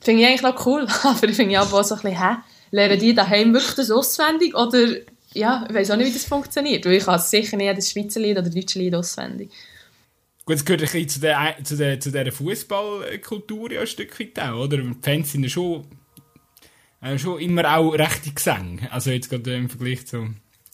[0.00, 2.36] finde ich eigentlich noch cool, aber ich finde auch so ein bisschen, hä,
[2.70, 4.86] lernen die daheim wirklich das auswendig oder,
[5.34, 8.20] ja, ich weiß auch nicht, wie das funktioniert, weil ich kann sicher nicht jedes Schweizer
[8.20, 9.50] Lied oder deutsche Lied auswendig.
[10.46, 14.18] Gut, es gehört ein bisschen zu der, zu der, zu dieser Fußballkultur ja ein Stück
[14.20, 14.76] weit auch, oder?
[14.76, 15.86] Die Fans sind ja schon,
[17.00, 18.92] äh, schon immer auch rechte Gesänge.
[18.92, 20.28] Also jetzt gerade im Vergleich zu...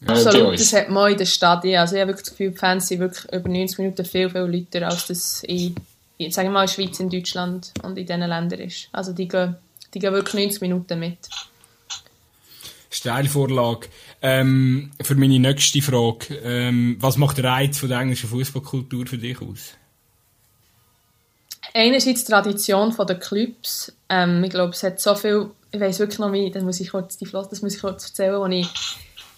[0.06, 1.78] Absolut, das hat man in den Stadien.
[1.78, 4.40] Also ich habe wirklich das Gefühl, die Fans sind wirklich über 90 Minuten viel, viel
[4.40, 5.74] lauter, als das in,
[6.16, 8.88] in sagen wir mal, in der Schweiz, in Deutschland und in diesen Ländern ist.
[8.92, 9.56] Also die gehen,
[9.92, 11.18] die gehen wirklich 90 Minuten mit.
[12.90, 13.88] Steilvorlage.
[14.22, 16.34] Ähm, für meine nächste Frage.
[16.44, 19.74] Ähm, was macht der Reiz von der englischen Fußballkultur für dich aus?
[21.72, 23.92] Einerseits die Tradition der Clubs.
[24.08, 26.90] Ähm, ich glaube, es hat so viel, ich weiß wirklich noch, wie, das muss ich
[26.90, 28.68] kurz, die Flotte, das muss ich kurz erzählen, als ich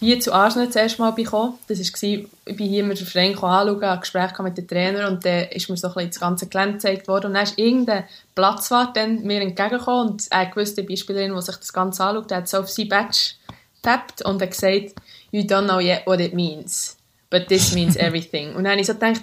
[0.01, 1.55] hier zu Arsenal das erste Mal bekam.
[1.69, 5.45] Das war, ich bin hier mit Verein anschauen, ein Gespräch mit dem Trainer und dann
[5.45, 8.05] ist mir so ein das ganze Gelände gezeigt worden und dann ist irgendein
[8.35, 12.59] Platzwart dann mir entgegengekommen und eine gewisse Beispielerin, die sich das Ganze anschaut, hat so
[12.59, 13.35] auf sein Badge
[13.83, 14.95] getappt und hat gesagt,
[15.31, 16.97] you don't know yet what it means,
[17.31, 18.55] but this means everything.
[18.55, 19.23] und dann habe ich so gedacht,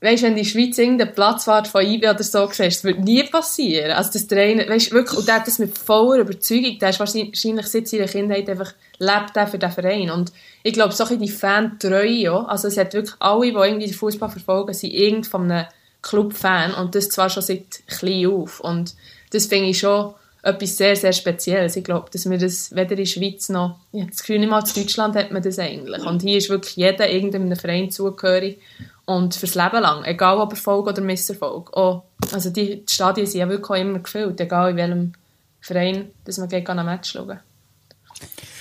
[0.00, 3.92] weißt wenn die Schweiz irgendeinen Platzwart von IB oder so siehst, das wird nie passieren.
[3.92, 7.66] Also das Trainer, weißt wirklich, und der hat das mit voller Überzeugung, der ist wahrscheinlich
[7.66, 10.10] seit seiner Kindheit einfach, lebt der für den Verein.
[10.10, 10.32] Und
[10.62, 14.28] ich glaube, so ein die Fan-Treue, also es hat wirklich alle, die irgendwie den Fußball
[14.28, 15.66] verfolgen, sind irgend von einem
[16.02, 18.60] Club-Fan und das zwar schon seit klein auf.
[18.60, 18.94] Und
[19.30, 21.76] das finde ich schon etwas sehr, sehr Spezielles.
[21.76, 24.50] Ich glaube, dass wir das weder in der Schweiz noch, ich habe das Gefühl, nicht
[24.50, 26.04] mal in Deutschland hat man das eigentlich.
[26.04, 28.58] Und hier ist wirklich jeder irgendeinem Verein zugehörig
[29.04, 31.76] und fürs Leben lang, egal ob Erfolg oder Misserfolg.
[31.76, 35.12] Auch, also die Stadien sind ja wirklich auch immer gefüllt, egal in welchem
[35.60, 37.40] Verein, dass man gegen ein Match schauen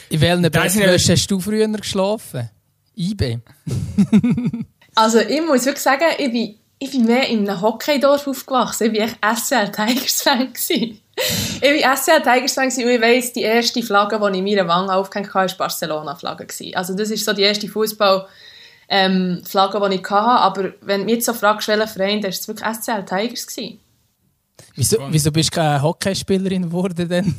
[0.09, 2.49] In welchen Bettwäsche hast du früher geschlafen?
[2.95, 3.39] IB.
[4.97, 8.93] Also ich muss wirklich sagen, ich bin ich bin mehr in einem Hockeydorf aufgewachsen.
[8.93, 10.53] Ich war echt SCL Tigers-Fan.
[11.15, 14.93] Ich war SCL Tigers-Fan und ich weiss, die erste Flagge, die ich in meiner Wange
[14.93, 16.47] aufgehängt habe, war Barcelona-Flagge.
[16.75, 18.25] Also das ist so die erste Fußball-
[18.87, 20.41] ähm, Flagge, die ich hatte.
[20.41, 23.47] Aber wenn du mich jetzt so fragst, welcher Verein, dann war es wirklich SCL Tigers.
[23.47, 23.79] Gewesen.
[24.75, 27.35] Wieso, wieso bist du keine Hockeyspielerin geworden denn?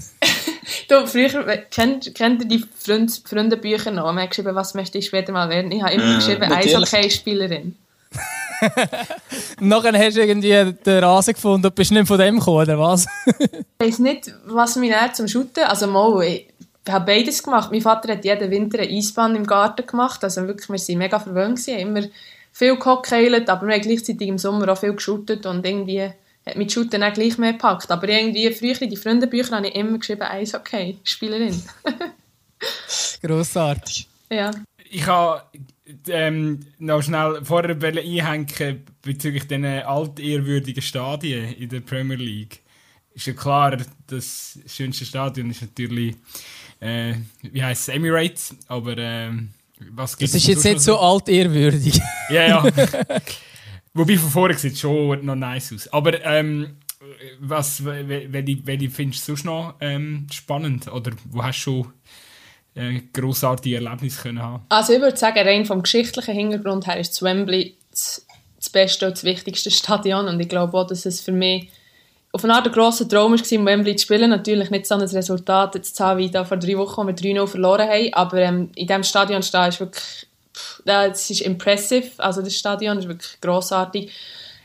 [0.89, 4.05] du, früher, kennt, kennt ihr die Freund, Freundebücher noch?
[4.13, 5.71] Man hat geschrieben, was möchte ich später mal werden?
[5.71, 7.77] Ich habe immer äh, geschrieben, Eishockeyspielerin.
[9.61, 13.07] Nachher hast du irgendwie den Rasen gefunden und bist nicht von dem gekommen, oder was?
[13.39, 15.65] ich weiß nicht, was mich näher zum Shooten...
[15.65, 16.47] Also mal, ich
[16.89, 17.71] habe beides gemacht.
[17.73, 20.23] Mein Vater hat jeden Winter eine Eisbahn im Garten gemacht.
[20.23, 21.67] Also wirklich, wir waren mega verwöhnt.
[21.67, 22.07] Wir haben immer
[22.53, 26.11] viel gehockt, aber wir haben gleichzeitig im Sommer auch viel geshootet und irgendwie
[26.47, 27.91] hat mich Shooten auch gleich mehr gepackt.
[27.91, 31.61] Aber irgendwie früher in die Freundebücher habe ich immer geschrieben, Eishockey, Spielerin.
[33.23, 34.07] Grossartig.
[34.31, 34.53] Ja.
[34.89, 35.43] Ich habe
[36.09, 42.61] ähm, noch schnell vorher einhängen bezüglich diesen altehrwürdigen Stadien in der Premier League.
[43.15, 46.17] Ist ja klar, das schönste Stadion ist natürlich,
[46.81, 49.51] äh, wie heißt es, Emirates, aber ähm,
[49.91, 50.33] was gibt es?
[50.33, 52.01] Das ist jetzt nicht so altehrwürdig.
[52.29, 52.65] Ja, ja.
[53.95, 55.87] Wobei von vorne sieht es schon noch nice aus.
[55.89, 56.77] Aber ähm,
[57.39, 60.89] was, welche, welche findest du sonst noch ähm, spannend?
[60.89, 61.93] Oder wo hast du schon
[62.77, 64.65] äh, grossartige Erlebnisse können haben?
[64.69, 69.07] Also ich würde sagen, rein vom geschichtlichen Hintergrund her ist das Wembley das, das beste
[69.07, 71.69] und das wichtigste Stadion und ich glaube auch, dass es für mich
[72.33, 74.29] auf eine Art ein grosser Traum war, im Wembley zu spielen.
[74.29, 77.47] Natürlich nicht so ein Resultat zu haben wie da vor drei Wochen, wo wir 3-0
[77.47, 80.27] verloren haben, aber ähm, in diesem Stadion stehen ist wirklich
[80.85, 84.13] es ist impressive, also das Stadion ist wirklich grossartig.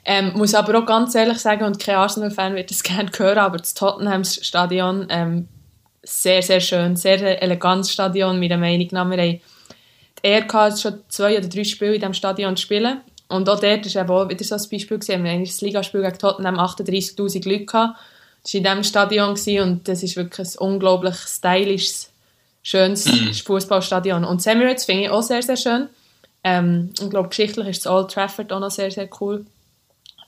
[0.03, 3.57] Ähm, muss aber auch ganz ehrlich sagen, und kein Arsenal-Fan wird das gerne hören, aber
[3.57, 5.47] das Tottenham-Stadion ähm,
[6.03, 9.09] sehr, sehr schön, sehr elegantes Stadion, meiner Meinung nach.
[9.09, 9.41] Wir haben die
[10.23, 13.01] Ehre gehabt, schon zwei oder drei Spiele in diesem Stadion zu spielen.
[13.27, 14.99] Und auch dort war auch wieder so ein Beispiel.
[14.99, 15.23] Gewesen.
[15.23, 17.99] Wir haben das Ligaspiel gegen Tottenham 38'000 Leute gehabt.
[18.43, 22.11] Das war in diesem Stadion gewesen, und das ist wirklich ein unglaublich stylisches,
[22.63, 23.33] schönes mhm.
[23.33, 24.25] Fußballstadion.
[24.25, 25.87] Und Emirates finde ich auch sehr, sehr schön.
[26.43, 29.45] Ähm, ich glaube, geschichtlich ist das Old Trafford auch noch sehr, sehr cool.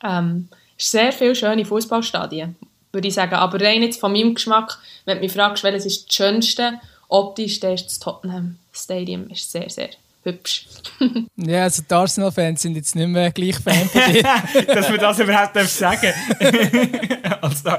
[0.04, 0.48] Ähm,
[0.78, 2.56] es sehr viele schöne Fußballstadien,
[2.94, 3.34] würde ich sagen.
[3.34, 6.80] Aber rein jetzt von meinem Geschmack, wenn du mich fragst, welches ist das schönste,
[7.10, 9.90] optisch, dann ist das Tottenham Stadium ist sehr, sehr
[10.24, 10.66] hübsch.
[11.36, 14.24] ja, also die Arsenal-Fans sind jetzt nicht mehr gleich Fan von dir.
[14.68, 16.14] Dass man das überhaupt sagen
[17.42, 17.78] also,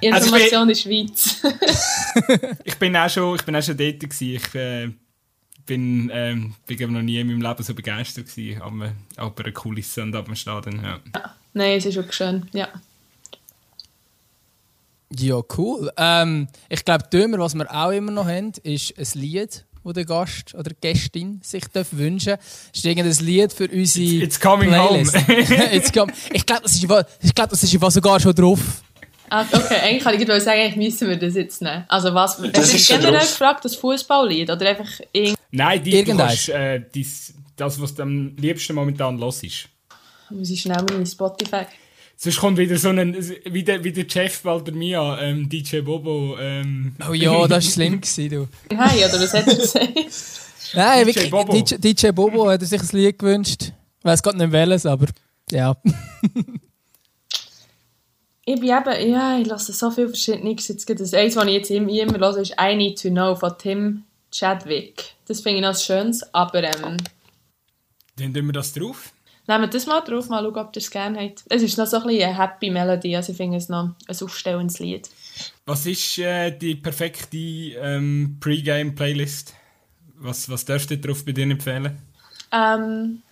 [0.00, 1.42] Information also, in der Schweiz.
[2.64, 4.34] ich bin auch schon, ich bin auch schon dort gewesen.
[4.34, 4.88] Ich, äh,
[5.66, 10.02] bin, ähm, bin noch nie in meinem Leben so begeistert gewesen, aber, aber eine Kulisse
[10.02, 10.82] und ab dem Stadion.
[10.82, 11.00] Ja.
[11.14, 11.34] ja.
[11.52, 12.68] Nein, es ist wirklich schön, ja.
[15.18, 15.90] Ja, cool.
[15.96, 20.04] Ähm, ich glaube, Dömer, was wir auch immer noch haben, ist ein Lied, das der
[20.04, 22.70] Gast oder die Gästin sich wünschen darf.
[22.72, 25.16] Ist irgendein Lied für unsere It's, it's coming Playlist.
[25.16, 25.38] home.
[25.72, 28.60] it's com ich glaube, das, ist, glaub, das ist sogar schon drauf.
[29.30, 31.84] Ah, okay, eigentlich kann ich sagen, eigentlich müssen wir das jetzt nehmen.
[31.88, 33.30] Also was, das ist generell drauf.
[33.30, 38.02] gefragt, das Fußballlied oder einfach irgend Nein, die, du kannst, äh, dies, das, was du
[38.02, 39.68] am liebsten momentan los ist.
[40.30, 41.66] Muss ich schnell meine Spotify.
[42.22, 43.16] Sonst kommt wieder so ein,
[43.46, 46.36] wie der, wie der Jeff Valdemia, ähm, DJ Bobo.
[46.38, 46.94] Ähm.
[47.08, 48.46] Oh ja, das war schlimm, gewesen, du.
[48.74, 49.98] Nein, oder was hättest du gesagt?
[50.74, 51.52] Nein, DJ wirklich, Bobo.
[51.54, 53.72] DJ, DJ Bobo hat sich ein Lied gewünscht.
[54.00, 55.06] Ich weiß gerade nicht welches, aber
[55.50, 55.74] ja.
[58.44, 60.50] ich bin eben, ja, ich lasse so viele verschiedene.
[60.50, 63.56] Jetzt das eins, was ich jetzt immer, immer höre, ist I Need to Know von
[63.56, 65.14] Tim Chadwick.
[65.26, 66.98] Das finde ich noch schönes, aber ähm...
[68.16, 69.14] Dann tun wir das drauf.
[69.50, 71.42] Nehmen wir das mal drauf, mal schauen, ob ihr es gerne habt.
[71.48, 74.16] Es ist noch so ein bisschen eine happy Melody, also ich finde es noch ein
[74.22, 75.10] aufstellendes Lied.
[75.66, 79.54] Was ist äh, die perfekte ähm, Pre-Game-Playlist?
[80.20, 81.98] Was, was dürft ihr drauf bei dir empfehlen?
[82.52, 83.22] Ähm,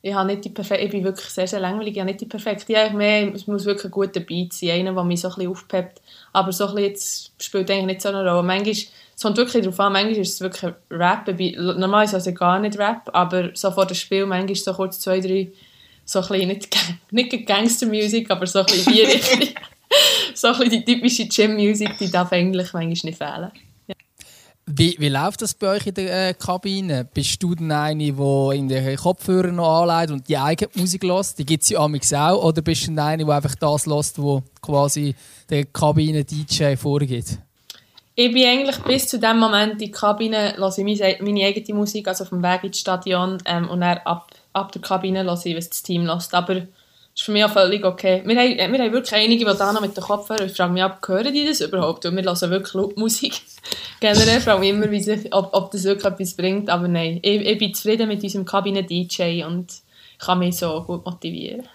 [0.00, 2.26] ich, habe nicht die perfekte, ich bin wirklich sehr, sehr langweilig, ich habe nicht die
[2.26, 2.72] perfekte.
[2.72, 5.50] Ja, mehr, es muss wirklich ein guter Beat sein, einer, der mich so ein bisschen
[5.50, 6.00] aufpeppt.
[6.32, 8.42] Aber so ein bisschen jetzt spielt eigentlich nicht so eine Rolle.
[8.42, 8.74] Manchmal
[9.20, 11.28] es kommt wirklich darauf an, manchmal ist es wirklich Rap.
[11.28, 14.98] Normal ist es also gar nicht Rap, aber so vor dem Spiel manchmal so kurz
[14.98, 15.52] zwei, drei,
[16.06, 16.68] so ein bisschen, nicht,
[17.10, 19.48] nicht Gangster-Musik, aber so ein bisschen die Richtung.
[20.34, 23.50] so ein bisschen die typische Gym-Musik, die darf eigentlich manchmal nicht fehlen.
[24.64, 27.04] Wie, wie läuft das bei euch in der äh, Kabine?
[27.04, 31.38] Bist du denn eine, der in den Kopfhörer noch anlegt und die eigene Musik lässt?
[31.38, 32.42] Die gibt es ja auch.
[32.42, 35.14] Oder bist du eine, der einfach das lässt, was quasi
[35.50, 37.38] der Kabine-DJ vorgibt?
[38.20, 41.78] Ich bin eigentlich bis zu dem Moment in die Kabine, höre ich meine, meine eigene
[41.78, 45.46] Musik, also auf dem Weg ins Stadion ähm, und dann ab, ab der Kabine höre
[45.46, 46.34] ich, was das Team lässt.
[46.34, 46.64] Aber das
[47.14, 48.20] ist für mich auch völlig okay.
[48.26, 50.82] Wir haben, wir haben wirklich einige, die da noch mit den Kopfhörern, ich frage mich
[50.82, 52.04] ab, hören die das überhaupt?
[52.04, 53.40] Und wir hören wirklich laut Musik.
[54.00, 57.40] Generell frage ich mich immer, sich, ob, ob das wirklich etwas bringt, aber nein, ich,
[57.40, 59.72] ich bin zufrieden mit unserem Kabine-DJ und
[60.18, 61.66] kann mich so gut motivieren.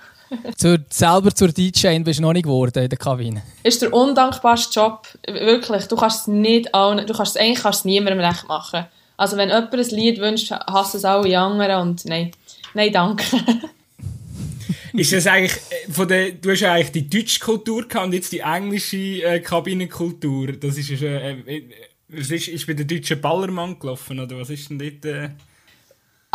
[0.58, 3.44] Zur, selber zur DJ bist du noch nicht geworden in der Kabine?
[3.64, 5.86] Ist der undankbarste Job, wirklich.
[5.86, 8.86] Du kannst es nicht allen, du kannst es eigentlich kannst es niemandem recht machen.
[9.18, 12.32] Also wenn jemand ein Lied wünscht, hassen es alle anderen und nein,
[12.74, 13.26] nein, danke.
[14.94, 18.14] ist das eigentlich äh, von der, du hast ja eigentlich die deutsche Kultur gehabt und
[18.14, 20.54] jetzt die englische äh, Kabinenkultur.
[20.54, 21.64] Das ist, äh, äh,
[22.10, 25.06] was ist, ist bei der deutschen Ballermann gelaufen oder was ist denn dort?
[25.06, 25.30] Äh?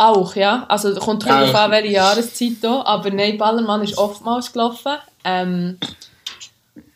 [0.01, 0.65] Auch, ja.
[0.67, 2.81] Also kommt darauf an, welche Jahreszeit da.
[2.81, 4.93] Aber nein, Ballermann ist oftmals gelaufen.
[5.23, 5.77] Ähm,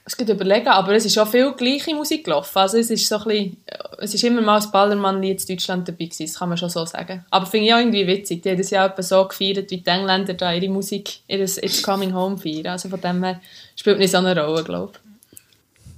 [0.04, 2.58] es geht überlegen, aber es ist auch viel gleiche Musik gelaufen.
[2.58, 3.58] Also es ist so ein bisschen,
[4.00, 6.84] es ist immer mal ein Ballermann-Lied in Deutschland dabei gewesen, das kann man schon so
[6.86, 7.24] sagen.
[7.30, 8.42] Aber finde ich auch irgendwie witzig.
[8.42, 11.84] Die haben das ja etwa so gefeiert, wie die Engländer da ihre Musik, ihr It's
[11.84, 12.68] Coming Home feiern.
[12.68, 13.40] Also von dem her
[13.76, 15.05] spielt nicht so eine Rolle, glaube ich.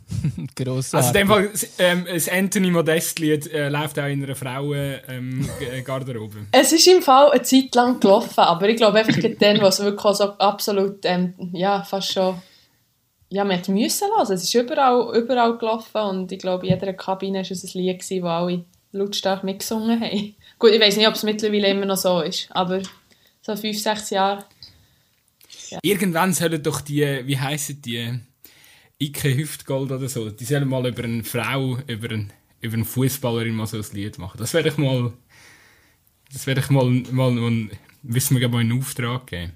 [0.55, 0.93] Grossartig.
[0.93, 1.49] Also in dem Fall,
[1.79, 6.37] ähm, das Anthony Modest-Lied äh, läuft auch in einer Frauen-Garderobe.
[6.37, 9.81] Ähm, es ist im Fall eine Zeit lang gelaufen, aber ich glaube einfach dann, was
[9.81, 12.41] wirklich so absolut, ähm, ja, fast schon
[13.29, 14.33] ja, man müssen lassen.
[14.33, 17.99] Es ist überall, überall gelaufen und ich glaube, in jeder Kabine war es ein Lied,
[17.99, 20.35] das alle lautstark mitgesungen haben.
[20.59, 22.81] Gut, ich weiß nicht, ob es mittlerweile immer noch so ist, aber
[23.41, 24.45] so fünf, sechs Jahre.
[25.69, 25.79] Ja.
[25.81, 28.19] Irgendwann sollen doch die, wie heissen die,
[29.01, 33.55] Ike Hüftgold oder so, die sollen mal über eine Frau, über einen, über einen Fußballerin
[33.55, 34.37] mal so ein Lied machen.
[34.39, 35.13] Das werde ich mal,
[36.33, 37.69] das werde ich mal, mal, mal
[38.01, 39.53] wissen wir mal einen Auftrag geben.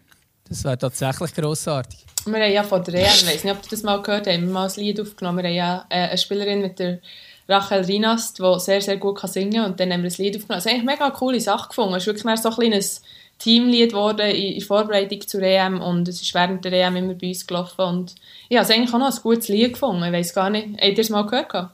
[0.47, 2.05] Das wäre tatsächlich grossartig.
[2.25, 4.33] Wir haben ja von der EM, ich weiß nicht, ob du das mal gehört hast,
[4.33, 5.39] haben wir mal ein Lied aufgenommen.
[5.39, 6.99] Wir haben ja äh, eine Spielerin mit der
[7.47, 9.71] Rachel Rinast, die sehr, sehr gut singen kann.
[9.71, 10.57] Und dann haben wir ein Lied aufgenommen.
[10.57, 11.95] Das ist eigentlich eine mega coole Sache gefunden.
[11.95, 13.01] Es ist wirklich so ein kleines
[13.41, 15.81] Teamlied geworden in Vorbereitung zur EM.
[15.81, 17.81] Und es ist während der EM immer bei uns gelaufen.
[17.81, 18.15] Und
[18.49, 20.03] ich habe es eigentlich auch noch ein gutes Lied gefunden.
[20.03, 20.67] Ich weiß gar nicht.
[20.79, 21.71] Habt ihr es mal gehört?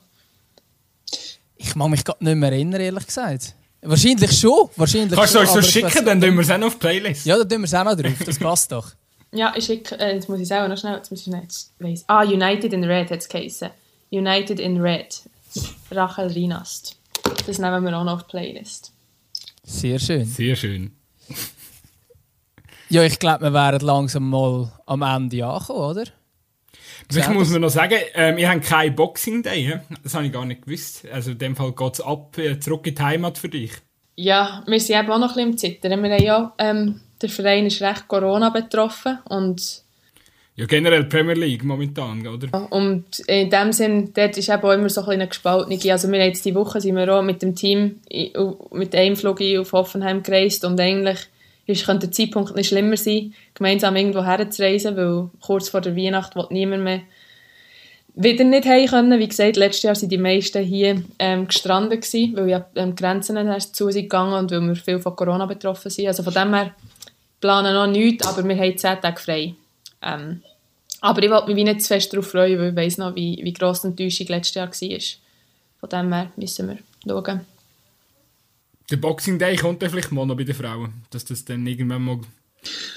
[1.58, 3.54] Ich mag mich gerade nicht mehr erinnern, ehrlich gesagt.
[3.82, 4.70] Wahrscheinlich schon.
[4.76, 7.26] Wahrscheinlich Kannst du uns so schicken, dann tun wir es auch noch auf die Playlist.
[7.26, 8.24] Ja, dann tun wir es auch noch drauf.
[8.26, 8.92] Das passt doch.
[9.34, 12.06] Ja, ich schicke, äh, jetzt muss ich selber noch schnell, jetzt muss ich nicht weiss.
[12.08, 13.70] Ah, United in Red hat es geheißen.
[14.10, 15.22] United in Red.
[15.92, 16.96] Rachel Rinast.
[17.46, 18.94] Das nehmen wir auch noch auf die Playlist.
[19.64, 20.24] Sehr schön.
[20.24, 20.92] Sehr schön.
[22.90, 26.04] Ja, ich glaube, wir wären langsam mal am Ende angekommen, oder?
[27.10, 29.80] Vielleicht muss man noch sagen, äh, wir haben keinen Boxing Day.
[30.04, 31.06] Das habe ich gar nicht gewusst.
[31.12, 33.72] Also in dem Fall geht es ab, äh, zurück in die Heimat für dich.
[34.16, 36.04] Ja, wir sind eben auch noch ein bisschen im Zittern.
[36.04, 39.84] Wir haben ja ähm, der Verein ist recht Corona betroffen und
[40.56, 42.72] ja, generell Premier League momentan, oder?
[42.72, 45.80] Und in dem Sinn, dort ist eben auch immer so ein eine gespaltene.
[45.92, 48.00] Also wir jetzt die Woche sind wir auch mit dem Team
[48.72, 51.20] mit einem Flug auf Hoffenheim gereist und eigentlich
[51.68, 56.36] ist, könnte der Zeitpunkt nicht schlimmer sein, gemeinsam irgendwo herzureisen, weil kurz vor der Weihnacht
[56.36, 57.02] will niemand mehr
[58.16, 59.20] wieder nicht heim können.
[59.20, 63.38] Wie gesagt, letztes Jahr waren die meisten hier ähm, gestrandet gewesen, weil ja ähm, Grenzen
[63.74, 66.08] zu sind gegangen und weil wir viel von Corona betroffen sind.
[66.08, 66.72] Also von dem her
[67.40, 69.54] planen noch nichts, aber wir haben zehn Tage frei.
[70.02, 70.42] Ähm,
[71.02, 73.54] aber ich wollte mich nicht zu fest darauf freuen, weil ich weiss noch, wie, wie
[73.54, 75.00] gross die Enttäuschung letztes Jahr war.
[75.80, 77.57] Von dem her müssen wir schauen.
[78.90, 82.04] Der Boxing Day kommt dann vielleicht mal noch bei den Frauen, dass das dann irgendwann
[82.04, 82.20] mal...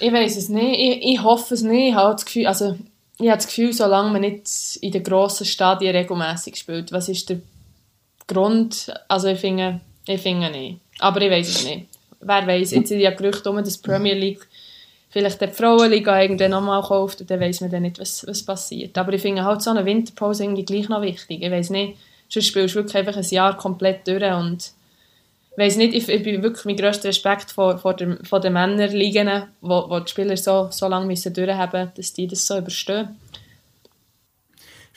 [0.01, 1.91] Ich weiß es nicht, ich, ich hoffe es nicht.
[1.91, 2.79] Ich habe das Gefühl, also,
[3.19, 7.29] ich habe das Gefühl, solange man nicht in den grossen Stadien regelmäßig spielt, was ist
[7.29, 7.41] der
[8.27, 8.93] Grund?
[9.09, 10.81] Also ich finde, ich finde nicht.
[10.99, 11.87] Aber ich weiß es nicht
[12.21, 14.47] wer weiß, jetzt sind ja Gerüchte um, dass die Premier League
[15.09, 18.97] vielleicht die Frauenliga irgendwann nochmal kauft und dann weiss man dann nicht, was, was passiert.
[18.97, 21.43] Aber ich finde halt so eine Winterpause irgendwie gleich noch wichtig.
[21.43, 21.97] Ich weiß nicht,
[22.29, 24.71] sonst spielst du wirklich einfach ein Jahr komplett durch und
[25.57, 29.45] weiß nicht, ich, ich bin wirklich mein grösster Respekt vor, vor, der, vor den Männerligen,
[29.61, 33.17] wo, wo die Spieler so, so lange müssen durchhaben, dass die das so überstehen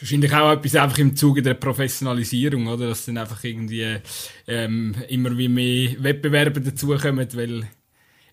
[0.04, 2.90] wahrscheinlich auch etwas einfach im Zuge der Professionalisierung, oder?
[2.90, 4.00] Dass dann einfach irgendwie
[4.48, 7.68] ähm, immer wie mehr Wettbewerber dazukommen, weil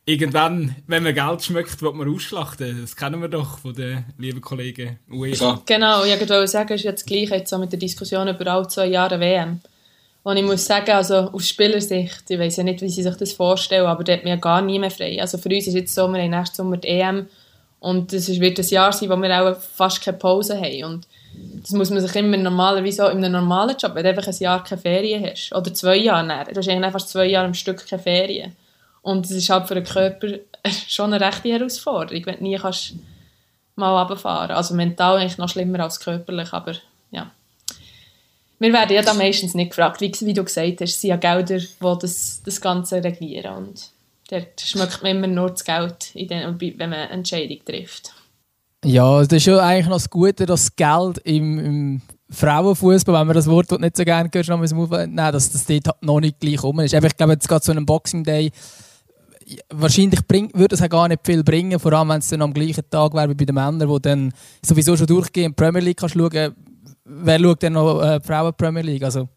[0.04, 2.80] irgendwann, wenn man Geld schmeckt, wird man ausschlachten.
[2.80, 5.62] Das kennen wir doch von den lieben Kollegen UEFA.
[5.66, 8.86] Genau, ich wollte sagen, ist jetzt gleich jetzt so mit der Diskussion über alle zwei
[8.86, 9.60] Jahre WM.
[10.22, 13.32] Und ich muss sagen, also aus Spielersicht, ich weiß ja nicht, wie sie sich das
[13.32, 15.18] vorstellen, aber da hat man ja gar nie frei.
[15.20, 17.26] Also für uns ist jetzt so, wir nächsten Sommer die EM
[17.78, 20.84] und es wird ein Jahr sein, wo wir auch fast keine Pause haben.
[20.84, 21.06] Und
[21.62, 24.38] das muss man sich immer normalerweise auch in einem normalen Job, wenn du einfach ein
[24.38, 27.54] Jahr keine Ferien hast, oder zwei Jahre, dann, du hast eigentlich fast zwei Jahre am
[27.54, 28.54] Stück keine Ferien.
[29.00, 30.28] Und das ist halt für den Körper
[30.88, 32.94] schon eine rechte Herausforderung, wenn du nie kannst
[33.76, 36.74] mal runterfahren Also mental eigentlich noch schlimmer als körperlich, aber
[37.10, 37.30] ja.
[38.60, 41.16] Wir werden ja da meistens nicht gefragt, wie, wie du gesagt hast, es sind ja
[41.16, 43.90] Gelder, die das, das Ganze regieren und
[44.30, 48.12] dort schmeckt man immer nur das Geld, den, wenn man Entscheidung trifft.
[48.84, 53.26] Ja, das ist ja eigentlich noch das Gute, dass das Geld im, im Frauenfußball, wenn
[53.26, 56.62] man das Wort nicht so gerne hört, noch nein, dass das dort noch nicht gleich
[56.62, 56.92] rum ist.
[56.92, 58.52] ich glaube, jetzt geht zu einem Boxing Day,
[59.70, 62.88] wahrscheinlich würde es auch gar nicht viel bringen, vor allem wenn es dann am gleichen
[62.90, 64.32] Tag wäre wie bei den Männern, wo dann
[64.62, 66.54] sowieso schon durchgehen, Premier League kannst schauen,
[67.04, 69.02] wer schaut denn noch äh, Frauen Premier League?
[69.02, 69.28] Also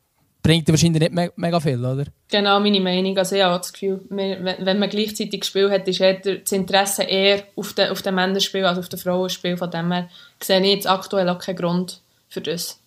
[0.43, 2.05] bringt wahrscheinlich nicht me mega viel, oder?
[2.29, 3.17] Genau, meine Meinung.
[3.17, 7.73] Also habe das Gefühl, wenn man gleichzeitig gespielt hat, ist eher das Interesse eher auf
[7.73, 9.57] den, auf den Männerspiel als auf den Frauenspiel.
[9.57, 10.09] Von dem her
[10.41, 12.79] sehe ich jetzt aktuell auch keinen Grund für das.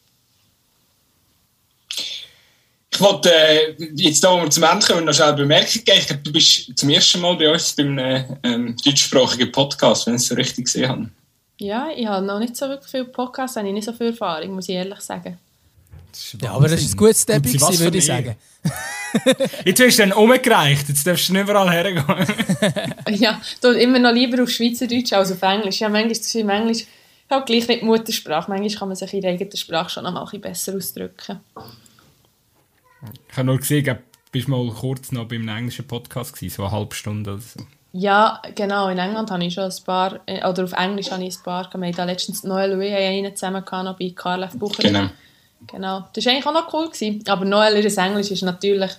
[2.92, 5.98] Ich wollte äh, jetzt da, wo wir zum Ende kommen, noch schnell Bemerkung geben.
[5.98, 10.22] Ich glaube, du bist zum ersten Mal bei uns beim ähm, deutschsprachigen Podcast, wenn ich
[10.22, 11.10] es so richtig gesehen habe.
[11.58, 14.54] Ja, ich habe noch nicht so wirklich viele Podcasts, habe ich nicht so viel Erfahrung,
[14.54, 15.38] muss ich ehrlich sagen.
[16.40, 18.36] Ja, aber das ist ein gutes Step, würde ich sagen.
[19.64, 22.04] jetzt wirst du dann umgereicht, jetzt darfst du nicht überall hergehen.
[23.20, 25.80] ja, du immer noch lieber auf Schweizerdeutsch als auf Englisch.
[25.80, 26.86] Ja, manchmal ist im Englisch
[27.30, 28.50] halt gleich nicht Muttersprache.
[28.50, 31.40] Manchmal kann man sich in der eigenen Sprache schon noch ein bisschen besser ausdrücken.
[33.30, 33.98] Ich habe nur gesehen, du
[34.32, 37.60] bist mal kurz noch beim englischen Podcast gewesen, so eine halbe Stunde oder so.
[37.98, 38.88] Ja, genau.
[38.88, 41.70] In England habe ich schon ein paar, äh, oder auf Englisch habe ich ein paar.
[41.72, 44.58] Wir hatten letztens Noel Louis einen zusammen noch bei Karl F.
[44.58, 44.82] Bucher.
[44.82, 45.08] Genau.
[45.66, 46.06] Genau.
[46.12, 46.90] Das war eigentlich auch noch cool.
[46.90, 47.24] Gewesen.
[47.26, 48.90] Aber Noel, ihr Englisch ist natürlich,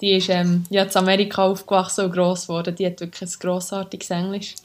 [0.00, 2.74] die ist ähm, ja, in Amerika aufgewachsen und gross geworden.
[2.74, 4.56] Die hat wirklich ein grossartiges Englisch.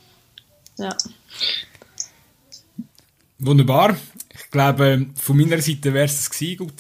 [0.80, 0.90] Ja.
[3.38, 3.96] Wunderbar.
[4.34, 6.74] Ich glaube, von meiner Seite wäre es gewesen, gut.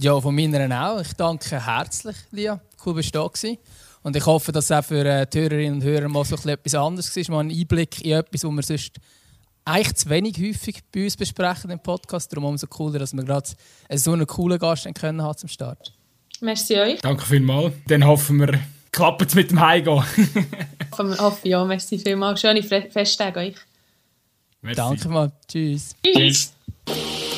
[0.00, 1.02] Ja, von meiner auch.
[1.02, 2.58] Ich danke herzlich, Lia.
[2.86, 3.58] Cool, bist du da gewesen.
[4.02, 6.74] Und ich hoffe, dass es auch für äh, die Hörerinnen und Hörer mal so etwas
[6.74, 7.36] anderes war.
[7.36, 8.92] Mal ein Einblick in etwas, was wir sonst
[9.64, 12.32] eigentlich zu wenig häufig bei uns besprechen im Podcast.
[12.32, 13.48] Darum umso cooler, dass wir gerade
[13.94, 15.92] so einen coolen Gast können haben zum Start.
[16.40, 17.00] Merci euch.
[17.00, 17.74] Danke vielmals.
[17.86, 18.58] Dann hoffen wir,
[18.92, 20.02] klappt es mit dem Heimgehen.
[20.92, 21.64] hoffen hoffe, ja.
[21.64, 22.40] Merci vielmals.
[22.40, 23.56] Schöne Festtage euch.
[24.62, 24.76] Merci.
[24.76, 25.32] Danke mal.
[25.46, 25.94] Tschüss.
[26.02, 26.54] Tschüss.
[26.86, 27.29] Tschüss.